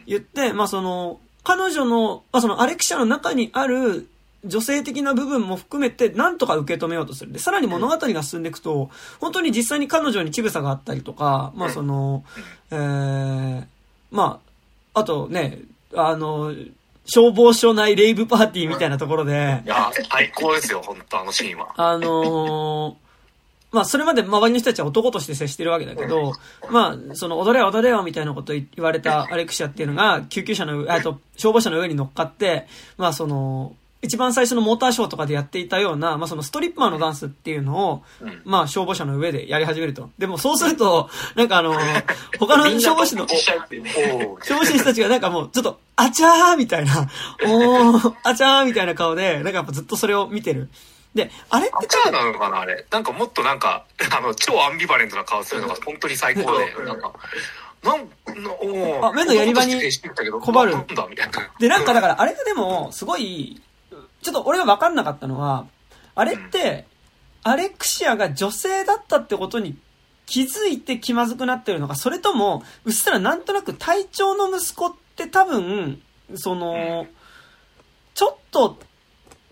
[0.05, 4.09] 言って、まあその、彼女の、まあ、そのアレクシアの中にある
[4.43, 7.31] 女性的な部分も含めて、なんとか受け止めようとする。
[7.31, 8.89] で、さらに物語が進んでいくと、
[9.19, 12.23] 本当に実際に彼女に乳房があったりとか、まあその、
[12.71, 13.65] えー、
[14.11, 14.39] ま
[14.93, 15.59] あ、あとね、
[15.93, 16.53] あの、
[17.05, 19.61] 消防署内レイブパーティーみたいなところで。
[19.65, 21.73] いや、最高ですよ、本当あのシーンは。
[21.77, 23.04] あのー
[23.75, 26.31] まあ、それまで周りの人たちは男として接してるわけだけど、
[26.71, 38.03] まあ、その、踊れよ踊れよみたいなこと言われたアレクシアっていうのが、救急車の、えっと、消防車の上に乗っかって、まあ、その、一番最初のモーターショーとかでやっていたような、まあ、そのストリッパーのダンスっていうのを、
[38.45, 40.09] まあ、消防車の上でやり始めると。
[40.17, 41.75] でも、そうすると、 なんかあの、
[42.39, 47.09] 他の消防士の、消防士の人たちがなんかもう、ちょっと、あちゃーみたいな、
[47.45, 50.69] おー、あちゃーみたいな顔で、なんかやっぱずっとそれを見てる。
[51.15, 52.85] で、あれってなのかなあれ。
[52.91, 53.85] なんかもっとなんか、
[54.15, 57.13] あの、超アンビバレントな顔するのが本当に最高で、なんか、
[57.83, 58.09] なん
[59.01, 59.75] あ、目のやり場に
[60.41, 60.75] 困る。
[61.59, 63.61] で、なんかだから、あれがでも、すごい、
[64.21, 65.67] ちょっと俺が分かんなかったのは、
[66.15, 66.85] あれって、
[67.43, 69.77] アレクシアが女性だったってことに
[70.25, 76.01] 気づいて気まずくなってるのか、それとも、うっすらなんとなく体調の息子って多分、
[76.35, 77.07] その、
[78.15, 78.79] ちょっと、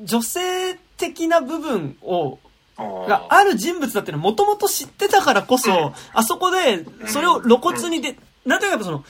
[0.01, 2.39] 女性的な部分を、
[2.77, 9.05] がある人物だっていうのはもともと知ってたからこそ、あそこで、それを露骨にで、なんというかその、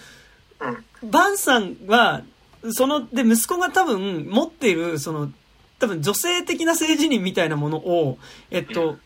[1.03, 2.23] バンさんは、
[2.71, 5.31] その、で、息子が多分持っている、その、
[5.79, 8.17] 多分女性的な政治人みたいなものを、
[8.51, 8.97] えっと、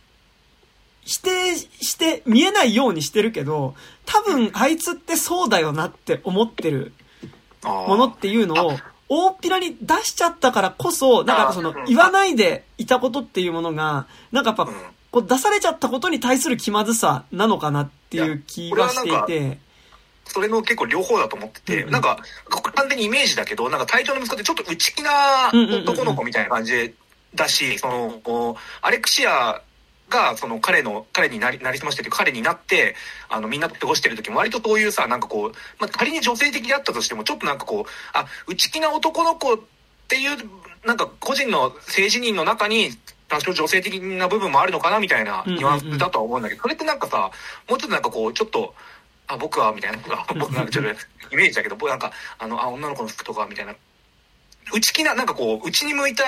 [1.02, 3.76] 否定して見えないようにしてるけど、
[4.06, 6.92] 多分あいつってそうだよなって思ってる
[7.64, 8.78] ものっていうのを、
[9.10, 14.68] 大っぴらに出しちゃったからこそ、なんかその、言わないでいたことっていうものが、なんかやっぱ、
[15.12, 19.58] こう出されちゃったことに対する気まずさなのかなっていう気がしていて。
[20.26, 21.86] それの結構両方だと思ってて、うん。
[21.86, 22.20] うん、なんか、
[22.76, 25.52] 完全にイメージだけど、なんか隊長の息子ってちょっと内気な
[25.86, 26.94] 男の子みたいな感じ
[27.34, 29.62] だし、その、アレクシア
[30.10, 32.96] が、その彼の、彼になり、なりすましてという彼になって、
[33.30, 39.58] あの、みんなと過ごしてる時も割とそういうさ、なんかこう、まあ、仮に女性的であったとしても、ちょっとなんかこう、あ、内気な男の子っ
[40.08, 40.38] ていう、
[40.86, 42.92] なんか個人の政治人の中に、
[43.30, 47.30] 多少女性的な部分もあるのかなみたいなニュアンスだとは思うんだけど、それってなんかさ、
[47.70, 48.74] もうちょっとなんかこう、ちょっと、
[49.28, 49.98] あ、僕は、みたいな、
[50.40, 50.92] 僕なんかちょっと
[51.32, 53.76] イメージだけど、僕なんか、あの、あ、女の子の服とか、みたいな
[54.74, 56.24] 内気な、なんかこう、内に向いた、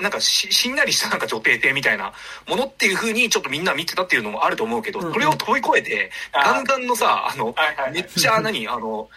[0.00, 2.12] なんかししんなりしたなんか女帝帝みたいな
[2.48, 7.54] ものっていう風にちょっとみんな見てたっていうのもあると思うけど、それを飛び越えて、ガンガンのさ、あの、
[7.92, 9.08] めっちゃ何、あの、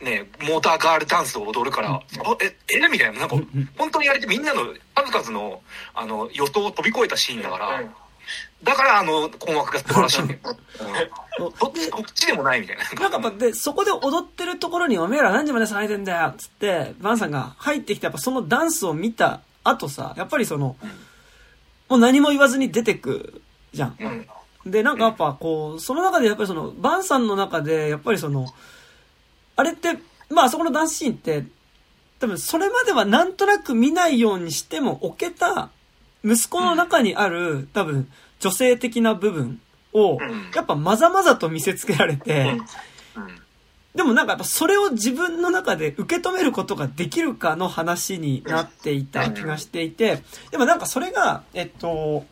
[0.00, 2.02] ね、モーターガールダンスを踊るから、あ、
[2.40, 2.88] え、え？
[2.88, 3.36] みたいな、なんか、
[3.76, 4.62] 本当にやれてみんなの
[4.94, 5.60] 数々の、
[5.94, 7.82] あの、予想を飛び越えたシーンだから、
[8.62, 10.34] だからあの困惑が素晴らしい
[11.38, 11.72] こ
[12.02, 13.08] っちでもないみたいな。
[13.08, 20.76] なんかで、そこで踊ってるところに、おめえら何時まで騒いでんだよっつって、バンさんが入ってきて、やっぱそのダンスを見た後さ、やっぱりその、
[21.88, 23.40] もう何も言わずに出てく
[23.72, 23.96] じゃん。
[24.64, 24.70] うん。
[24.70, 28.46] で、なんかやっぱこう、その中でやっぱりその、バンさんの中で、やっぱりその、
[29.54, 29.98] あれって、
[30.30, 31.44] まああそこのダンスシーンって、
[32.18, 35.70] 多分それまではなんとなく見ないようにしても置けた、
[36.24, 38.10] 息子の中にある、多分、
[38.40, 39.60] 女性的な部分
[39.92, 42.58] をうん、やっぱまざまざと見せつけられて、
[43.16, 43.38] うん。
[43.94, 52.26] でもなんかやっぱそれを自分の中で受け止めることができるかの話になっていた気がしていて、でもなんかそれが、えっと、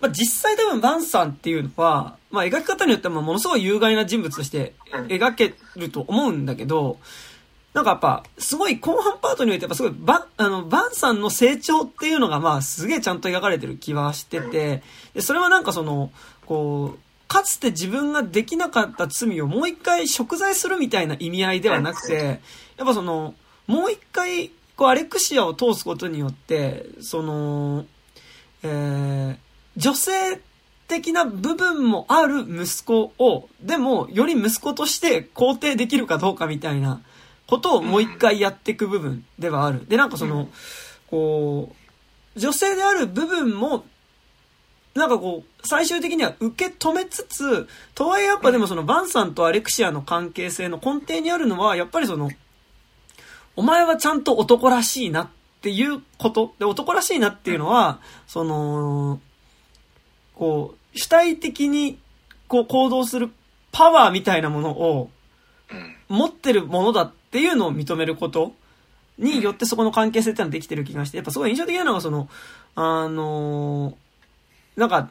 [0.00, 6.98] まあ、実際多分バンさんっていうのは、まあ、描き方によってはまあものすごい有害な人物として描けると思うんだけど、
[7.76, 14.82] なんかやっぱ、すごい後半パートにおいてやっぱすごいバン、あの、バンさんの成長っていうのがまあすげえちゃんと描かれてる気はしてて、
[15.12, 16.10] で、それはなんかその、
[16.46, 16.98] こう、
[17.28, 22.40] かつて自分ができなかった罪をもう一回贖罪するみたいな意味合いではなくて、
[22.78, 23.34] やっぱその、
[23.66, 27.84] もう一回、こう、アレクシアを通すことによって、その、
[28.62, 29.36] えー、
[29.76, 30.40] 女性
[30.88, 37.02] 的な部分もある息子を、でも、より息子として肯定できるかどうかみたいな
[37.46, 39.86] ことをもう一回やっていく部分ではある。
[39.88, 40.48] で、なんかその、
[41.08, 41.74] こ
[42.36, 43.84] う、女性である部分も、
[44.94, 52.30] なんかこう、最終的には受け止めつつ、とはいえやっぱでもそのバンさんとアレクシアの関係性の根底にあるのは、やっぱりその、
[53.54, 55.28] お前はちゃんと男らしいなっ
[55.62, 56.54] ていうこと。
[56.58, 59.20] で、男らしいなっていうのは、その、
[60.34, 61.98] こう、主体的に
[62.48, 63.30] こう行動する
[63.72, 65.10] パワーみたいなものを
[65.70, 65.96] うん。
[66.08, 68.54] 持ってるものだっていうのを認めること
[69.18, 72.30] によってそこの関係性ってのはできてる気がして、やっぱすごい印象的なのがその、
[72.74, 75.10] あのーなんか、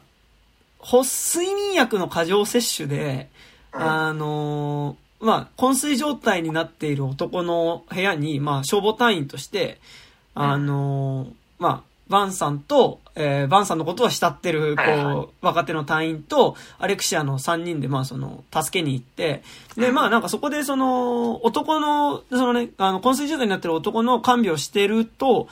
[0.78, 3.28] ほ睡眠薬の過剰摂取で、
[3.70, 9.78] あのーまあ、昏睡状態になっている男の部屋に、まあ、消防隊員として、
[10.34, 15.14] あのーまあ、バンさんと、えーバンさんのことを慕ってる、はいはい。
[15.14, 19.42] こう、若手の隊員と、アレクシアの3人で、まあ、その、助けに行って、
[19.76, 25.48] で、まあ、なんかそこで、その、男の、そのね、あの、昏睡状態になってる男の看病をしてると、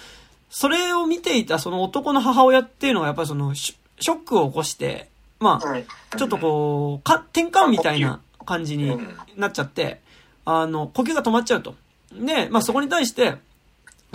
[0.50, 5.08] それを見ていたその男の母親っていうのが、やっぱりその、ショショックを起こして、
[5.40, 8.96] まあ、ちょっとこう、か、転換みたいな感じに
[9.36, 10.00] なっちゃって、
[10.44, 11.74] あの、呼吸が止まっちゃうと。
[12.12, 13.36] で、まあそこに対して、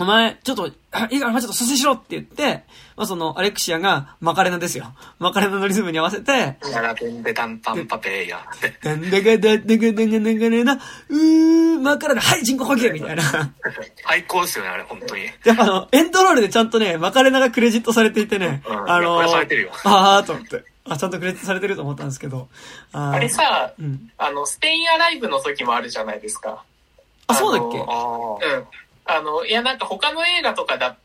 [0.00, 2.64] お前、ちょっと、あ いいから、ちょっと蘇生しろって言って、
[2.96, 4.94] まあその、アレクシアがマカレナですよ。
[5.18, 8.40] マカレナのリズムに合わせて、やらべんでたんぱんぱぺーや。
[8.82, 13.52] ダンダガダダガダガダガレナ、うー、マカレナ、はい、人工呼吸みたいな。
[14.08, 15.26] 最高ですよね、あれ、本当に。
[15.44, 20.64] やっぱあの、エンドロールでちゃんとね、マカレナがクレジットされていてね、うんあのいやこれされてるよあーと思って。
[20.84, 22.48] あ、ちゃんとクレジットされてると思ったんですけど。
[22.92, 24.10] あれさ、うん。
[24.16, 26.64] あの、スペインアライブの時もあるじゃないですか。
[27.26, 27.78] あ、そうだっけ。
[27.78, 28.64] うん。
[29.16, 30.96] あの、いや、なんか他の映画とかだ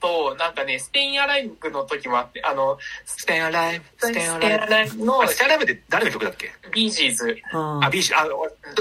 [0.00, 6.52] と、なんかね、スペインアライブの時もあって、あの、Stayin' Alive、Stayin' Aliveの Stayin' Alive って誰の曲だっけ？
[6.72, 7.36] Bee Gees。
[7.52, 8.24] ああ、ビーシあ、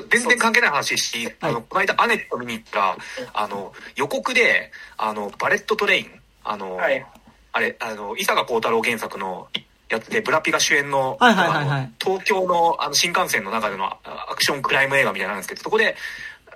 [0.10, 1.56] 全然関係ない話し、あはい。
[1.56, 2.98] の、この間アネット見に行った、
[3.34, 6.12] あの、予告で、あの、 Bullet Train、
[6.44, 7.06] あの、はい。
[7.54, 9.48] あれ、あの、伊坂幸太郎原作の
[9.90, 11.80] やつで、ブラピが主演の、はいはいはいはい。
[11.80, 14.00] あの東京のあの新幹線の中でのあ
[14.30, 15.96] アクションクライム映画みたいなんですけど、そこで、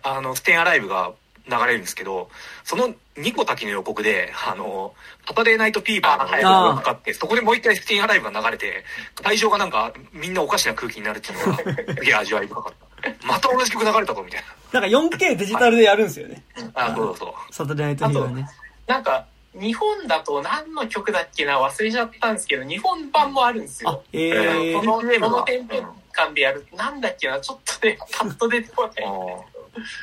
[0.04, 1.14] あの、 Stayin' Alive が
[1.52, 2.30] 流れるんですけど、
[2.64, 4.94] その2個先の予告で、あの、
[5.28, 8.84] サタデーナイトフィーバーの映像がかかって、そこでもう一回ステンアライブが流れて、
[9.22, 11.58] 会場がなんかみんなおかしな空気になるっていうのが、
[11.96, 13.28] すげえ味わい深かった。
[13.28, 16.44] また同じ曲流れたぞ、みたいなんか 4K デジタルでやるんですよね。
[16.74, 16.86] な。
[16.92, 17.54] あ、そうそうそう。
[17.54, 18.48] サタデーナイトフィーバーね。
[18.88, 24.80] なんか、日本だと何の曲だっけな忘れちゃったんですけど、日本版もあるんですあよ。、ええーー。
[24.80, 24.94] この、
[25.30, 26.66] このテンポ感でやる。
[26.74, 29.06] なんだっけなちょっとね、パッと出てこない。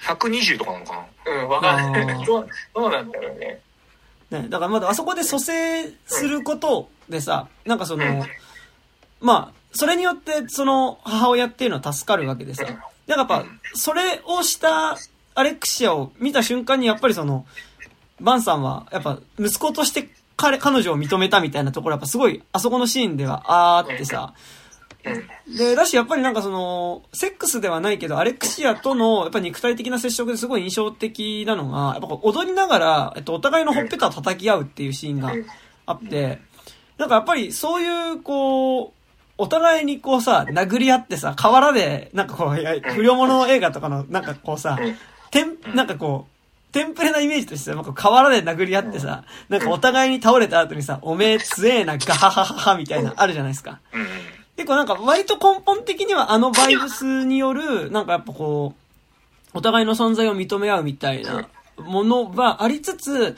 [0.09, 1.33] あ120とかなのかな？
[1.33, 2.07] うん、わかんない。
[2.25, 3.61] どう、どうなんだろうね。
[4.31, 8.27] ね、だからまだあそこで蘇生することでさ、なんかその、
[9.21, 12.65] まあ、それによってその母親っていうのは助かるわけでさ。
[12.65, 14.99] なんかやっぱ、それをした
[15.35, 17.47] アレクシアを見た瞬間にやっぱりその、
[18.21, 24.35] バンさんはやっぱ息子として彼、彼女を認めたみたいなところやっぱすごい、あそこのシーンではあーってさ、
[25.57, 35.33] で、だし、やっぱりなんかその、セックスではないけど、アレクシアとの、やっぱ肉体的な接触ですごい印象的なのが、やっぱ踊りながら、えっと、お互いのほっぺたを叩き合うっていうシーンが
[35.87, 36.41] あって、
[36.99, 38.93] なんかやっぱりそういう、こう、
[39.39, 44.79] お互いにこうさ、殴り合ってさ、河原で、なんかこう、不良物映画とかの、なんかこうさ、
[45.31, 53.81] てん、なんかこう、テンプレなイメージとしてさ、なんか河原で殴り合ってさ、なんかお互いに倒れた後にさ、おめえ強えな、ガハハハハみたいな、あるじゃないですか。
[54.59, 63.37] 結構なんか割と根本的にはあのバイブスによる、なんかやっぱこう、お互いの存在を認め合うみたいなものはありつつ、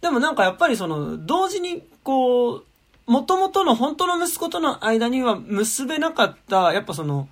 [0.00, 2.64] でもなんかやっぱりその、同時にこう、
[3.06, 7.28] 元々の本当の息子との間には結べなかった、やっぱその、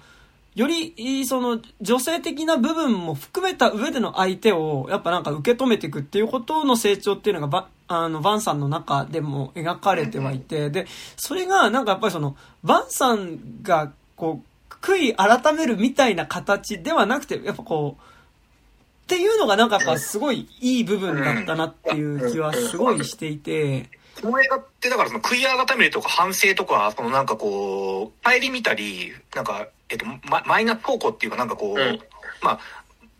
[0.54, 10.86] より、その、女性的な部分も含めた上での相手を、やっぱなんか受け止めていくっていうことの成長っていうのが、ば、あの、バンさんの中でも描かれてはいて、で、
[11.16, 23.90] それがなんかやっぱりその、バンさんが、こう、悔い改めるみたいな形ではなくて、やっぱこう、っていうのがなんかやっぱすごいいい部分だったなっていう気はすごいしていて、
[24.22, 31.98] この映画ってだからその悔い改めるとか反省とか、そのなんかこう、帰り見たり、なんか、えっと、ママイナス方向っていうかなんかこう、うん。
[32.40, 32.60] まあ、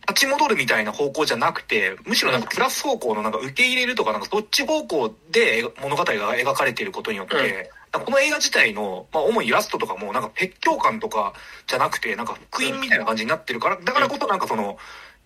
[0.07, 7.43] 立ち戻るみたいな方向じゃなくて、むしろなんかプラス方向のなんか受け入れるとか、なんかそっち方向で物語が描かれていることによって、うん
[7.91, 11.33] この映画自体の、まあ主にラストとかもなんか説教感とか
[11.67, 14.77] じゃなくて、なんか福音みたいな感じになってるから、だからこそなんかその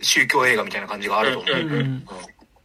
[0.02, 1.56] 宗教映画みたいな感じがあると思う。
[1.56, 2.07] うんうん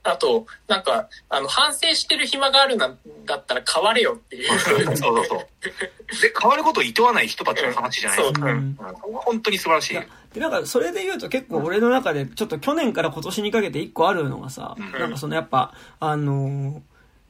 [0.02, 4.58] あと、なんか、あの、反省してる暇があるんだったら変われよっていう。
[4.58, 5.38] そうそうそう。
[5.68, 8.40] で、変わることを厭わない人たちの話じゃないですか。
[8.40, 8.76] そううんうん
[9.12, 10.34] 本当に素晴らしい。
[10.34, 16.80] で、なんか、それで言うと結構俺の中で、ちょっと去年から今年にかけて一個あるのがさ、うんなんかそのやっぱ、あのー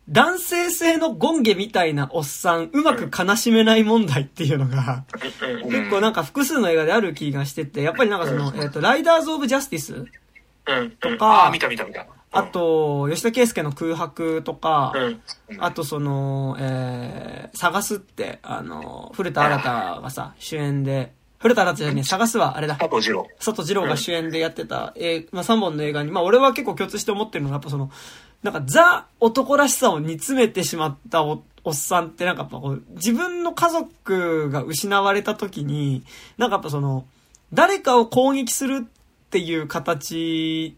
[0.09, 5.05] 男性性のゴンゲみたいなおっさん、うまく悲しめない問題っていうのが、
[5.63, 10.91] うん結構なんか複数の映画である気がしてて、やっぱりなんかその、えっ、と、ライダーズ・オブ・ジャスティスうん。
[10.93, 12.07] とあかあ、見、た見た見た。
[12.32, 15.65] あと、吉田圭介の空白とか、うん。
[15.65, 19.69] あとその、えー、探すって、あの、古田新太
[20.01, 22.77] がさ、主演で、古田新太じゃねえ、探すはあれだ。
[22.77, 23.27] 佐藤二郎。
[23.39, 27.90] 佐藤二郎が主演でやってた、えーまあ、3本の映画に、まあ、俺は結構共通して思ってるのが、やっぱその、
[28.43, 36.05] なんかザ男らしさを煮詰めてしまったおおっさんってなんかやっぱこう、自分の家族が失われた時に、
[36.39, 37.07] なんかやっぱその、
[37.52, 40.77] 誰かを攻撃するっていう形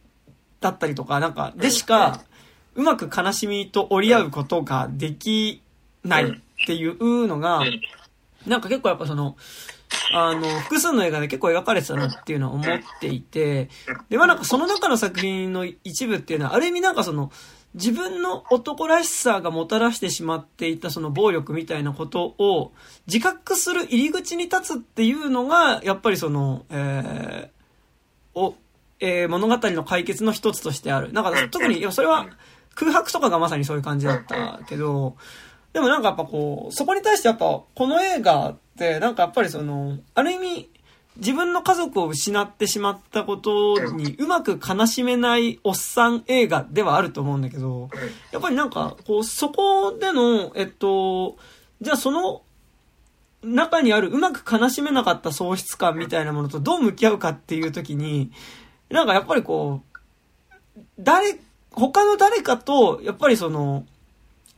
[0.63, 2.23] だったりとか、なんか、でしか、
[2.75, 5.61] うまく悲しみと折り合うことができ
[6.05, 6.33] ないっ
[6.67, 7.63] ていうのが、
[8.47, 9.37] なんか結構やっぱその、
[10.15, 13.69] あの、複数の映画で結構描かれてたなっていうのは思っていて、
[14.09, 17.31] で、まあなんかその中の作品の一部っていうのは、ある意味なんかその、
[17.75, 22.73] 自分の男らしさがもたらしてしまっていたその暴力みたいなことを
[23.07, 28.55] 自覚する入り口に立つっていうのが、やっぱりその、えー、お、
[29.05, 31.13] えー物語の解決の一つとしてある。
[31.13, 32.29] なんか特に、いやそれは
[32.77, 35.17] 空白とかがまさにそういう感じだったけど、
[35.73, 40.71] でもなんかやっぱこう、そこに対してやっぱ、この映画って、なんかやっぱりその、ある意味、
[41.17, 47.91] 自分の家族を失ってしまったことにうまく悲しめないおっさん映画ではあると思うんだけど、
[48.31, 51.37] やっぱりなんか、こう、そこでの、えっと、
[51.81, 52.43] じゃあその
[53.43, 58.31] 中にあるうまく悲しめなかった喪失感みたいなものとどう向き合うかっていう時に、
[58.93, 59.83] なんかやっぱりこ
[60.77, 61.39] う、誰、
[61.71, 63.87] 他の誰かと、やっぱりその、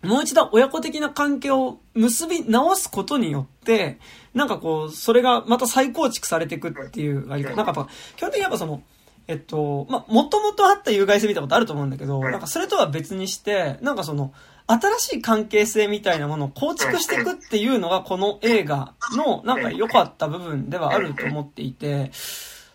[0.03, 3.99] もう一度親子的な関係を結び直すことによって、
[4.35, 7.57] なんかこう、それがまた再構築されていくっていうあり方。
[7.57, 8.83] なんかやっぱ、基本的にやっぱその、
[9.27, 14.35] えっと、まあ、もともとあった有害性みたいなことあると思うんだけど、なんかそれとは別にして、なんかその、
[14.67, 22.11] 新しい関係性みたいなものを構築していくっていうのがこの映画のなんか良かった部分ではあると思っていて、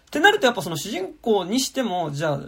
[0.09, 2.39] ってなるとやっぱその主人公にしても、じゃあ、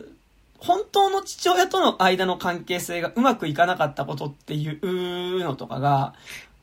[0.58, 6.16] 本当の父親との間の関係性がうまくいかなかったことっていうのとかが、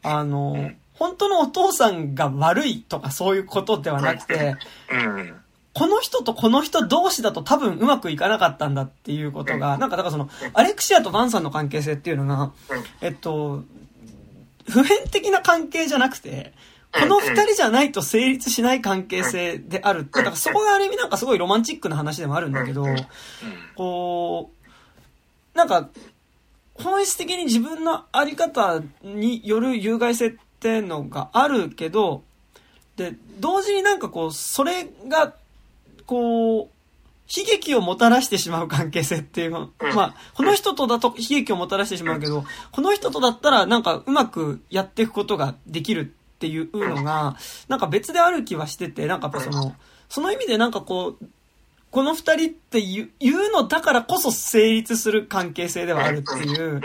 [0.02, 4.56] あの、本当のお父さんが悪いとかそういうことではなくて、
[4.90, 5.34] うん。
[5.72, 12.50] この人とこの人同士だと多分うまくいかなかったんだっていうことが、なんかだからその、アレクシアとバンさんの関係性っていうのが、
[13.00, 13.62] えっと、
[14.68, 16.52] 普遍的な関係じゃなくて、
[16.92, 20.00] この二人じゃないと成立しない関係性である。
[20.00, 20.18] って。
[20.18, 22.86] だからそこがある意味なんかすごいロマンチックな話でもあるんだけど、
[23.76, 24.50] こ
[25.54, 25.88] う、なんか、
[26.74, 32.22] 本質的に自分のあり方による有害性ってのがあるけど、
[32.96, 35.34] で、同時になんかこう、それが、
[36.06, 36.68] こう、
[37.28, 47.36] 悲劇をもたらしてしまう関係性っていうの、まあ、この人とだと悲劇をもたらしてしまうけど、この人とだったらなんかうまくやっていくことができるっていうのが、
[47.68, 49.74] なんか別である気はしてて、なんかその、
[50.08, 51.26] その意味でなんかこう、
[51.90, 56.80] この二人っていうのだからこそ成立する関係性ではあるっていう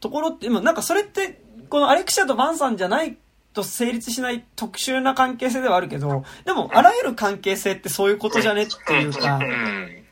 [0.00, 3.16] ところって、でもなんかそれって、このアレクシアとバンさんじゃない
[3.54, 10.04] と成立しない特殊な関係性ではあるけど、でもあらゆる関係性ってそういうことじゃねっていうか、うん。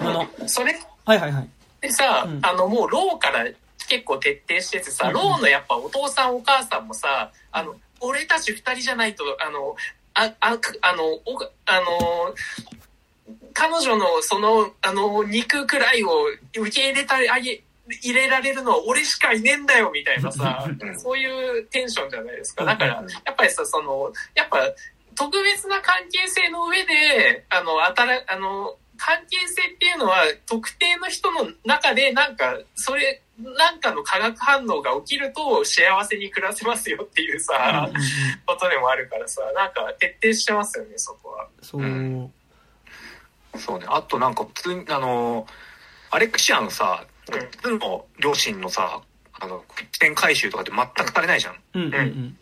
[0.00, 1.48] あの、それ、はいはいはい。
[1.80, 2.40] でさ、うん。
[2.42, 3.46] あの、もう、ローから
[3.88, 5.14] 結構徹底しててさ、うん。
[5.14, 9.76] ローのやっぱお父さんお母さんもさ、あの、俺たち二人じゃないと、あの、
[10.14, 11.20] あ、あ、くあの、お、
[11.66, 12.34] あの、
[13.52, 16.10] 彼女のその、あの、肉くらいを
[16.56, 17.62] 受け入れたあげ、
[18.02, 22.64] 入れられるのは俺しかいねえんだよ、みたいなさう、んそういうテンションじゃないですか。
[22.64, 24.58] うんだから、やっぱりさ、その、やっぱ、
[25.14, 37.94] 特別な関係性の上で、あの、あたら、あの、関係性っていうのは、特定の人の中で、なんか、それ、なんかの化学反応が起きると、幸せに暮らせますよっていうさ、うん
[38.46, 41.48] ことでもあるからさ、なんか、徹底してますよね、そこは。
[41.62, 41.82] そう。
[41.82, 42.32] うん
[43.58, 43.86] そうね。
[43.88, 45.46] あとなんか普通に、あの、
[46.10, 49.02] アレクシアのさ、うん普通の両親のさ、
[49.38, 51.56] あの、視点回収とかって全くされないじゃん。
[51.74, 52.38] うんうんうん。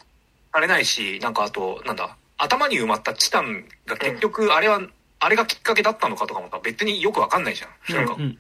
[0.53, 4.81] されないし、なんかあと、なんだ、頭に埋まったチタンが結局、あれは、
[5.19, 7.97] あれがきっかけだったのかとかもさ、別によくわかんないじゃん。
[7.97, 8.39] なんかう、ん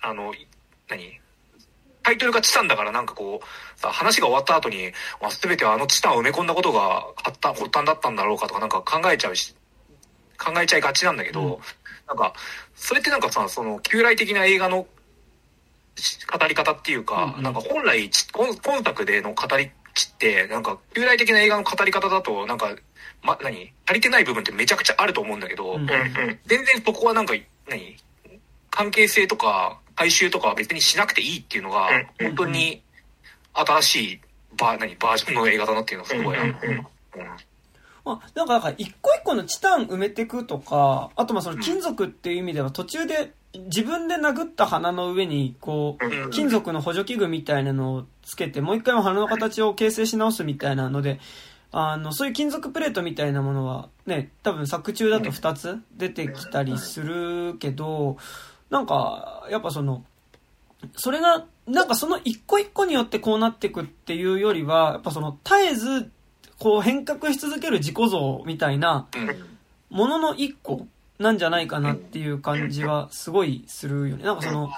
[0.00, 0.46] あの、い
[0.88, 1.20] 何？
[2.10, 4.92] タイトルがチタンだからなんかこう、さ、話が終わった後に、
[5.30, 9.54] すべてはあのチタンを埋め込んだことが発端、発端だったんだろうかとかなんか考えちゃうし、
[10.36, 11.58] 考えちゃいがちなんだけど、うん。
[12.08, 12.34] なんか、
[12.74, 14.88] それってなんかさ、その、旧来的な映画の
[15.96, 17.42] し語り方っていうか、うんうん。
[17.42, 22.74] なんか本来ち今、今作での語り地って、なんか、旧来的な映画の語り方だと、なんか、
[23.22, 25.82] ま、何足りてない部分ってめちゃくちゃあると思うんだけど、うん。
[25.82, 25.90] うん。
[25.90, 26.38] うん。
[26.46, 27.34] 全然そこはなんか、
[27.68, 27.96] 何
[28.70, 31.88] 関係性とか、回収とかは別にしなくていいっていうのが
[32.20, 32.82] うん、本当に
[33.52, 34.20] 新しい
[34.56, 36.38] バー、何バージョンの映画だなっていうのがすごい。
[36.38, 36.54] うんう
[38.02, 51.20] まあ、なんか、だから、一個一個のチタン埋めていくとか、あと、まあ、その金属っていう意味では、途中で自分で殴った鼻の上に、こうんう、金属の補助器具みたいなのをつけて、もう一回も鼻の形を形成し直すみたいなので、
[51.72, 58.16] あの、そういう金属プレートみたいなものは、ね、多分作中だと2つ出てきたりするけど、
[58.70, 60.04] なんか、やっぱその、
[60.96, 66.10] それが、なんかその一個一個によってこうなっていくっていうよりは、やっぱその絶えず、
[66.58, 69.08] こう変革し続ける自己像みたいな。
[69.90, 70.86] ものの一個
[71.18, 74.24] なんじゃないかなっていう感じはすごいするよね。
[74.24, 74.70] なんかその、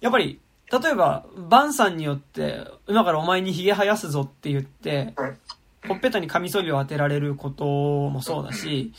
[0.00, 0.40] やっぱり、
[0.70, 5.14] 例えば、バンさんによって、今からお前に髭生やすぞって言って、
[5.86, 8.92] ほっぺたにカミソリを当てられることもそうだし、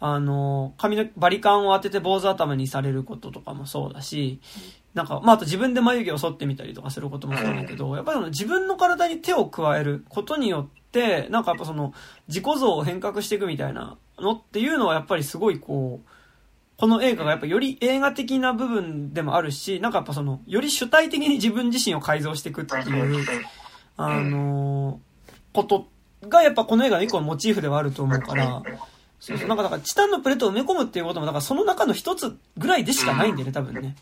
[0.00, 4.40] あの、髪の、バリカンを当てて坊主頭にされることとかもそうだし、
[4.94, 11.92] なんか、まあ、あと自分で眉毛を剃ってみたりとかすることもそうだけど、やっぱりその自分の体に手を加えることによって、なんかやっぱその、
[12.28, 16.08] 自己像を変革していくみたいなのっていうのはやっぱりすごいこう、
[16.78, 23.26] この映画がやっぱより映画的な部分でもあるし、なんかやっぱその、より主体的に自分自身を改造していくっていう、
[23.96, 25.00] あの
[25.52, 25.88] こと
[26.22, 28.62] がやっぱこの映画の一個のモチーフではあると思うから、
[29.20, 33.96] そうそう、なんかだからチタンのプレートを埋め込むっていうことも、だからその中の一つぐらいでしかないんだよね、多分ね。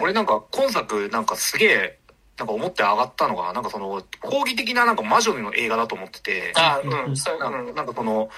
[0.00, 1.98] 俺なんか今作なんかすげえ、
[2.38, 7.66] なんか思って上がったのが、なんかその、抗議的ななんか魔女の映画だと思ってて、あ、ううんん、そう、なんうん。
[7.68, 8.28] かなんかこの、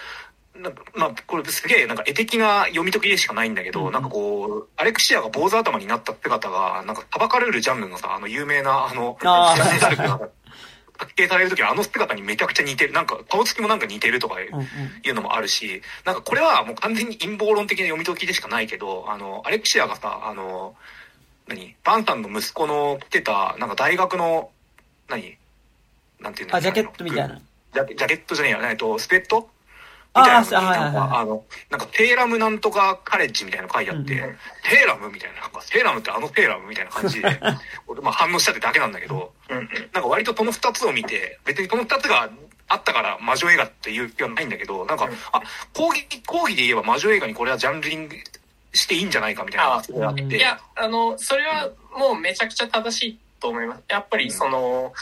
[0.57, 9.55] なんかまあ、これすげえなんか絵的な読み解きでしかないんだけど、うんなんかこう、アレクシアが坊主頭になった姿が、なんか、タバカルールジャンヌのさ、あの有名な、あの、あ
[11.05, 12.93] ーヤンザルクが、発見される時はあの姿にめちゃくちゃ似てる。
[12.93, 20.75] なんか、顔つきもなんか似てるとかいうのもあるし、なんかこれはもう完全に陰謀論的な読み解きでしかないけど、あの、アレクシアがさ、あの、
[21.47, 24.51] 何バンさんの息子の着てた、なんか大学の、
[25.09, 25.37] 何
[26.21, 27.41] なんていうのあ、ジャケットみたいな。
[27.73, 29.49] ジャケジャケットじゃねえや、えっと、スペット
[30.17, 34.25] みたいなのにあの、なんか、テーラムなんとかカレッジみたいなの書いてあって、うん。
[34.25, 37.41] うんテーラムみたいな、なんか、テーラムってあのテーラムみたいな感じで、
[37.87, 42.29] 俺、まあ反応したってだけなんだけど、うんなんか割とこの二つを見て、別にこの二つが
[42.69, 45.13] あったから魔女映画っていう気はないんだけど、なんか、うん。
[45.33, 45.43] あ、
[45.75, 48.17] 講義、講義で言えば魔女映画にこれはジャンルリング
[48.73, 53.83] していいんじゃないかみたいなあって、うんいや、あの、それはもうめちゃくちゃ正しいと思います。
[53.89, 54.93] やっぱりその、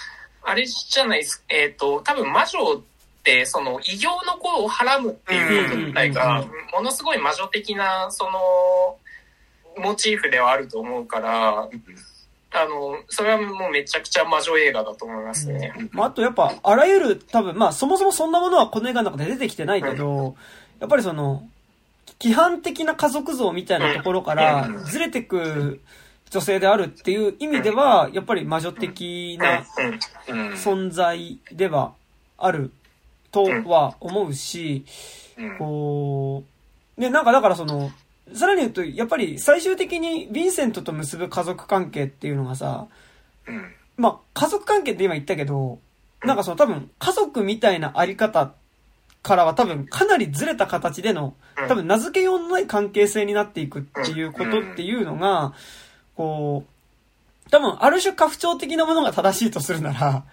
[0.42, 1.44] あれじゃないです。
[1.48, 2.82] えっ、と、多分魔女
[3.28, 8.96] って、その、異形の子をはらむっていうこと自体うんがうん、ものすごい魔女的な、その、
[9.82, 11.68] モチーフではあると思うから、
[12.50, 15.72] あの、それはもうめちゃくちゃ魔女映画だと思いますね。
[15.92, 20.34] まあ、あとやっぱ、あらゆる、多分、まあ、そもそもそんなものはこの映画の中で出てきてないけど、
[20.80, 21.46] やっぱりその、
[22.20, 25.80] 規範的な家族像みたいなところからうんずれてく
[26.30, 29.64] 女性であるっていう意味では、やっぱり魔女的な
[30.28, 30.40] うん。
[30.40, 30.52] うん。
[30.54, 31.92] 存在では
[32.38, 32.72] ある
[33.30, 34.84] とは思うし、
[35.36, 35.58] うん。
[35.58, 36.44] こ
[36.96, 37.90] う、ね、なんかだからその、
[38.34, 42.86] さらに言うと、やっぱり最終的にヴィンセントと結ぶ家族関係っていうのがさ、
[43.46, 43.72] うん。
[43.96, 45.78] まあ、家族関係って今言ったけど、
[46.24, 48.52] なんかその多分、家族みたいなあり方
[49.22, 51.34] からは多分かなりずれた形での、
[51.68, 55.54] 多分名付けようのない関係性になっていくっていうことっていうのが、
[56.16, 60.24] こう、多分ある種過不調的なものが正しいとするなら、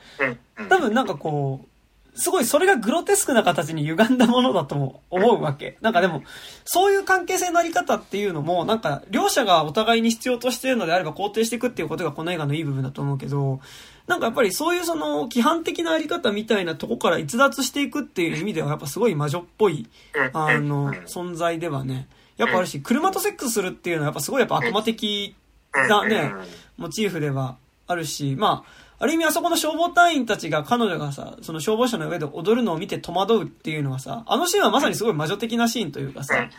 [0.69, 1.67] 多分なんかこう、
[2.16, 5.78] すごいそれがグロテスクな形に歪んだものだとも思うわけ。
[5.84, 6.24] なんかでも、
[6.64, 13.60] そういう関係性のあり方っていうのも、なんか、両者がお互いに必要としているのであれば肯定していくっていうことがこの映画のいい部分だと思うけど、
[14.08, 19.88] なんかやっぱりそういうその、規範的なあり方みたいなとこから逸脱していくっていう意味では、やっぱすごい魔女っぽい、
[20.34, 25.36] あの、存在ではね、やっぱあるし、車とセックスするっていうのはやっぱすごいやっぱ悪魔的
[25.74, 26.32] なね、
[26.78, 36.49] モチーフではあるし、まあ、ある意味あそこの消防隊員たちが彼女がさ、その消防車の上で踊るのを見て戸惑うっていうのはさ、あのシーンはまさにすごい魔女的なシーンというかさ、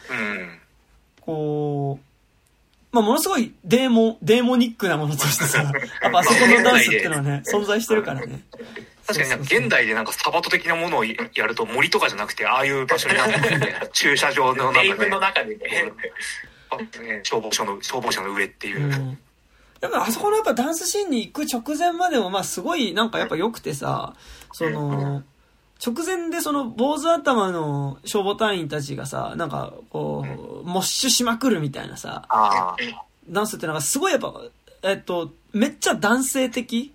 [1.21, 2.07] こう、
[2.93, 5.63] まあ、ものすごいデーモ、デーモニックなものとしてさ、
[6.03, 8.43] やっぱあそこのダンスっていうのはね、存在してるからね。
[9.07, 11.15] 確かに現代でなんかサバト的なものをや
[11.47, 15.07] ると森とかじゃなくて、ああいう場所になってて、 駐車場の中で、ね。
[15.09, 15.93] の中でね。
[17.23, 18.83] 消防署の、消防車の上っていう。
[18.83, 19.19] うん
[19.81, 24.15] やっぱあそこのやっぱダンスシーンに行く直前までもまあすごいなんかやっぱ良くてさ、
[24.53, 25.23] その、
[25.85, 30.25] 直前でその坊主頭の消防隊員たちがさ、なんかこ
[30.65, 32.27] う、モッシュしまくるみたいなさ、
[33.29, 34.33] ダンスってなんかすごいやっぱ、
[34.83, 36.93] えっと、めっちゃ男性的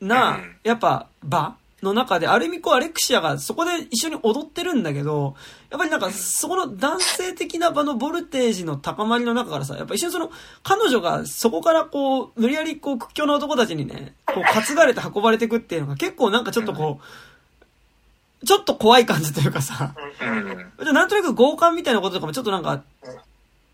[0.00, 5.34] な、やっぱ場の中で、ある意味こうアレクシアがそこで一緒に踊ってるんだけど、
[5.70, 10.30] やっぱりなんかそこの男性的な場のボルテージの高まりの中からさ、やっぱ一瞬その
[10.62, 17.00] 彼女がそこからこう、無理やりこう屈強な男たちにね、こう担がれて運ばれてくっていうのが結構なんかちょっとこ
[18.42, 19.94] う、ちょっと怖い感じというかさ、
[20.78, 22.82] なんとなく強姦みたいなこととかもちょっとなんか、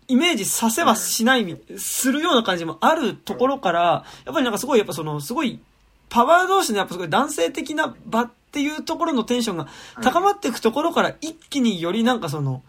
[0.09, 5.61] イメージさせはしない、するような感じもあるところから、やっぱりなんかすごい、やっぱその、すごい
[6.13, 9.67] パワー同士のやっぱすごい男性的な場っていうところのテンションが
[10.03, 12.61] 高まっていくところから一気によりなんかその、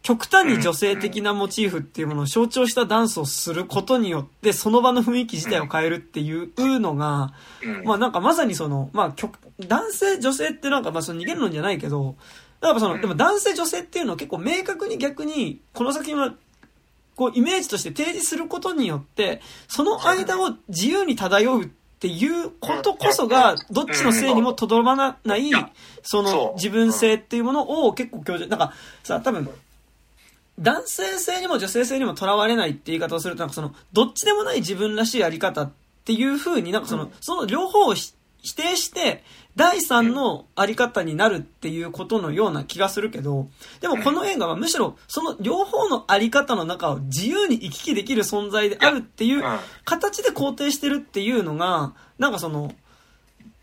[0.00, 7.34] 極端に女性的なモチーフっていうものを象徴したダンスをすることによって、その場の雰囲気自体を変えるっていうのが、
[7.84, 9.28] まあなんかまさにその、まあ
[9.66, 12.16] 男性女性ってなんかまあその逃げるのじゃないけど、
[12.60, 16.32] だからその、でも男性女性っていうのは結構明確に逆に、この作品は
[17.14, 21.68] こうイメージとして提示することによって、その間を自由に漂うっ
[21.98, 25.50] ていうことこそが、どっちのせいにもとどまらない、
[26.02, 29.48] その自分性っていうものを結構強調、なんかさ、多分、
[30.58, 35.72] 男性性にも女性性にもとらわれないって言い方をすると、なんかその、どっちでもない自分らしいあり方っ
[36.04, 38.12] ていう風になんかその、その両方を否
[38.54, 39.24] 定して、
[39.56, 43.48] 第三のあり方になるっていうことのような気がするけど、
[43.80, 49.42] でもこの映画はむしろその両方のあり方の中を自由に行き来できる存在であるっていう
[49.84, 52.74] 形で肯定してるっていうのが、なんかその、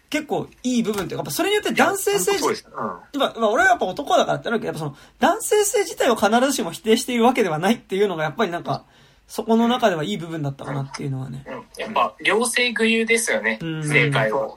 [0.10, 8.86] 結構いい部分っていうか、それによって男性性、うん、まあ、俺はやっぱ男だからってあるけど、やっぱその、男性性自体を必ずしも否定しているわけではないっていうのが、やっぱりなんか、
[9.28, 11.44] そこの中ではいい部分だったかなっていうのはね。
[11.80, 14.56] やっぱ、両性具有ですよね、正解は。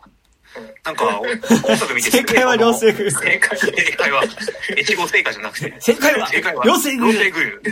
[0.85, 4.23] なんか、音楽見て正解は両性具正解正解は、
[4.77, 5.75] 越後正解じゃなくて。
[5.81, 6.29] 正解は、
[6.65, 7.63] 両性具両性具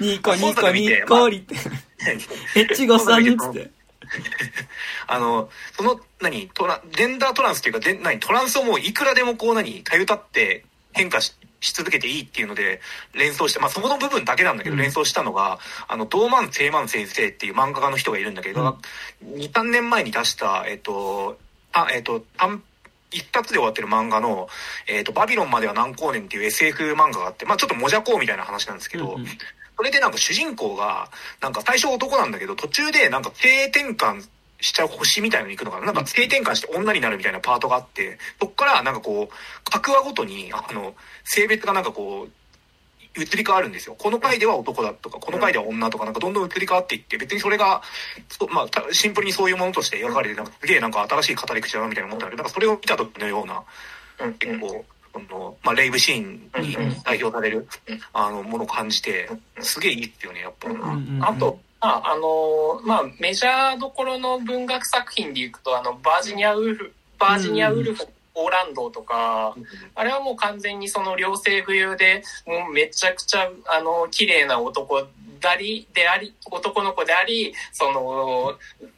[0.00, 1.56] ニコニコニコリって。
[2.56, 3.70] 越後さんっつって。
[5.06, 11.34] あの、その、何、トラ、ジェンダートランスっていうか、で何、トランスをもういくらでもこう何、たゆたって変化し、
[11.64, 12.80] し続けていいっていうので
[13.14, 15.58] 連想して、まあそこの部分だけなんだけど連想したのが、
[15.88, 18.78] あの、ドーマン・セイマン先生っていう漫画家の人がいるんだけど、
[19.22, 21.38] うん、2、3年前に出した、えっと、
[21.72, 22.24] あ、えっ、ー、と、
[23.10, 24.48] 一冊で終わってる漫画の、
[24.86, 29.26] えっ、ー、と、バビロンまでは何光年っていう SF 漫画があって、まあちょっともじゃこうみたいな話なんですけど、うんうん、
[29.76, 31.10] それでなんか主人公が、
[31.40, 34.28] なんか最初男なんだけど、途中でなんか経営転換
[34.64, 35.92] しちゃう星みたいなのに行くのかな？
[35.92, 39.34] なんか経営転換して女になるみたいなパートがあって、そっからなんかこう、
[39.70, 43.94] 各話ごとに、あの、性別がなんかこう、移り変わるんですよ。
[43.98, 47.82] この回では男だとか、この回では女とか、なんかどんどん移り変わっていって、別にそれが、
[48.50, 53.62] まあ、シンプルにそういうものとして描かれて、なんかすげえなんか新しい語り口だなみたいな思ったんだけど、なんかそれを見た時のような、
[54.38, 57.68] 結構、この、まあ、レイブシーンに代表される、
[58.12, 59.30] あの、ものを感じて、
[59.60, 60.70] すげえいいってよね、やっぱ。
[61.28, 69.54] あと、まあ、あの、まあ、メジャーどころの文学作品でいくと、あの、バージニアウルフ、バージニアウルフオーランドとか、
[69.94, 75.06] あれはもう完全にその両性浮遊で、もうめちゃくちゃ、あの、綺麗な男
[75.40, 78.54] だり、であり、男の子であり、その、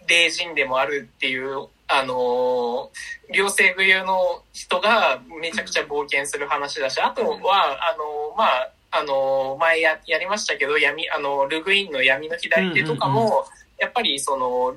[0.06, 2.92] 霊人でもあるっていう、あの、
[3.34, 13.46] 両性浮遊の人がめちゃくちゃ冒険する話だし、あとは、あの、まあ、あの、前や、やりましたけど、闇、あの、ルグインの闇の左手とかも、
[13.78, 14.76] やっぱりその、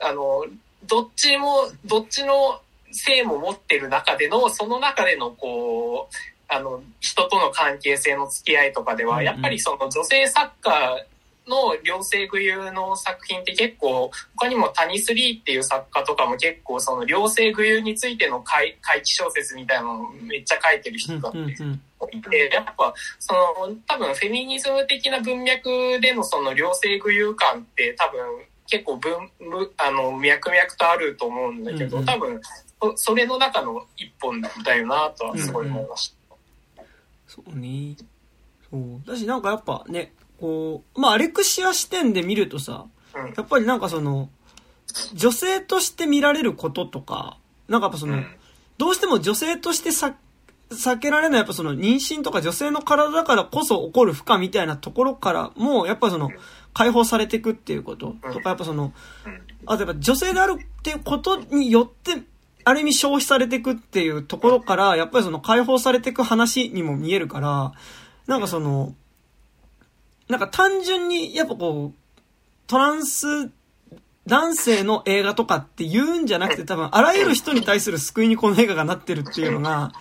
[0.00, 0.44] あの、
[0.84, 2.60] どっちも、どっちの
[2.92, 6.14] 性も持ってる中での、その中でのこう、
[6.48, 11.04] あの、人との関係性の付き合いとかでは、やっぱりその女性作家
[11.46, 28.20] の両性具有の作品って結構、他にもタニスリーっていう作家とかも結構その両性具有についての回回帰小説みたいなのをめっちゃ書いてる人だっていて、やっぱその多分フェミニズム的な文脈でのその両性具有感って多分
[28.66, 29.12] 結構文、
[29.76, 32.40] あの、脈々とあると思うんだけど、多分
[32.96, 36.14] それの中の一本だよなとはすごい思いまし
[36.76, 36.84] た。
[37.26, 37.94] そうね。
[38.70, 39.02] そう。
[39.06, 42.86] だしなんかやっぱね、こう、まあ、アレクシア視点で見るとさ、
[43.36, 44.28] やっぱりなんかその、
[45.14, 47.38] 女性として見られることとか、
[47.68, 48.22] なんかやっぱその、
[48.78, 50.14] どうしても女性としてさ、
[50.70, 56.30] 避けられない、やっぱその妊娠とか女性の体だからこそ起こる負荷みたいなところからも、やっぱその、
[56.72, 58.92] 解放されていくっていうこととか、やっぱその、
[59.66, 62.22] あとやっぱ女性であるっていうことによって、
[62.64, 67.72] ある意味消費されていくっていうところから、やっぱりその解放されていく話にも見えるから、
[68.26, 68.94] なんかその、
[70.28, 71.98] なんか単純に、やっぱこう、
[72.66, 73.50] トランス
[74.26, 79.92] 男性の映画とかって言うんじゃなくて多分あらゆる人に対する救いにこの映画がなってるっていうのが、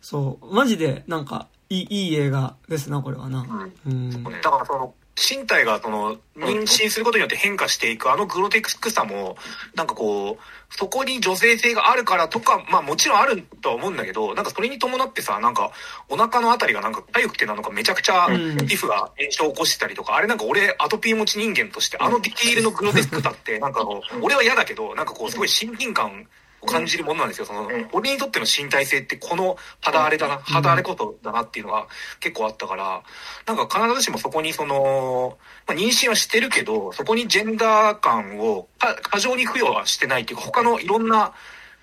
[0.00, 3.70] そう、マジでなんかいいいい映画ですな、これはな。
[3.86, 4.22] うん。
[4.22, 9.36] だからその、身体がその妊娠することによって変化していくあのグロテクスさも
[9.74, 15.72] なんかこうそこに女性性があるからとかまあもちろんあるとは思うんだけどなんかそれに伴ってさなんか
[16.10, 18.30] お腹のあたりがなんか痒くてなのかめちゃくちゃ皮
[18.76, 23.86] 膚が炎症を起こしてたりとかあれなんか俺アトピー持ち人間としてあのディティールのグロテスクさってなんか
[24.20, 26.26] 俺は嫌だけどなんかこうすごい親近感
[26.64, 27.46] 感じるものなんですよ。
[27.46, 31.86] その、俺にとっての身体性ってこの肌荒れだな、肌荒れことだなっていうのが
[32.20, 33.02] 結構あったから、
[33.46, 41.32] なんか必ずしもそこにその、まあ、妊娠はしてるけど、そこにジェンダー感を過剰に付与はしてないっていうか、他のいろんな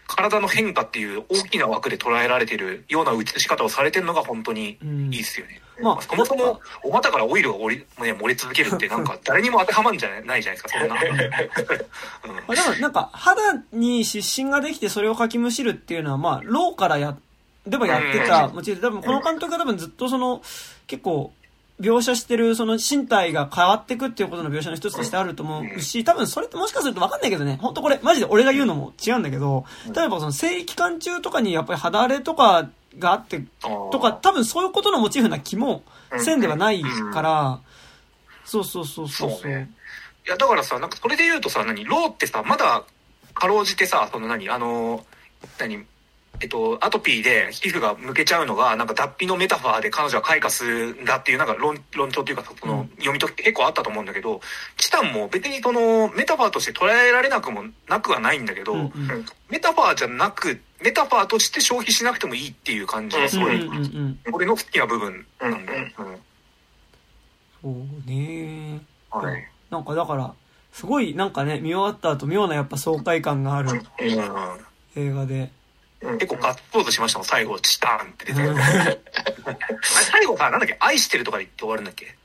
[0.08, 5.63] 体の変化っていう大きな枠で捉えられてるような映し方をされてるのが本当にいいですよね。
[5.82, 10.96] まあ、そもそもお股からオイルがり、ね、漏れ続けるってなんか誰にも当てはまるんじゃないじゃないですか、そんな。
[12.28, 13.42] うん、まあ、でもなんか肌
[13.72, 17.18] に湿疹ができてそれをかきむしるっていうのはまあ、ローからや、
[17.66, 20.42] でもやってた、もちろん多分この監督が多分ずっとその、
[20.88, 21.34] 結構、
[21.80, 35.84] 描写してるその身体が変わっていくっていうことの描写の一つとしてあると思うし、多分それってもしかすると分かんないけどね、本当これマジで俺が言うのも違うんだけど、例えばその生理期間中とかにやっぱり肌荒れとかがあって、とか、多分そういうことのモチーフな気も
[36.20, 36.82] せんではない
[37.14, 37.60] から、
[38.46, 39.50] そうそうそうそうそう。
[39.50, 39.70] ね、
[40.26, 42.84] いや、だからさ、なんかそれで言うとさ、何、ローってさ、まだ、
[43.34, 45.06] かろうじてさ、その何、あの、
[45.60, 45.86] 何、
[46.40, 54.42] えっと、アトピーで皮膚がむけちゃうのが、なんか脱皮のメタファーで彼女は開花するんだっていう、なんか論、論調っていうか、その、読み解き結構あったと思うんだけど、
[54.78, 58.92] チタンも別にその、メタファーとして捉えられなくもなくはないんだけど、うんうん、
[59.50, 63.70] メタファーじゃなく、メタファーとして消費しなくてもいいっていう感じですごい、
[64.32, 65.74] 俺の好きな部分なんで。
[65.74, 65.94] うん、
[67.62, 69.48] そうねはい。
[69.70, 70.34] なんかだから、
[70.74, 73.82] すごいなんかね、見終わった後妙なやっぱ爽快感がある
[74.96, 75.52] 映画で。
[76.20, 78.40] 結構ガッツポーズしましたもん、最後、チタンって出て。
[79.84, 82.18] 最後さ、なんだっけ、愛してるとかで言って終わるんだっけ？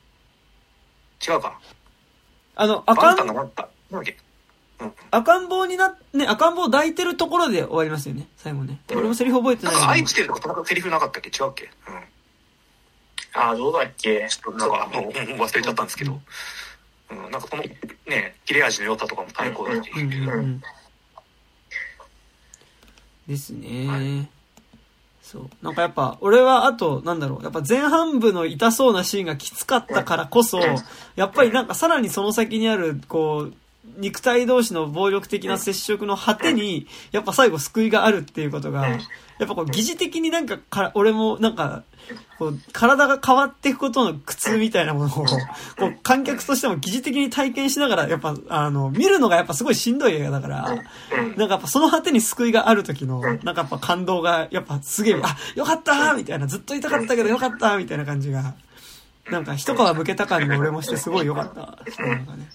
[1.31, 1.61] 違うか。
[2.57, 3.49] あの、赤ん、なんだっ
[4.03, 4.19] け？
[5.11, 8.81] 赤ん坊にな、ね、赤ん坊抱いてるところで終わりますよね、最後ね。
[8.91, 9.75] 俺もセリフ覚えてない。
[9.75, 11.71] なんか愛してるとかセリフなかったっけ違うっけ？
[11.89, 11.95] うん。
[13.41, 14.27] ああ、どうだっけ？
[14.29, 16.21] ちょっとなんか、もう忘れちゃったんですけど。
[17.11, 19.91] うん、なんかこの、ね、切れ味の良さとかも最高だし。
[19.95, 20.63] うんうんうん
[23.27, 23.87] ですね。
[23.87, 24.27] はい、
[25.21, 25.51] そう。
[25.61, 30.59] なんかやっぱ、俺はあと、なんだろう、やっぱ前半部の痛そうなシーンがきつかったからこそ、
[31.15, 33.55] やっぱりなんかさらにその先にある、こう、
[33.99, 38.97] 肉体同士の暴力的な接触の果てに、やっぱ最後救いがあるっていうことが、や
[39.45, 41.83] っぱこう疑似的になんかか、俺もなんか、
[42.39, 45.27] こう、体が変わっていくことの苦痛みたいなものを、こ
[45.83, 50.63] う、観客としても疑似的に体験しながら、やっぱ、あの、見るのがやっぱすごいしんどい映画だから、
[51.37, 58.55] なんかやっぱその果てに救いがある時の、なんかやっぱ感動が、やっぱすげえ、あ、よかったみたいな、ずっと痛かったけどよかったみたいな感じが、
[59.31, 61.79] なんか一皮向けた感に俺もしてすごいよかった。
[61.93, 62.27] そうなん。
[62.27, 62.49] かね。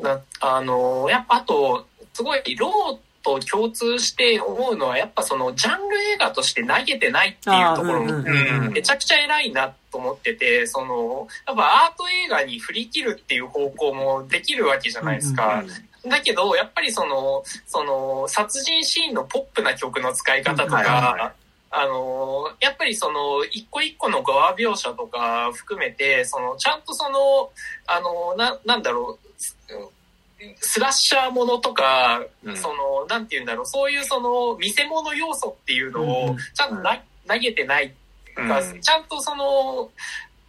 [0.00, 15.64] なあのやっぱあとすごいローと共通して思うのはやっぱそのジャンル映画として投げてないっていうところもめちゃくちゃ偉いなと思っててそのやっぱアート映画に振り切るっていう方向もできるわけじゃないですか。
[16.06, 21.34] だけどやっぱりそのその殺人シーンのポップな曲の使い方とか、
[21.70, 27.50] あの、やっぱりその、一個一個の側描写とか含めて、その、ちゃんとその、
[27.86, 29.27] あの、な、なんだろう、
[30.68, 32.56] スラッシャーものとか、うん。
[32.56, 37.94] その、なんて言うんだろう、そういうその、見せ物要素っていうのうんをうん、ちゃんとな、投げてない
[38.36, 38.80] うか、うん。
[38.82, 39.90] ちゃんとその、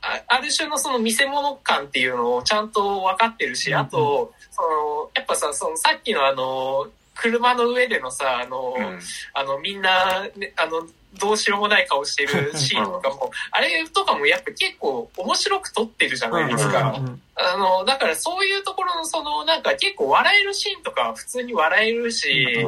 [0.02, 9.00] あある種のその見せ物感っていうのをちゃんと分かってるし、あと、その、やっぱさ、そのさっきのあの、車の上でのさ、あの、うん。
[9.34, 10.86] あの、みんな、ね、あの、
[11.18, 16.94] どうしようもない顔してる シーンとかも、あれとかもやっぱ結構面白く撮ってるじゃないですか。
[17.36, 22.68] あの、だからそういうところのその、なんか結構笑えるシーンとかは普通に笑えるし、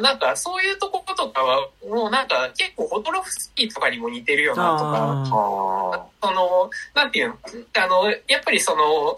[0.00, 7.38] なんかそういうところとかは、もうなんか結構ホトロフスキーとかにも似てるよなとか、その、なんていうの、
[7.74, 9.16] あの、やっぱりその、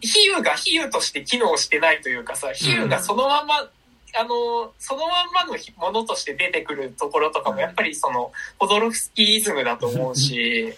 [0.00, 3.68] 比喩が比喩として機能してないというかさ、比喩がそのまま、
[4.14, 10.74] あの、そのまんまのものとして出てくるところとかも、やっぱりその、ホドロフスキーイズムだと思うし、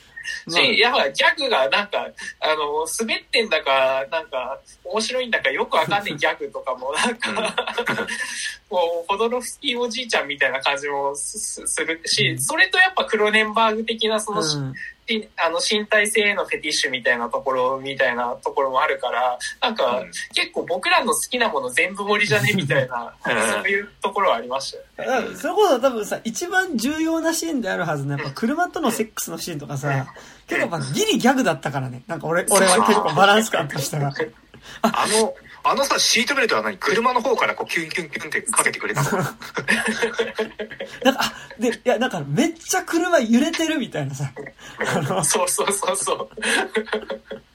[0.47, 2.09] まあし、やっぱギャグがなんか、
[2.41, 7.33] あの、滑ってんだか、なんか、面白いんだかよくわかんない ギャグとかも、なんか、
[8.71, 14.75] もう、ホドロフスキーおじいちゃんみたいな感じもするし、それとやっぱクロネンバーグ的なその、うん
[15.21, 25.37] しあの身体性へのフェティッシュみたいなところみたいなところもあるから、なんか、うん結構僕らの好きなもの全部盛りじゃねみたいな、そういうところはありましたよね。
[25.37, 30.07] それこそ多分さ、一番重要なシーンであるはずの、やっぱ車とのセックスのシーンとかさ、
[30.47, 32.03] 結構やっぱギリギャグだったからね。
[32.07, 34.13] なんか俺、俺は結構バランス感としたら。
[34.83, 35.35] あの、
[35.65, 36.77] あのさ、シートベルトは何？
[36.79, 39.11] 車の方からこうキュンキュンキュンってかけてくれたの？
[41.05, 44.31] なんか、あ、で、いや、なんかめっちゃ車揺れてるみたいなさ。
[44.79, 46.29] あの、そうそうそうそう。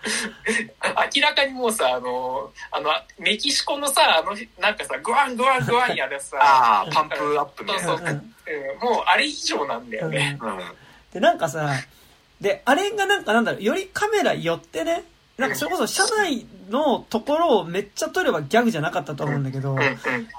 [1.15, 2.89] 明らかにもうさ、あの、あの、
[3.19, 7.87] メキシコのさ、あの、なんかさ、グワングワングワンやるさ、 ああ、パンプアップみたいな。
[7.87, 8.33] そうそううん
[8.79, 10.37] もうあれ以上なんだよね。
[10.41, 10.59] うん。
[11.11, 11.69] で、なんかさ、
[12.39, 15.03] で、あれがなんかなんだろう、よりカメラ寄ってね、
[15.37, 19.75] なんかそれこそ車内のところをめっちゃ撮ればギャグじゃなかったと思うんだけど。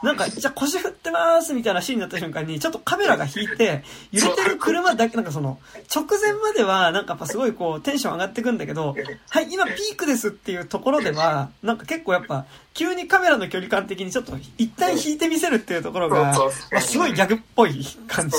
[0.02, 5.58] なんか、じゃあ腰振ってますみたいなシーンになった瞬間に、ちょっとカメラが引いて、揺れてる車だけ、なんかその、
[5.94, 8.96] 直前までは、なんかやっぱすごいこう、テンション上がってくんだけど、
[9.30, 16.34] はい、今ピークですっていうところでは、なんか結構やっぱ、急にカメラの距離感的にちょっと、一旦引いてみせるっていうところが、
[16.72, 18.36] まあ、すごいギャグっぽい感じ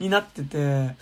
[0.00, 0.96] になってて、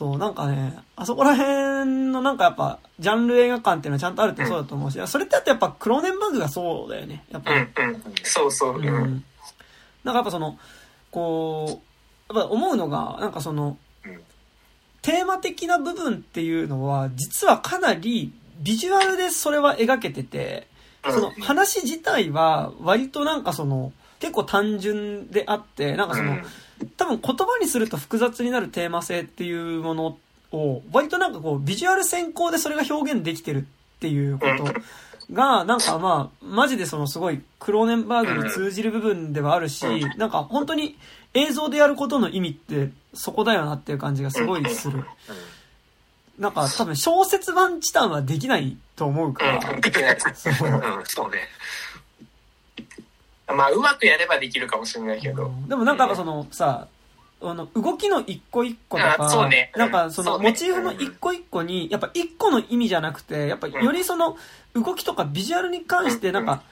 [0.00, 7.60] そう、なんかね、あそこら辺のなんかやっぱ、ジャンル映画館っていうのはちゃんとあるってそうだと思うし、それってあとやっぱクローネンバーグがそうだよね、やっぱり。
[7.60, 8.02] うんうん。
[8.22, 8.78] そうそう。
[8.78, 8.86] うん。
[8.86, 9.24] うん。
[10.02, 10.58] なんかやっぱその、
[11.10, 11.82] こ
[12.30, 14.20] う、やっぱ思うのが、なんかそのうん、
[15.02, 18.32] テーマ的な部分っていうのは、実はかなり
[18.62, 20.66] ビジュアルでそれは描けてて、
[21.04, 26.44] うんその話自体は割となんかその、結構単純であって、なんかその、うん
[26.96, 30.18] 多分言葉にすると複雑になるテーマ性っていうもの
[30.52, 33.64] を、割となんかこう、ビジュアル先行でそれが表現できてるっ
[34.00, 34.64] ていうこと
[35.32, 39.84] が、なんかまあ、マジでそのすごいクローネンバーグに通じる部分ではあるし、
[40.16, 40.96] なんか本当に
[41.34, 45.04] 映像でやることの意味ってそこだよなっていう感じがすごいする。
[46.38, 49.80] なんか多分小説版チタンはできないと思うから、うん。
[49.82, 50.16] できない
[51.04, 51.38] そうね。
[53.52, 55.50] まあ、うまくやればできるかもしれないけど。
[55.68, 56.88] でもなんかそのさ、
[57.42, 59.72] あの、動きの一個一個とあか、そうね。
[59.74, 64.36] なんかそのモチーフの一個一個に、やっぱ一個の意味じゃなくて、やっぱよりその
[64.74, 66.62] 動きとかビジュアルに関してなんか、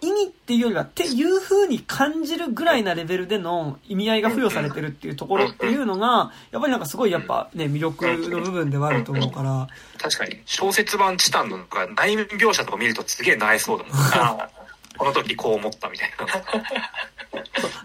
[0.00, 9.66] 意味っていうよりはっていう風に感じるぐらいなレベルでの意味合いが付与されてるっていうところっていうのが、やっぱりなんかすごいやっぱね、魅力の部分ではあると思うから、
[9.98, 14.48] 確かに、小説版チタンのなんか内面描写とか見るとすげえなえそうだもん。
[15.08, 16.26] あこの時こう思ったみたいな。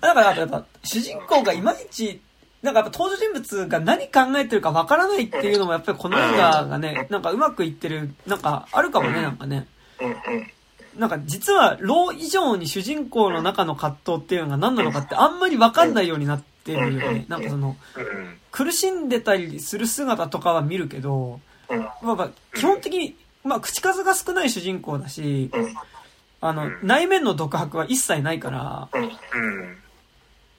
[0.01, 2.21] だからやっぱ主人公がいまいち、
[2.61, 9.67] なんかやっぱ登場人物が何考えてるかわからないっていうのもやっぱりこの映画がね、なんかうまくいってる、なんかあるかもね、なんかね。
[10.97, 17.25] なんか実は、ロー以上に主人公の中の葛藤っていうのが何なのかってあんまりわかんないようになってるよね。
[17.27, 18.39] なんかその、うん。
[18.51, 21.39] 苦しんでたりする姿とかは見るけど、
[22.01, 25.51] まあ、基本的に、まあ口数が少ない主人公だし、
[26.41, 29.03] うんあの、内面の独白は一切ないから、うん。
[29.03, 29.77] うん。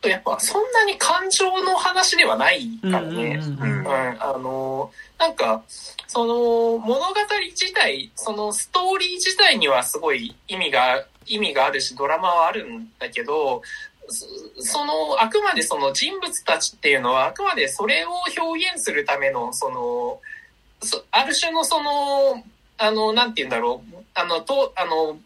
[0.09, 3.41] やっぱそんなに感情の話ではないからうんね。
[3.43, 5.63] うんうんうん、あの、なんか、
[6.07, 7.15] その物語
[7.51, 13.63] 自体、そのストーリー自体にはすごい意味が、意味があるし、ドラマはあるんだけど、
[14.09, 14.27] そ
[14.61, 18.11] その、あくまでその人物たちっていうのは、あくまでそれを
[18.41, 20.21] 表現するための、その、
[20.81, 22.43] そある種のその、
[22.79, 25.19] あの、なんて言うんだろう、あの、と、あの、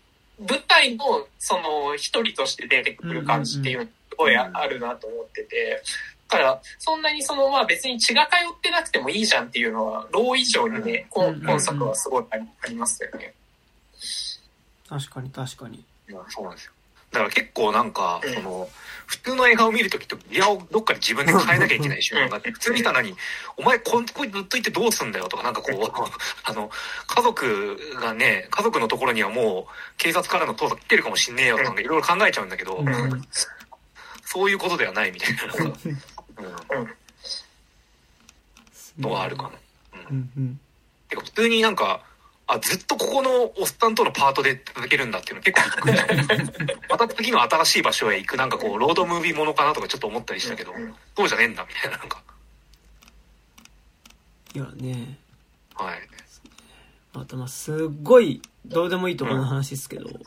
[0.49, 5.83] 舞台のその一人として出てくる感じっていうのがすごいああるなと思ってて、
[6.33, 13.35] だから、そんなにその、まあ別に血が通ってなくてもいいじゃんっていうのは、ロー以上にね、うん今今作はすごいありますよね。
[14.89, 15.85] 確かに確かに。
[16.09, 16.73] いやそうなんですよ。
[17.13, 18.69] だから結構なんか、うんその、
[19.07, 23.15] 普通の映画を見るときとギアをどっかで自分で変えなきゃいけない瞬間があって、普通にいたのに、
[23.57, 25.75] お前こんここにずっといてどうすんだよとか、なんかこう、
[26.45, 26.71] あの、
[27.07, 32.85] 家族がね、家族のところにはもう警察からの捜査来てるかもしんねえよとか、なんかいろいろ考えちゃうんだけど、
[34.25, 35.43] そういうことではないみたいな、
[36.79, 36.85] う
[38.99, 39.51] ん、のはあるかな。
[40.11, 40.17] うん。
[40.17, 40.31] うん。
[40.37, 40.61] うん。
[41.09, 42.03] てか普通になんか、
[42.47, 46.75] あ、ずっとここのおっさんとのパートで続けるんだっていうの結構びっくりした。
[46.91, 50.75] また次の新しい場所へ行くなんかこう、ロードムービーものかなとかちょっと思ったりしたけど、
[51.17, 52.23] そうじゃねえんだみたいななんか。
[54.55, 55.19] いやね。
[55.75, 56.09] はい。
[57.15, 60.19] あとまあすっごいどうでもいいところの話ですけど、うん。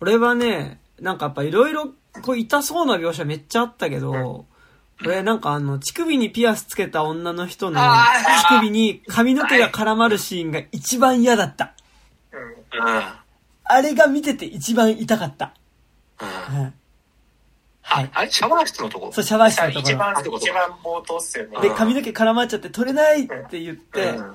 [0.00, 1.92] 俺はね、なんかやっぱいろいろ
[2.22, 4.46] こう痛そうな描写めっちゃあったけど、
[5.04, 11.74] 俺なんかあの、乳首にピアスつけた女の人の乳首に髪の毛が絡まるシーンが一番嫌だった。
[13.64, 15.52] あれが見てて一番痛かった。
[16.16, 18.10] はい。
[18.14, 19.12] あれシャワー室のとこ？
[19.12, 19.80] そう、シャワー室のところ。
[19.82, 21.60] 一番、一番冒頭っすよね。
[21.60, 24.34] で、髪の毛絡まっちゃって取れないって言って、うん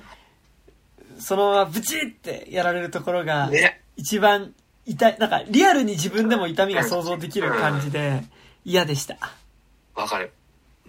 [1.20, 3.84] そのままブチってやられるところが、ね。
[3.96, 4.56] 一番
[4.88, 8.24] 痛い、なんかリアルに自分でも痛みが想像できる感じで
[8.66, 9.18] 嫌でした。
[9.94, 10.32] わかる。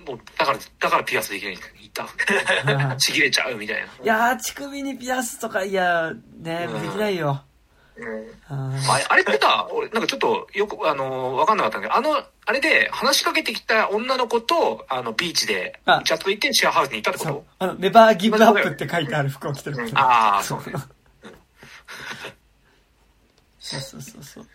[0.06, 1.72] もう、だから、だからピアスできないんだよ。
[1.82, 2.96] 痛。
[2.98, 3.82] ちぎれちゃうみたいな。
[3.84, 7.42] いやー、乳首にピアスとか、いや、ね、うんできないよ。
[7.94, 8.72] うんあ
[9.10, 17.46] あれってさ、俺、なんかちょっとよく、あのーわかんなかったんだけど、あの、あれで話しかけてきた女の子と、あの、ビーチで、あチャット行ってシェアハウスに行ったってこと？
[17.58, 19.98] あの、ネバーギブアップって書いてある服を着てる人。
[19.98, 20.72] ああ、そうね。
[23.60, 24.46] そうそうそうそう。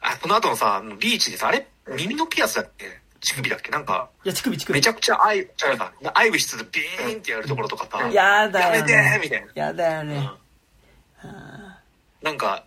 [0.00, 3.01] あ、この後のさ、ビーチでさ、あれ耳のピアスだっけ？
[3.22, 3.70] 乳首だっけ？
[3.70, 4.76] なんか、いや、乳首乳首。
[4.78, 9.20] めちゃくちゃ愛、なんか、愛をしつつビーンってやるところとかさ、やだよ、やめてね。
[9.22, 9.52] みたいな。
[9.54, 10.16] やだよね。
[10.16, 11.78] うんあ
[12.20, 12.64] なんか、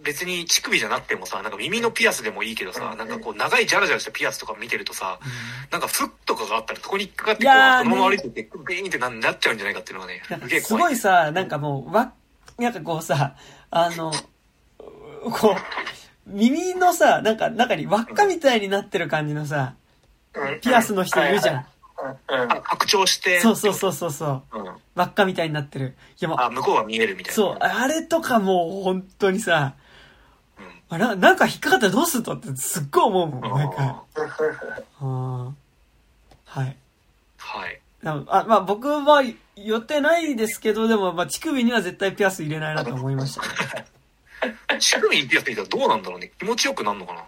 [0.00, 5.18] 別に乳首じゃなくてもさ、なんか耳のピアスでもいいけどさ、なんかこう長いジャラジャラしたピアスとか見てるとさ、
[5.72, 10.82] なんかフッとかがあったらそこに引っかかってこう、そのまま歩いてってビーンってななっちゃうんじゃないかっていうのがね、すすげえ怖い。
[10.82, 12.12] ごいさ、なんかもう、わ、
[12.58, 13.34] なんかこうさ、
[13.70, 14.12] あの、
[15.22, 15.56] こう、
[16.26, 19.74] 耳のさ、なんか中に輪っかみたいになってる感じのさ、
[20.34, 21.66] うんピアスの人いるじゃん。
[22.64, 24.58] 拡張して、そうそうそうそうそう。
[24.58, 24.64] うん。
[24.96, 25.94] 輪っかみたいになってる。
[26.20, 27.34] いやもう、あ、向こうが見えるみたいな。
[27.34, 29.74] そう、あれとかもう本当にさ、
[30.58, 32.34] うんあななんか引っかかったらどうするの？
[32.34, 34.02] ってすっごい思うもん、なんか。
[36.44, 36.76] はい。
[37.38, 37.80] はい。
[38.02, 39.22] なあまあ僕は
[39.56, 43.86] 予定ないですけど、でもまあ乳首には絶対ピアス入れないなと思いましたね。
[44.78, 46.30] 乳首にピアス入れたらどうなんだろうね。
[46.38, 47.24] 気持ちよくなるのかな。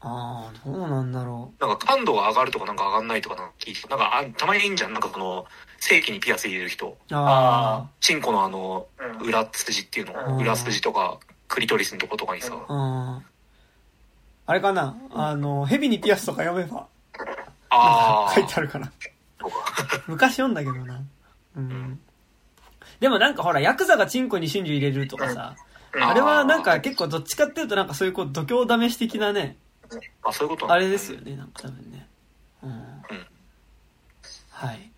[0.00, 4.92] ああ、どうなんだろなんか感度が上がるとかなんか上がんないとかなんか聞いて、なんかあたまにいいんじゃん。
[4.92, 5.46] なんかこの、
[5.80, 6.88] 正規にピアス入れる人。
[6.88, 6.96] う。
[7.10, 8.86] あチンコのあの、
[9.20, 9.26] うん。
[9.26, 10.36] 裏筋っていうの、うん。
[10.38, 11.18] 裏筋とか、
[11.48, 13.22] クリトリスのとことかにさ、あ、あ
[14.46, 14.96] あれかな。
[15.10, 16.86] あの、ヘビにピアスとか読めば、
[17.70, 18.92] ああ、書いてあるかな。
[20.06, 21.00] 昔読んだけどな。
[21.56, 22.00] うん。
[23.00, 29.56] でもなんかほら、ヤクザがチンコに真珠入れるとかさ、うんあれはなんか結構どっちかっていうとなんかそういうこう度胸試し的なね、
[30.22, 32.06] あ、そういうことあれですよね、なんか多分ね。
[32.62, 32.70] うん。
[34.50, 34.90] はい。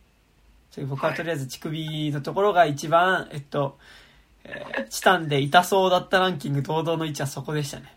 [0.71, 3.79] そういう僕はとりあえず乳首のところが一番、えっと、
[4.45, 7.97] えーチタンで痛そうだったランキング堂々の位置はそこでしたね。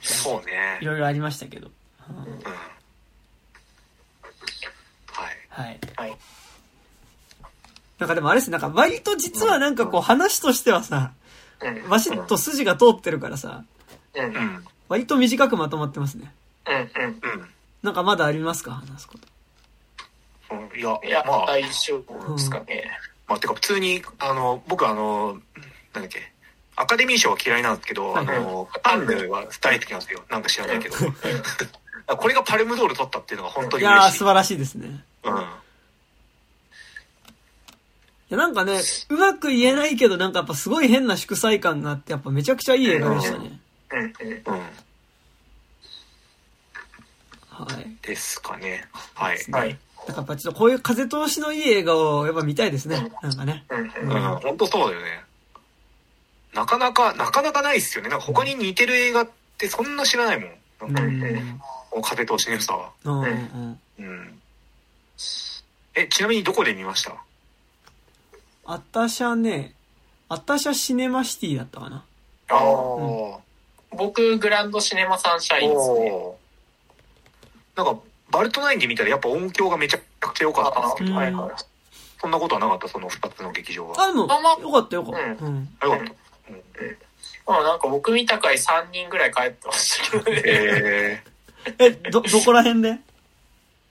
[0.00, 0.84] そうねい。
[0.84, 1.70] ろいろありましたけど。
[2.08, 2.42] うんうん。
[2.42, 2.50] は
[5.30, 5.36] い。
[5.48, 5.80] はい。
[5.96, 6.16] はい。
[7.98, 11.25] なんかでもあれですなんか割と実はなんかこう話としてはさ、うん
[11.88, 13.64] バシッと筋が通ってるからさ。
[14.88, 16.32] 割と短くまとまってますね。
[16.66, 16.78] うんう
[17.08, 17.48] ん。
[17.82, 18.72] なんかまだありますか？
[18.72, 20.56] 話すこと。
[20.56, 22.84] うんいや、いや、まあ、大丈夫ですかね。
[23.26, 25.40] まあ、てか普通に、あの、僕あの、
[25.92, 26.32] なんだっけ、
[26.76, 30.22] アカデミー賞は嫌いなんですけど、あの、カンヌは大好きなんですよ。
[30.30, 30.94] なんか知らないけど。
[32.16, 34.18] これがパルムドール取ったっていうのが本当いやーに嬉しい。
[34.18, 35.04] 素晴らしいですね。
[35.24, 35.46] うん。
[38.28, 43.60] いやなんかね、うまく言えないけどなんかやっぱすごい変な祝祭感があって、やっぱめちゃくちゃいい映画でしたね。
[43.92, 44.10] うんうん
[44.46, 44.62] うん。
[47.48, 47.96] はい。
[48.02, 48.84] ですかね。
[49.14, 49.38] はい。
[49.52, 49.78] はい。
[50.08, 53.10] だからやっぱちょっとこういう風通しのいい映画をやっぱ見たいですね。
[53.22, 53.64] なんかね。
[53.70, 55.22] うんう、うんん本当そうだよね。
[56.52, 58.10] なかなか、なかなかないっすよね。
[58.10, 59.28] なんか他に似てる映画っ
[59.58, 60.50] てそんな知らないもん。
[60.90, 61.60] うなん
[62.02, 62.90] 風通しの良さは。
[63.04, 63.80] うんうん。
[63.98, 64.42] うん。
[65.94, 67.14] え、ちなみにどこで見ました？
[68.66, 69.74] あたしゃね、
[70.28, 72.04] あたしゃシネマシティだったかな。
[72.48, 73.36] あー
[73.92, 76.12] 僕、グランドシネマサンシャインですね。
[77.76, 81.50] なんか、バルトナインで見たらやっぱ音響がめちゃくちゃ良かったんですけど、うんはいはい。
[82.20, 84.02] そんなことはなかった、その二つの劇場は。
[84.02, 85.20] あ、でも、あまあよかったよかった。
[85.44, 85.68] うん。
[85.80, 86.12] あよかった。
[87.46, 90.42] まあなんか僕見た回3人ぐらい帰ってましたけどね。
[90.44, 91.22] え
[91.78, 92.98] え、ど、どこら辺で？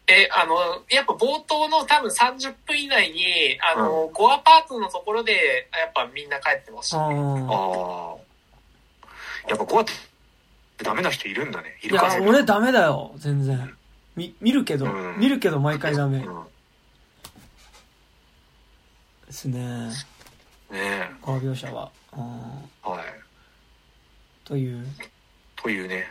[0.08, 0.56] え、あの、
[0.90, 7.16] やっぱ冒頭の多分30分以内に、あの、5アパートのところで、やっぱみんな帰ってましたね。
[7.16, 9.50] ー、あああ。
[9.50, 11.78] やっぱこうやってダメな人いるんだね。
[11.82, 11.92] いあ。
[11.92, 13.76] いやるか、俺ダメだよ、全然。
[14.16, 16.44] み、見るけど、うん見るけど毎回ダメうん。
[19.26, 19.90] ですね。
[20.72, 21.92] ねこの描写は。
[22.12, 23.00] はい。
[24.46, 24.86] ーという
[25.56, 26.08] というね。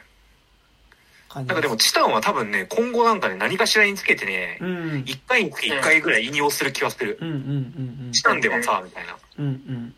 [1.34, 5.02] 感じなんかでも、チタンは多分ね、今後なんかね、何かしらにつけてねう、ん。
[5.04, 7.18] 一回につき一回ぐらい引用する気はする。
[7.20, 9.16] うんうんうんチタンではさ、みたいな。
[9.38, 9.46] うん。
[9.46, 9.94] うん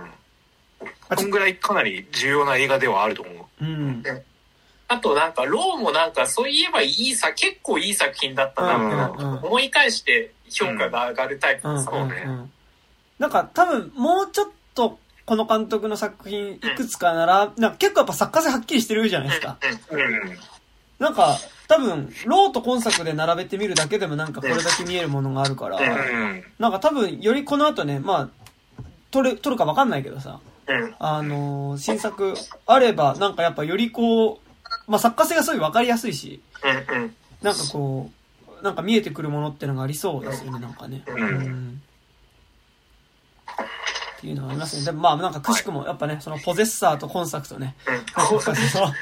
[0.00, 0.10] うん。
[1.10, 3.64] あそんぐらいかなり重要な映画ではあると思う。
[3.64, 3.70] うん。
[3.70, 4.22] うん。
[4.88, 12.52] あとなんか、ローもなんか、そういえばいいさ、結構いい作品だったなってなんかうんうん思い返して評価が上がるタイプうんでさ、そうねうん
[13.18, 19.58] なんか多分もうちょっとこの監督の作品いくつかなら、なんか結構やっぱ作家性はっきりしてるじゃないですか。
[19.90, 20.38] うん。
[20.98, 21.38] なんか
[21.68, 26.44] 多分、ローと今作で並べてみるだけでもなんかこれだけ見えるものがあるから、うん。
[26.58, 30.40] なんか多分よりこの後ね、まあ、撮る、撮るかわかんないけどさ。
[30.98, 32.34] あのー新作
[32.66, 34.38] あれば、なんかやっぱよりこう、
[34.90, 36.42] まあ作家性がすごいわかりやすいし。
[37.42, 38.10] なんかこ
[38.60, 41.02] う、なんか見えてくるものってのがありそうですよね、なんかね。
[41.06, 41.82] うん
[44.18, 44.84] っていうのがありますね。
[44.84, 47.76] でもまあなんかくしくもやっぱね、そのポゼッサーと今作とね、
[48.72, 48.92] その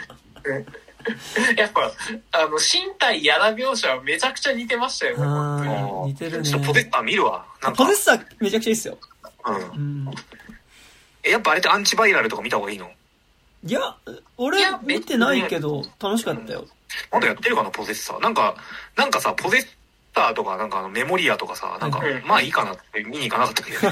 [1.57, 1.93] やっぱ、
[2.33, 6.13] あの、身体やら描写はめちゃくちゃ似てましたよね、本当に。
[6.13, 7.45] 似てるねちょっとポテッター見るわ。
[7.63, 7.85] なんか。
[7.85, 8.99] ポゼッサーめちゃくちゃいいっすよ。
[9.47, 10.11] うんう。
[10.11, 10.15] ん。
[11.23, 12.91] え、やっぱあれってアンチバイラルとか見た方がいいの？
[13.65, 13.97] いや、
[14.37, 16.67] 俺いや見てないけど楽しかったよ。
[17.11, 18.21] まだやってるかな、ポゼッサー。
[18.21, 18.55] なんか、
[18.95, 19.67] なんかさ、ポゼッ
[20.15, 23.79] サーとか、なんかあのメモリアとかさ、なんかはい、まあいいかなって見に行かなかったけど。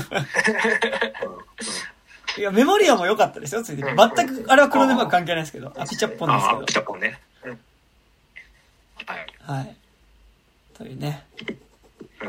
[2.38, 3.82] いや、メモリアも良かったですよ、ついて。
[3.82, 7.20] 全く、あれはクロネバー関係ないですけど、あ、ピチャッポンですああ、けピチャポンね。
[7.44, 7.58] うん
[9.06, 9.26] はい。
[9.46, 9.52] ど。
[9.52, 9.76] はい。
[10.74, 11.26] というね、
[12.22, 12.28] う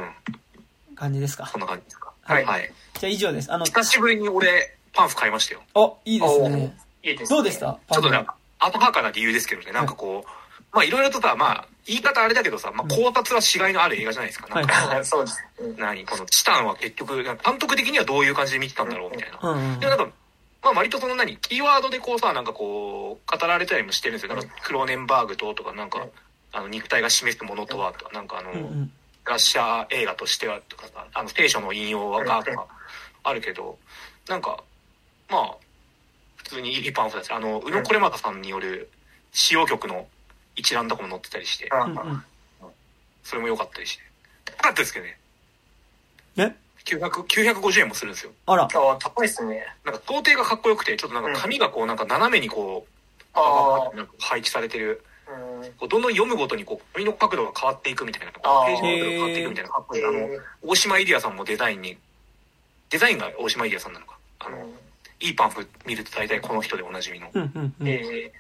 [0.92, 0.96] ん。
[0.96, 1.48] 感じですか？
[1.48, 1.58] そ。
[1.58, 2.12] んな感じですか？
[2.24, 2.72] はいはい。
[3.00, 3.52] じゃあ以上です。
[3.52, 5.62] あの、久しぶりに俺、パンフ買いましたよ。
[5.74, 6.78] お、いいですね。
[7.04, 7.80] いいですねどうでした？
[7.92, 8.26] ちょっとね、
[8.60, 10.30] 後はかな理由ですけどね、なんかこう、
[10.76, 14.54] まあいろいろとさ、まあ、言い方あれだけどさ、まあ考察はしがいのある映画じゃないですか。
[14.54, 15.44] なんか、はい そうです。
[15.58, 16.06] う ん何？
[16.06, 19.40] このチタンは結局、監督的にはどういう感じで見てたんだろうみたいな。
[19.42, 20.14] うんうんでもなんか、
[20.64, 24.36] まあ割とその何、キーワードでこうさ、なんかこう、語られたりもしてるんですよ。
[24.36, 26.06] なんかクローネンバーグととか、なんか、
[26.52, 28.92] あの、肉体が示すものとはとか、なんかあの、うんうん。
[29.24, 32.68] ラッシャー映画としてはとかさ、あの、聖書の引用がとか、
[33.24, 33.78] あるけど、
[34.28, 34.64] なんか、
[35.30, 35.56] まあ、
[36.38, 38.90] 普通にいいパンフだし、あの、宇野これまたさんによる
[39.32, 40.08] 使用曲の
[40.56, 42.24] 一覧とかも載ってたりして、あうんうん。
[43.24, 44.04] それも良かったりして。
[44.46, 45.18] 高かったですけどね。
[46.38, 46.56] え
[46.86, 48.32] ？900、950円もするんですよ。
[48.46, 48.64] あら。
[48.64, 48.70] あ
[49.00, 49.66] 高いっすね。
[49.84, 52.92] なんか、工程がかっこよくて、ちょっとなんか紙がこう、なんか斜めにこう、
[53.34, 55.32] あなんか配置されてる、あ。
[55.32, 55.72] うん。
[55.74, 60.06] こうどんどん読むごとにこう、紙の角度が変わっていくみたいな、ページの角度が変わっていくみたいな、かっこいい。
[60.06, 61.98] あの、え大島イディアさんもデザインに、
[62.90, 64.18] デザインが大島イディアさんなのか。
[64.40, 64.58] あの、
[65.20, 67.30] いいパンフ見ると大体この人でおなじみの。
[67.34, 67.88] うんうんうん。
[67.88, 68.32] え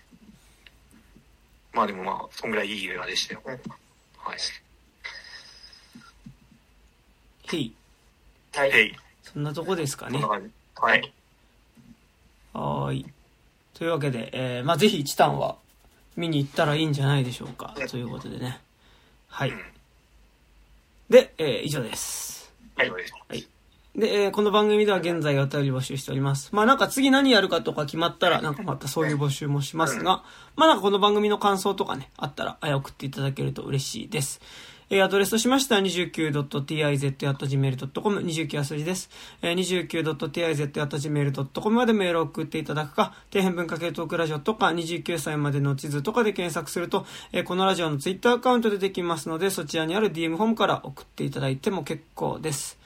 [1.75, 3.41] まあでもまあ、そんぐらいいい映画でしたよ。
[3.45, 3.59] うんは
[4.33, 4.37] い。
[7.53, 7.75] へい。
[8.53, 8.97] ー、はい。
[9.21, 10.19] そんなとこですかね。
[10.19, 11.13] はい。
[12.53, 13.05] はーい。
[13.73, 15.57] というわけで、えー、まあぜひチタンは
[16.15, 17.75] 見に行ったらいいんじゃないでしょうか。
[17.89, 18.61] ということでね。
[19.27, 19.53] はい。
[21.09, 22.51] で、えー、以上です。
[22.77, 23.54] はいそう
[23.95, 26.49] で、えーこの番組では現在お便り募集しております。
[26.53, 30.23] まあなんか次何やるかとか決まったら、なんかまたそういう募集もしますが、
[30.57, 34.41] まあなんかこの番組の感想とかね、あったら、えー送っていただけると嬉しいです。
[34.89, 39.09] えーアドレスとしましては 29.tiz.gmail.com、29は数字です。
[39.41, 52.77] えー 29.tiz.gmail.com までメールを送っていただくか、底辺文化系トークラジオとか、29歳までの地図とかで検索すると、えーこのラジオのツイッターアカウントでできますので、そちらにある DM フォームから送っていただいても結構です。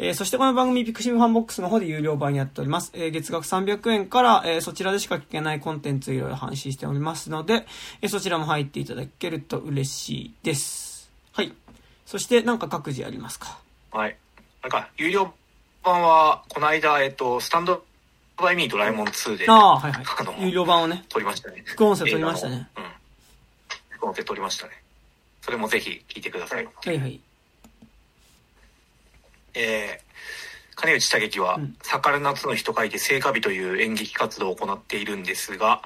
[0.00, 2.92] えーそしてこの番組 pixivFANBOX の方で有料版やっております。
[2.94, 7.66] えー月額300円から、えーそちらでしか聞けないコンテンツをいろいろ配信しておりますので、
[8.00, 11.10] えーそちらも入っていただけると嬉しいです。
[11.32, 11.52] はい。
[12.06, 13.58] そしてなんか告知ありますか？
[13.90, 14.16] はい。
[14.62, 15.32] なんか、有料
[15.84, 17.84] 版は、この間、えっと、 STAND
[18.36, 20.34] BY ME ドラえもん2で、ああ、はいはいあの。
[20.40, 21.62] 有料版をね、撮りましたね。
[21.64, 22.68] 副音声撮りましたね。
[22.76, 22.84] うん。
[23.90, 24.72] 副音声撮りましたね。
[25.42, 26.64] それもぜひ聞いてください。
[26.66, 27.20] はいはい。
[29.54, 35.82] えー、金内武樹はうん、盛る夏の日と書いて聖火日という演劇活動を行っているんですが、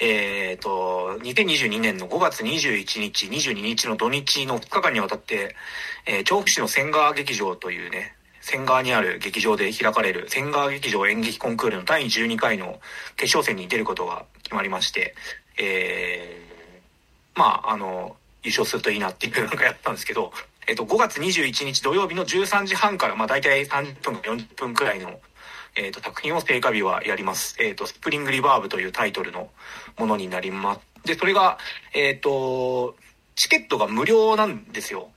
[0.00, 5.54] えーと、2022年の5月21日、22日の土日の2日間にわたって、
[6.06, 12.78] えー調布市の千川劇場というね、仙川にある劇場で開かれる仙川劇場演劇コンクールの第12回の
[13.16, 15.14] 決勝戦に出ることが決まりまして、
[15.58, 20.30] えー、まあ、あの、優勝するといいなっていうのがやったんですけど、
[20.66, 25.20] えっと、5月21日土曜日の13時半から、まあ、大体30分か40分くらいの、
[25.76, 27.56] えっと、作品を聖火日はやります。
[27.62, 29.50] えっと、スプリングリバーブというタイトルの
[29.98, 30.80] ものになります。
[31.04, 31.58] で、それが、
[31.94, 32.96] えっと、
[33.36, 35.08] チケットが無料なんですよ。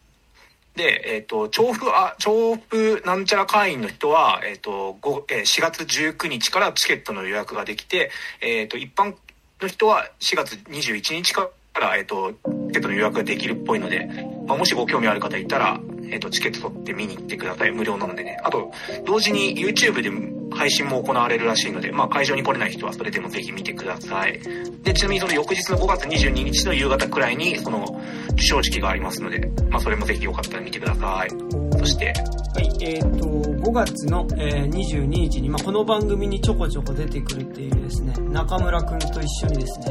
[0.76, 8.12] で、えっ、と、調布、あ、調布なんちゃら会員の人は、えっ、と、5えー4月19日からチケットの予約ができて、
[8.42, 9.16] えっ、と、一般
[9.60, 14.08] の人は4月21日から、えっ、と、チケットの予約ができるっぽいので、
[14.48, 15.80] まあ、もしご興味ある方いたら、
[16.10, 17.72] えっ、と、チケット取って見に行ってください。
[17.72, 18.40] 無料なのでね。
[18.44, 18.72] あと、
[19.06, 20.10] 同時に YouTube で
[20.56, 24.40] 配信も行われるらしいので、まあ、会場に来れない人はそれでもぜひ見てください。
[24.84, 28.02] で、ちなみにその翌日の5月22日の夕方くらいに、その、
[28.32, 31.30] 授賞式がありますので、まあ、それもぜひよかったら見てください。
[31.78, 32.14] そして、
[32.56, 39.86] はい、えっ、と、5月の、えー22日に、まあ、この番組にちょこちょこ出てくるっていうですね、中村くんと一緒にですね、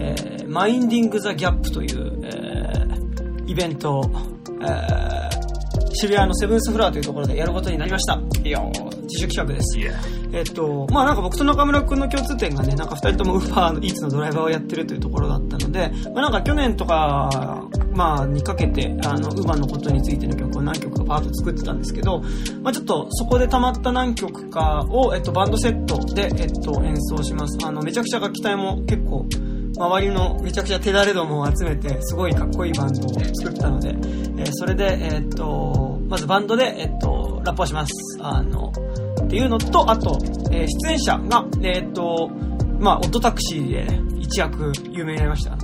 [0.00, 3.11] えーマインディング・ザ・ギャップという、えー
[3.52, 4.04] イベントを、
[4.62, 5.42] えー
[5.94, 8.20] 渋谷のセブンスフラワーというところでやることになりました。
[8.42, 9.78] いやー自主企画です。
[10.32, 22.22] えっと、まあなんか僕と中村くんの共通点がね、なんか二人ともウーバーのイーツのドライバーをやってるというところだったので、まあなんか去年とか、まあにかけて、あの、ウーバーのことについての曲を何曲かパート作ってたんですけど、
[22.62, 27.58] まあちょっとそこで溜まった何曲かを、えっと、バンドセットで、えっと、演奏します。
[27.64, 29.26] あの、めちゃくちゃ楽器隊も結構、
[29.76, 37.92] 周りのめちゃくちゃ手だれどもを集めて、すごいかっこいいバンドを作ったので、えーそれで、えっと、まずバンドで、えっと、ラップをします。
[38.20, 38.72] あの、
[39.24, 40.18] っていうのと、あと、
[40.50, 42.30] えー出演者が、えっと、
[42.78, 43.68] まあ、オットタクシー
[44.12, 45.56] で一躍有名になりました。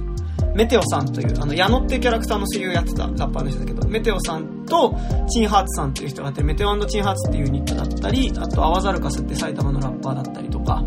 [0.54, 4.94] メテオさんという、あの、矢野っていうキャラクターの声優をやってたラッパーの人だけど、メテオさんと、
[5.28, 10.82] チンハーツさんっていう人がいて、メテオチンハーツっていうユニットだったり、あと、アワザルカスって埼玉のラッパーだったりとか、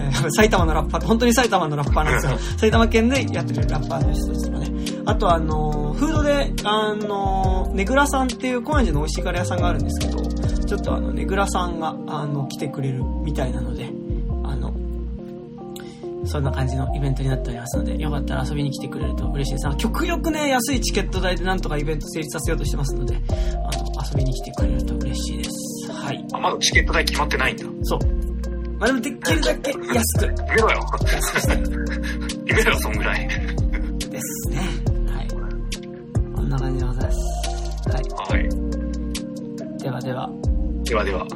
[0.00, 2.38] え ー埼玉のラッパーって、本当に埼玉のラッパーなんですよ。
[2.58, 4.70] 埼玉県でやってるラッパーの人ですとかね。
[5.06, 10.22] あと、あの、フードで、あの、ネグラさんっていう高円寺の美味しいカレー屋さんがあるんですけど、
[10.66, 13.90] ちょっとあの、ネグラさんが、あの、来てくれるみたいなので、
[14.44, 14.72] あの、
[16.24, 19.76] そんな感じのイベントになっておりますので、よかったら遊びに来てくれると嬉しいです。
[19.78, 25.92] 極力ね、安いチケット代でなんとかイベント成立させようとしてますので、あの、遊びに来てくれると嬉しいです。
[25.92, 26.24] はい。
[26.32, 27.64] あ、まだチケット代決まってないんだ。
[27.82, 28.29] そう。
[28.80, 30.80] まあ、でもできるだけ安く、夢だよ。
[31.12, 31.62] 安くしたい
[32.46, 33.28] 夢だよ、そんぐらい。
[33.28, 34.56] ですね。
[35.06, 35.28] はい。
[36.34, 37.18] こんな感じでございます。
[37.90, 37.94] は
[38.34, 38.46] はい。
[38.46, 38.48] い。
[39.82, 40.30] ではでは、
[40.84, 41.26] ではでは。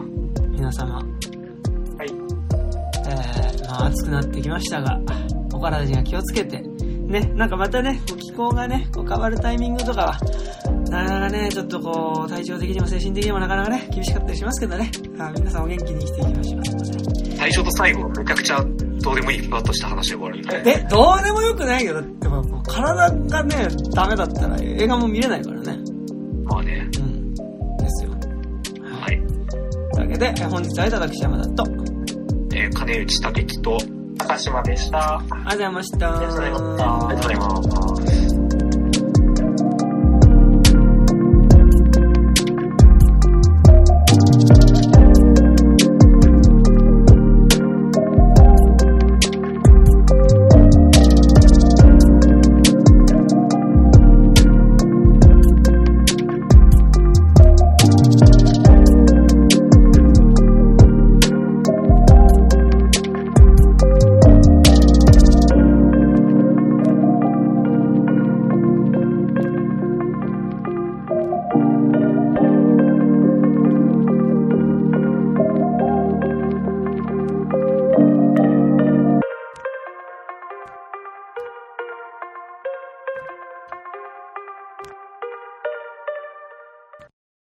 [0.52, 1.04] 皆様、はい。
[3.06, 4.98] えー、まあ暑くなってきましたが、
[5.52, 6.62] お体には気をつけて、
[7.06, 10.18] ね、なんかまたね、こう気候がね、こう変わるタイミングとかは、
[10.90, 17.36] なかなかね、ちょっとこう、体調的にも精神的にもなかなかね、厳しかったりしますけどね、あ皆さんお元気に生きていきましょう。
[17.36, 18.64] 最初と最後、めちゃくちゃ
[19.02, 20.72] どうでもいいふわっとした話で終わるみたいな。
[20.72, 25.78] え、どうでもよくないけど、だってもう体がね、ダメだったら映画も見れないからね。
[26.44, 26.88] まあね。
[26.98, 27.34] うん。
[27.34, 27.40] で
[27.88, 28.10] すよ。
[28.10, 29.20] はい。
[29.92, 31.64] というわけで、え本日は私山田と、
[32.54, 33.78] えー金内武樹と、
[34.18, 35.18] 高島でした。
[35.18, 36.18] ありがとうございました。
[36.18, 38.23] ありがとうございます。